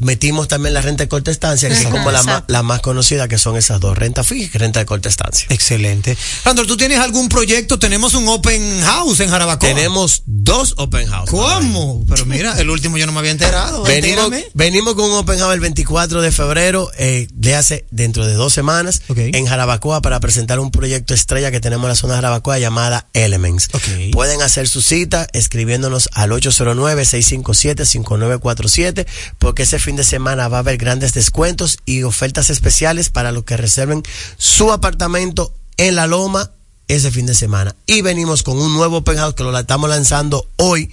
metimos 0.02 0.48
también 0.48 0.74
la 0.74 0.82
renta 0.82 1.04
de 1.04 1.10
corta 1.10 1.32
estancia, 1.32 1.70
que 1.70 1.76
es 1.76 1.84
como 1.84 1.98
la 2.12 2.24
más, 2.24 2.26
exacto. 2.26 2.54
la 2.54 2.64
más 2.64 2.82
conocida, 2.82 3.28
que 3.28 3.38
son 3.38 3.58
esas 3.58 3.80
dos, 3.80 3.98
renta 3.98 4.24
fija 4.24 4.56
y 4.56 4.60
renta 4.60 4.80
de 4.80 4.86
corta 4.86 5.10
estancia. 5.10 5.48
Excelente. 5.50 6.18
Randall, 6.44 6.68
¿tú 6.68 6.78
tienes 6.78 7.00
algún 7.00 7.30
proyecto? 7.30 7.80
Tenemos 7.80 8.14
un 8.14 8.28
open 8.28 8.82
house 8.82 9.20
en 9.20 9.30
Jarabacoa. 9.30 9.70
Tenemos 9.70 10.24
dos 10.26 10.74
open 10.78 11.08
house. 11.08 11.30
¿Cómo? 11.30 12.04
Pero 12.10 12.26
mira, 12.26 12.60
el 12.60 12.70
último 12.70 12.98
yo 12.98 13.06
no 13.06 13.12
me 13.12 13.20
había 13.20 13.32
enterado. 13.32 13.84
Venimos, 13.84 14.26
Entérame. 14.26 14.46
venimos 14.54 14.96
con 14.96 15.06
un 15.06 15.18
Open 15.18 15.40
House 15.40 15.54
el 15.54 15.60
24 15.60 16.22
de 16.22 16.32
febrero, 16.32 16.90
eh, 16.98 17.28
le 17.40 17.56
hace 17.56 17.86
dentro 17.92 18.26
de 18.26 18.34
dos 18.34 18.54
semanas, 18.54 19.02
en 19.16 19.46
Jarabacoa 19.46 20.02
para 20.02 20.20
presentar 20.20 20.60
un 20.60 20.72
proyecto 20.72 21.14
estrella 21.14 21.52
que 21.52 21.60
tenemos 21.60 21.86
en 21.86 21.90
la 21.90 21.96
zona 21.96 22.14
de 22.14 22.18
Jarabacoa 22.18 22.58
llamada 22.60 23.08
Elements. 23.14 23.70
Pueden 24.12 24.42
hacer 24.42 24.68
su 24.68 24.82
cita 24.82 25.28
escribiéndonos 25.34 26.10
al 26.14 26.32
809-657-5947 26.32 29.06
porque 29.40 29.64
ese 29.64 29.80
fin 29.80 29.91
de 29.96 30.04
semana 30.04 30.48
va 30.48 30.58
a 30.58 30.60
haber 30.62 30.78
grandes 30.78 31.14
descuentos 31.14 31.78
y 31.86 32.04
ofertas 32.04 32.50
especiales 32.50 33.10
para 33.10 33.32
los 33.32 33.44
que 33.44 33.58
reserven 33.58 34.04
su 34.38 34.72
apartamento 34.72 35.54
en 35.78 35.96
la 35.96 36.08
Loma 36.08 36.52
ese 36.88 37.12
fin 37.12 37.26
de 37.26 37.36
semana. 37.36 37.76
Y 37.86 38.02
venimos 38.02 38.44
con 38.44 38.58
un 38.58 38.74
nuevo 38.74 38.98
open 38.98 39.18
house 39.18 39.34
que 39.34 39.44
lo 39.44 39.58
estamos 39.58 39.90
lanzando 39.90 40.46
hoy 40.58 40.92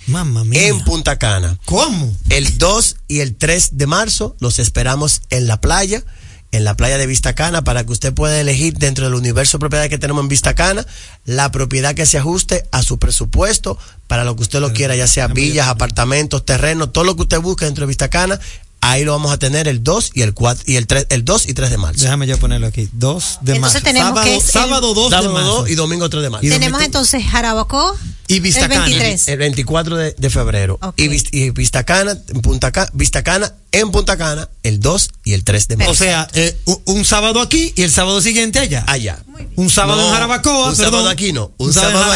en 0.53 0.85
Punta 0.85 1.19
Cana. 1.19 1.59
¿Cómo? 1.65 2.15
El 2.31 2.59
2 2.59 2.97
y 3.09 3.21
el 3.21 3.35
3 3.35 3.77
de 3.79 3.87
marzo 3.87 4.37
los 4.39 4.59
esperamos 4.61 5.23
en 5.31 5.49
la 5.49 5.61
playa, 5.61 6.05
en 6.53 6.65
la 6.65 6.77
playa 6.77 6.99
de 6.99 7.07
Vista 7.07 7.35
Cana, 7.35 7.65
para 7.65 7.85
que 7.85 7.93
usted 7.93 8.15
pueda 8.15 8.41
elegir 8.41 8.79
dentro 8.79 9.07
del 9.07 9.15
universo 9.15 9.59
de 9.59 9.61
propiedades 9.61 9.91
que 9.91 9.99
tenemos 9.99 10.23
en 10.23 10.29
Vista 10.29 10.55
Cana, 10.55 10.87
la 11.25 11.51
propiedad 11.51 11.95
que 11.95 12.07
se 12.07 12.19
ajuste 12.19 12.65
a 12.71 12.83
su 12.83 12.99
presupuesto, 12.99 13.77
para 14.07 14.25
lo 14.25 14.37
que 14.37 14.43
usted 14.43 14.61
lo 14.61 14.73
quiera, 14.73 14.95
ya 14.95 15.09
sea 15.09 15.27
villas, 15.27 15.69
apartamentos, 15.69 16.45
terrenos, 16.45 16.93
todo 16.93 17.05
lo 17.05 17.17
que 17.17 17.23
usted 17.23 17.41
busque 17.41 17.65
dentro 17.65 17.83
de 17.83 17.89
Vista 17.89 18.09
Cana. 18.09 18.41
Ahí 18.81 19.05
lo 19.05 19.13
vamos 19.13 19.33
a 19.33 19.39
tener 19.39 19.67
el 19.67 19.83
2 19.83 20.13
y 20.15 20.23
el 20.23 20.35
4 20.35 20.63
y 20.67 20.77
el 20.77 20.87
3, 20.87 21.07
el 21.11 21.25
2 21.25 21.49
y 21.49 21.55
3 21.55 21.71
de 21.71 21.77
marzo. 21.79 22.03
Déjame 22.05 22.27
yo 22.29 22.39
ponerlo 22.39 22.69
aquí. 22.69 22.89
2 22.93 23.39
de 23.43 23.55
Entonces 23.57 23.61
marzo. 23.61 23.85
tenemos 23.85 24.09
sábado, 24.11 24.25
que 24.25 24.37
es 24.37 24.45
sábado 24.45 24.95
2 24.95 25.11
de 25.11 25.17
Sábado 25.17 25.33
marzo. 25.35 25.49
2 25.63 25.71
y 25.71 25.75
domingo 25.75 26.09
3 26.09 26.23
de 26.23 26.31
marzo. 26.31 26.49
Tenemos 26.49 26.83
entonces 26.83 27.25
Jarabacoa. 27.25 27.95
Y 28.31 28.41
Vista 28.41 28.63
el 28.65 28.69
23. 28.69 29.29
El 29.29 29.39
24 29.39 29.97
de, 29.97 30.15
de 30.19 30.31
febrero. 30.31 30.79
Y, 30.97 31.09
Vis- 31.09 31.29
y 31.33 31.51
Vista 31.51 31.85
Cana, 31.85 32.17
en 32.29 32.41
Punta 32.43 32.71
Cana, 32.73 32.91
Vista 32.93 33.23
Cana 33.25 33.55
en 33.73 33.91
Punta 33.91 34.17
Cana, 34.19 34.49
el 34.63 34.81
2 34.81 35.09
y 35.25 35.33
el 35.33 35.45
3 35.45 35.69
de 35.69 35.77
marzo. 35.79 35.93
O 35.93 35.95
sea, 35.95 36.29
eh, 36.35 36.57
un- 36.67 36.81
un 36.85 37.05
sábado 37.05 37.41
aquí 37.41 37.73
y 37.75 37.83
el 37.83 37.91
sábado 37.91 38.21
siguiente 38.21 38.59
allá. 38.59 38.85
Allá. 38.87 39.19
Un 39.57 39.71
sábado 39.71 40.03
No, 40.03 40.09
en 40.09 40.13
Jarabacoa, 40.15 40.69
Un 40.71 40.77
perdón. 40.77 40.93
sábado 40.93 41.09
aquí 41.09 41.33
no. 41.33 41.53
Un, 41.59 41.69
Un 41.69 41.73
sábado 41.75 41.99
sábado 42.01 42.13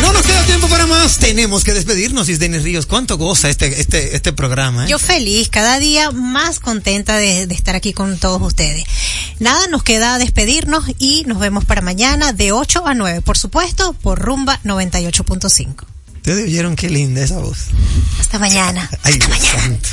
No 0.01 0.11
nos 0.13 0.25
queda 0.25 0.43
tiempo 0.45 0.67
para 0.67 0.85
más. 0.87 1.17
Tenemos 1.19 1.63
que 1.63 1.73
despedirnos, 1.73 2.27
Isdenis 2.27 2.63
Ríos. 2.63 2.85
¿Cuánto 2.87 3.17
goza 3.17 3.49
este, 3.49 3.79
este, 3.79 4.15
este 4.15 4.33
programa? 4.33 4.85
eh? 4.85 4.89
Yo 4.89 4.99
feliz, 4.99 5.47
cada 5.49 5.79
día 5.79 6.11
más 6.11 6.59
contenta 6.59 7.17
de, 7.17 7.47
de 7.47 7.55
estar 7.55 7.75
aquí 7.75 7.93
con 7.93 8.17
todos 8.17 8.41
ustedes. 8.41 8.83
Nada, 9.39 9.67
nos 9.67 9.83
queda 9.83 10.17
despedirnos 10.17 10.85
y 10.99 11.23
nos 11.25 11.39
vemos 11.39 11.65
para 11.65 11.81
mañana 11.81 12.33
de 12.33 12.51
8 12.51 12.85
a 12.85 12.93
9, 12.95 13.21
por 13.21 13.37
supuesto, 13.37 13.93
por 13.93 14.19
Rumba 14.19 14.59
98.5. 14.63 15.85
Ustedes 16.21 16.45
oyeron 16.45 16.75
qué 16.75 16.87
linda 16.87 17.23
esa 17.23 17.39
voz. 17.39 17.57
Hasta 18.19 18.37
mañana. 18.37 18.87
Ay, 19.01 19.17
Dios 19.17 19.39
santo. 19.39 19.89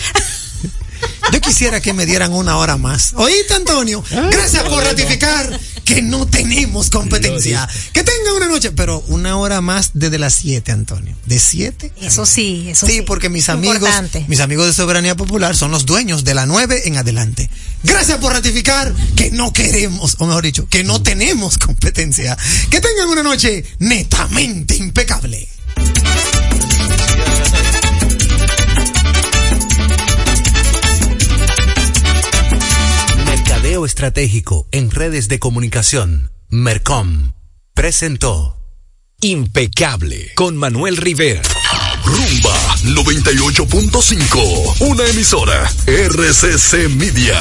Yo 1.32 1.40
quisiera 1.40 1.80
que 1.80 1.92
me 1.94 2.04
dieran 2.04 2.32
una 2.32 2.58
hora 2.58 2.76
más. 2.76 3.12
¿Oíste, 3.16 3.54
Antonio? 3.54 4.04
Gracias 4.30 4.62
por 4.64 4.84
ratificar 4.84 5.58
que 5.84 6.02
no 6.02 6.26
tenemos 6.26 6.90
competencia. 6.90 7.66
Que 7.92 8.02
tenga 8.02 8.34
una 8.34 8.46
noche, 8.46 8.72
pero 8.72 9.00
una 9.08 9.38
hora 9.38 9.60
más 9.62 9.92
desde 9.94 10.18
las 10.18 10.34
7, 10.34 10.70
Antonio. 10.72 11.16
¿De 11.24 11.38
7? 11.38 11.92
Eso 12.02 12.26
sí, 12.26 12.66
eso 12.68 12.86
sí. 12.86 12.92
sí. 12.94 13.02
porque 13.02 13.30
mis 13.30 13.48
amigos, 13.48 13.76
Importante. 13.76 14.24
mis 14.28 14.40
amigos 14.40 14.66
de 14.66 14.72
Soberanía 14.74 15.16
Popular 15.16 15.56
son 15.56 15.70
los 15.70 15.86
dueños 15.86 16.24
de 16.24 16.34
la 16.34 16.44
9 16.44 16.82
en 16.86 16.98
adelante. 16.98 17.48
Gracias 17.84 18.18
por 18.18 18.32
ratificar 18.34 18.94
que 19.16 19.30
no 19.30 19.52
queremos, 19.52 20.16
o 20.18 20.26
mejor 20.26 20.44
dicho, 20.44 20.68
que 20.68 20.84
no 20.84 21.02
tenemos 21.02 21.56
competencia. 21.58 22.36
Que 22.70 22.80
tengan 22.80 23.08
una 23.08 23.22
noche 23.22 23.64
netamente 23.78 24.76
impecable. 24.76 25.48
Mercadeo 33.78 33.86
Estratégico 33.86 34.66
en 34.72 34.90
redes 34.90 35.28
de 35.28 35.38
comunicación. 35.38 36.32
Mercom 36.48 37.32
presentó 37.74 38.56
Impecable 39.20 40.32
con 40.34 40.56
Manuel 40.56 40.96
Rivera. 40.96 41.42
Rumba 42.04 42.58
98.5, 42.82 44.80
una 44.80 45.06
emisora 45.06 45.70
RCC 45.86 46.88
Media. 46.88 47.40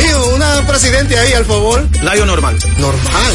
Mío, 0.00 0.34
una 0.36 0.64
presidente 0.68 1.18
ahí, 1.18 1.32
al 1.32 1.46
favor. 1.46 1.88
Layo 2.02 2.24
normal. 2.24 2.56
Normal. 2.78 3.34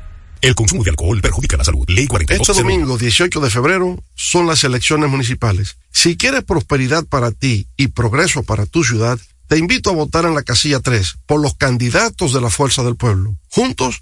El 0.41 0.55
consumo 0.55 0.83
de 0.83 0.89
alcohol 0.89 1.21
perjudica 1.21 1.55
la 1.55 1.63
salud. 1.63 1.85
Ley 1.87 2.07
42. 2.07 2.49
Este 2.49 2.61
domingo 2.61 2.97
18 2.97 3.39
de 3.39 3.49
febrero 3.49 4.03
son 4.15 4.47
las 4.47 4.63
elecciones 4.63 5.09
municipales. 5.09 5.77
Si 5.91 6.17
quieres 6.17 6.43
prosperidad 6.43 7.05
para 7.05 7.31
ti 7.31 7.67
y 7.77 7.89
progreso 7.89 8.41
para 8.41 8.65
tu 8.65 8.83
ciudad, 8.83 9.19
te 9.47 9.57
invito 9.57 9.91
a 9.91 9.93
votar 9.93 10.25
en 10.25 10.33
la 10.33 10.43
casilla 10.43 10.79
3 10.79 11.19
por 11.27 11.41
los 11.41 11.55
candidatos 11.55 12.33
de 12.33 12.41
la 12.41 12.49
Fuerza 12.49 12.83
del 12.83 12.95
Pueblo. 12.95 13.35
Juntos 13.49 14.01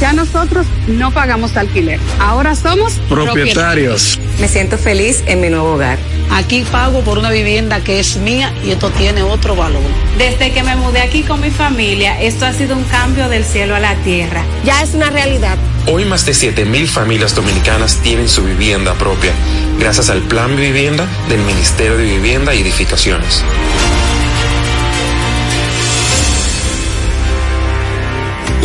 Ya 0.00 0.12
nosotros 0.12 0.66
no 0.86 1.12
pagamos 1.12 1.56
alquiler. 1.56 2.00
Ahora 2.18 2.54
somos 2.54 2.94
propietarios. 3.08 4.18
Me 4.40 4.48
siento 4.48 4.78
feliz 4.78 5.22
en 5.26 5.40
mi 5.40 5.48
nuevo 5.48 5.74
hogar. 5.74 5.98
Aquí 6.30 6.64
pago 6.70 7.00
por 7.02 7.18
una 7.18 7.30
vivienda 7.30 7.80
que 7.80 8.00
es 8.00 8.16
mía 8.16 8.52
y 8.64 8.72
esto 8.72 8.90
tiene 8.90 9.22
otro 9.22 9.54
valor. 9.54 9.82
Desde 10.18 10.52
que 10.52 10.62
me 10.62 10.74
mudé 10.76 11.00
aquí 11.00 11.22
con 11.22 11.40
mi 11.40 11.50
familia, 11.50 12.20
esto 12.20 12.44
ha 12.46 12.52
sido 12.52 12.76
un 12.76 12.84
cambio 12.84 13.28
del 13.28 13.44
cielo 13.44 13.74
a 13.74 13.80
la 13.80 13.94
tierra. 13.96 14.42
Ya 14.64 14.82
es 14.82 14.94
una 14.94 15.10
realidad. 15.10 15.56
Hoy 15.86 16.04
más 16.04 16.24
de 16.26 16.32
7.000 16.32 16.86
familias 16.86 17.34
dominicanas 17.34 17.98
tienen 18.02 18.28
su 18.28 18.42
vivienda 18.42 18.94
propia, 18.94 19.32
gracias 19.78 20.08
al 20.08 20.22
Plan 20.22 20.56
Vivienda 20.56 21.06
del 21.28 21.40
Ministerio 21.40 21.96
de 21.96 22.04
Vivienda 22.04 22.54
y 22.54 22.62
Edificaciones. 22.62 23.44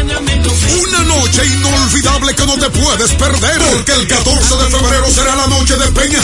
Una 0.00 1.04
noche 1.04 1.44
inolvidable 1.44 2.34
que 2.34 2.46
no 2.46 2.56
te 2.58 2.70
puedes 2.70 3.12
perder. 3.12 3.60
Porque 3.70 3.92
el 3.92 4.08
14 4.08 4.56
de 4.56 4.70
febrero 4.70 5.10
será 5.10 5.36
la 5.36 5.46
noche 5.46 5.76
de 5.76 5.92
Peña 5.92 6.20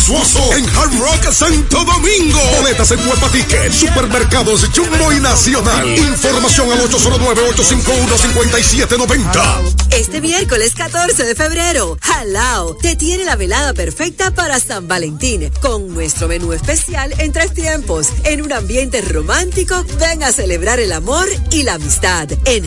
en 0.57 0.67
Hard 0.77 0.99
Rock 0.99 1.31
Santo 1.31 1.85
Domingo. 1.85 2.41
Boletas 2.59 2.91
en 2.93 3.07
Huepa 3.07 3.31
Supermercados 3.73 4.67
Jumbo 4.75 5.13
y 5.13 5.21
Nacional. 5.21 5.87
Información 5.89 6.73
al 6.73 6.81
809-851-5790. 6.89 9.75
Este 9.91 10.23
miércoles 10.23 10.73
14 10.75 11.25
de 11.25 11.35
febrero, 11.35 11.99
Halao 12.01 12.77
te 12.77 12.97
tiene 12.97 13.25
la 13.25 13.37
velada 13.37 13.75
perfecta 13.75 14.33
para 14.33 14.59
San 14.59 14.89
Valentín 14.89 15.53
con 15.61 15.93
nuestro 15.93 16.29
menú 16.29 16.55
especial 16.55 17.13
en 17.19 17.33
tres 17.33 17.53
tiempos. 17.53 18.09
En 18.25 18.41
un 18.43 18.53
ambiente 18.53 19.03
romántico, 19.03 19.85
ven 19.99 20.23
a 20.23 20.33
celebrar 20.33 20.81
el 20.81 20.93
amor 20.93 21.29
y 21.51 21.63
la 21.63 21.75
amistad 21.75 22.29
en 22.47 22.67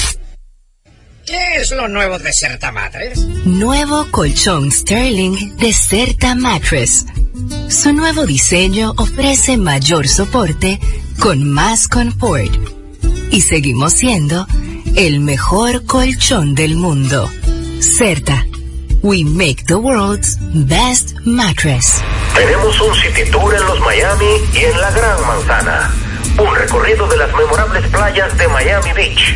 ¿Qué 1.25 1.57
es 1.57 1.71
lo 1.71 1.87
nuevo 1.87 2.17
de 2.17 2.33
Certa 2.33 2.71
Mattress? 2.71 3.19
Nuevo 3.45 4.07
colchón 4.11 4.71
Sterling 4.71 5.55
de 5.57 5.71
Certa 5.71 6.33
Mattress. 6.33 7.05
Su 7.69 7.93
nuevo 7.93 8.25
diseño 8.25 8.93
ofrece 8.97 9.57
mayor 9.57 10.07
soporte 10.07 10.79
con 11.19 11.43
más 11.43 11.87
confort. 11.87 12.51
Y 13.29 13.41
seguimos 13.41 13.93
siendo 13.93 14.47
el 14.95 15.19
mejor 15.19 15.85
colchón 15.85 16.55
del 16.55 16.75
mundo. 16.75 17.29
Certa. 17.79 18.45
We 19.03 19.23
make 19.23 19.65
the 19.67 19.75
world's 19.75 20.37
best 20.53 21.15
mattress. 21.25 22.01
Tenemos 22.35 22.79
un 22.81 22.95
city 22.95 23.29
tour 23.31 23.53
en 23.53 23.65
los 23.65 23.79
Miami 23.81 24.25
y 24.53 24.65
en 24.65 24.81
la 24.81 24.91
Gran 24.91 25.21
Manzana. 25.27 25.91
Un 26.37 26.55
recorrido 26.55 27.07
de 27.07 27.17
las 27.17 27.33
memorables 27.35 27.85
playas 27.87 28.37
de 28.37 28.47
Miami 28.47 28.93
Beach. 28.93 29.35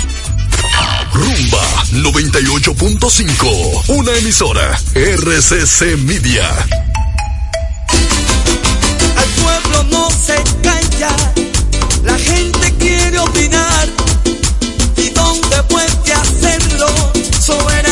Rumba 1.13 1.83
98.5, 1.91 3.83
una 3.87 4.13
emisora 4.15 4.79
RCC 4.95 5.97
Media. 5.97 6.47
Al 9.17 9.29
pueblo 9.43 9.83
no 9.91 10.09
se 10.09 10.35
calla, 10.63 11.15
la 12.03 12.17
gente 12.17 12.73
quiere 12.79 13.19
opinar. 13.19 13.89
¿Y 14.97 15.09
dónde 15.09 15.63
puede 15.63 16.13
hacerlo? 16.13 16.87
Soberanía 17.39 17.90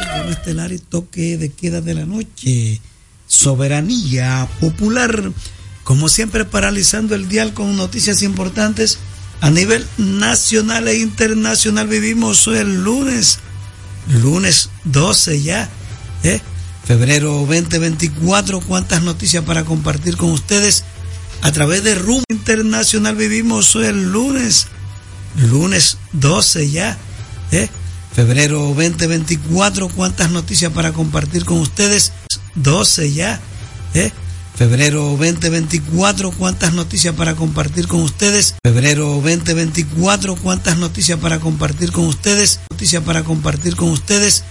a 0.00 0.18
este 0.18 0.30
estelar 0.30 0.72
y 0.72 0.78
toque 0.78 1.36
de 1.36 1.50
queda 1.50 1.80
de 1.80 1.94
la 1.94 2.06
noche. 2.06 2.80
Soberanía 3.26 4.48
Popular. 4.60 5.32
Como 5.82 6.08
siempre, 6.08 6.44
paralizando 6.44 7.14
el 7.14 7.28
dial 7.28 7.52
con 7.52 7.76
noticias 7.76 8.22
importantes 8.22 8.98
a 9.40 9.50
nivel 9.50 9.86
nacional 9.98 10.88
e 10.88 10.98
internacional. 10.98 11.88
Vivimos 11.88 12.46
el 12.46 12.82
lunes, 12.82 13.38
lunes 14.08 14.70
12 14.84 15.42
ya, 15.42 15.68
¿eh? 16.22 16.40
febrero 16.84 17.46
2024. 17.46 18.60
¿Cuántas 18.60 19.02
noticias 19.02 19.44
para 19.44 19.64
compartir 19.64 20.16
con 20.16 20.30
ustedes? 20.30 20.84
A 21.42 21.52
través 21.52 21.84
de 21.84 21.94
RUM 21.94 22.22
Internacional 22.30 23.16
vivimos 23.16 23.74
el 23.74 24.10
lunes 24.10 24.68
lunes 25.36 25.98
12 26.12 26.70
ya, 26.70 26.96
¿eh? 27.52 27.68
Febrero 28.14 28.60
2024, 28.74 29.88
cuántas 29.88 30.30
noticias 30.30 30.72
para 30.72 30.92
compartir 30.92 31.44
con 31.44 31.58
ustedes, 31.58 32.12
12 32.54 33.12
ya, 33.12 33.40
¿eh? 33.94 34.12
febrero 34.54 35.16
2024, 35.18 36.30
cuántas 36.30 36.74
noticias 36.74 37.14
para 37.16 37.34
compartir 37.34 37.88
con 37.88 38.00
ustedes, 38.00 38.54
febrero 38.64 39.20
2024, 39.20 40.36
cuántas 40.36 40.78
noticias 40.78 41.18
para 41.18 41.40
compartir 41.40 41.90
con 41.90 42.06
ustedes, 42.06 42.60
noticias 42.70 43.02
para 43.02 43.24
compartir 43.24 43.74
con 43.74 43.88
ustedes, 43.88 44.44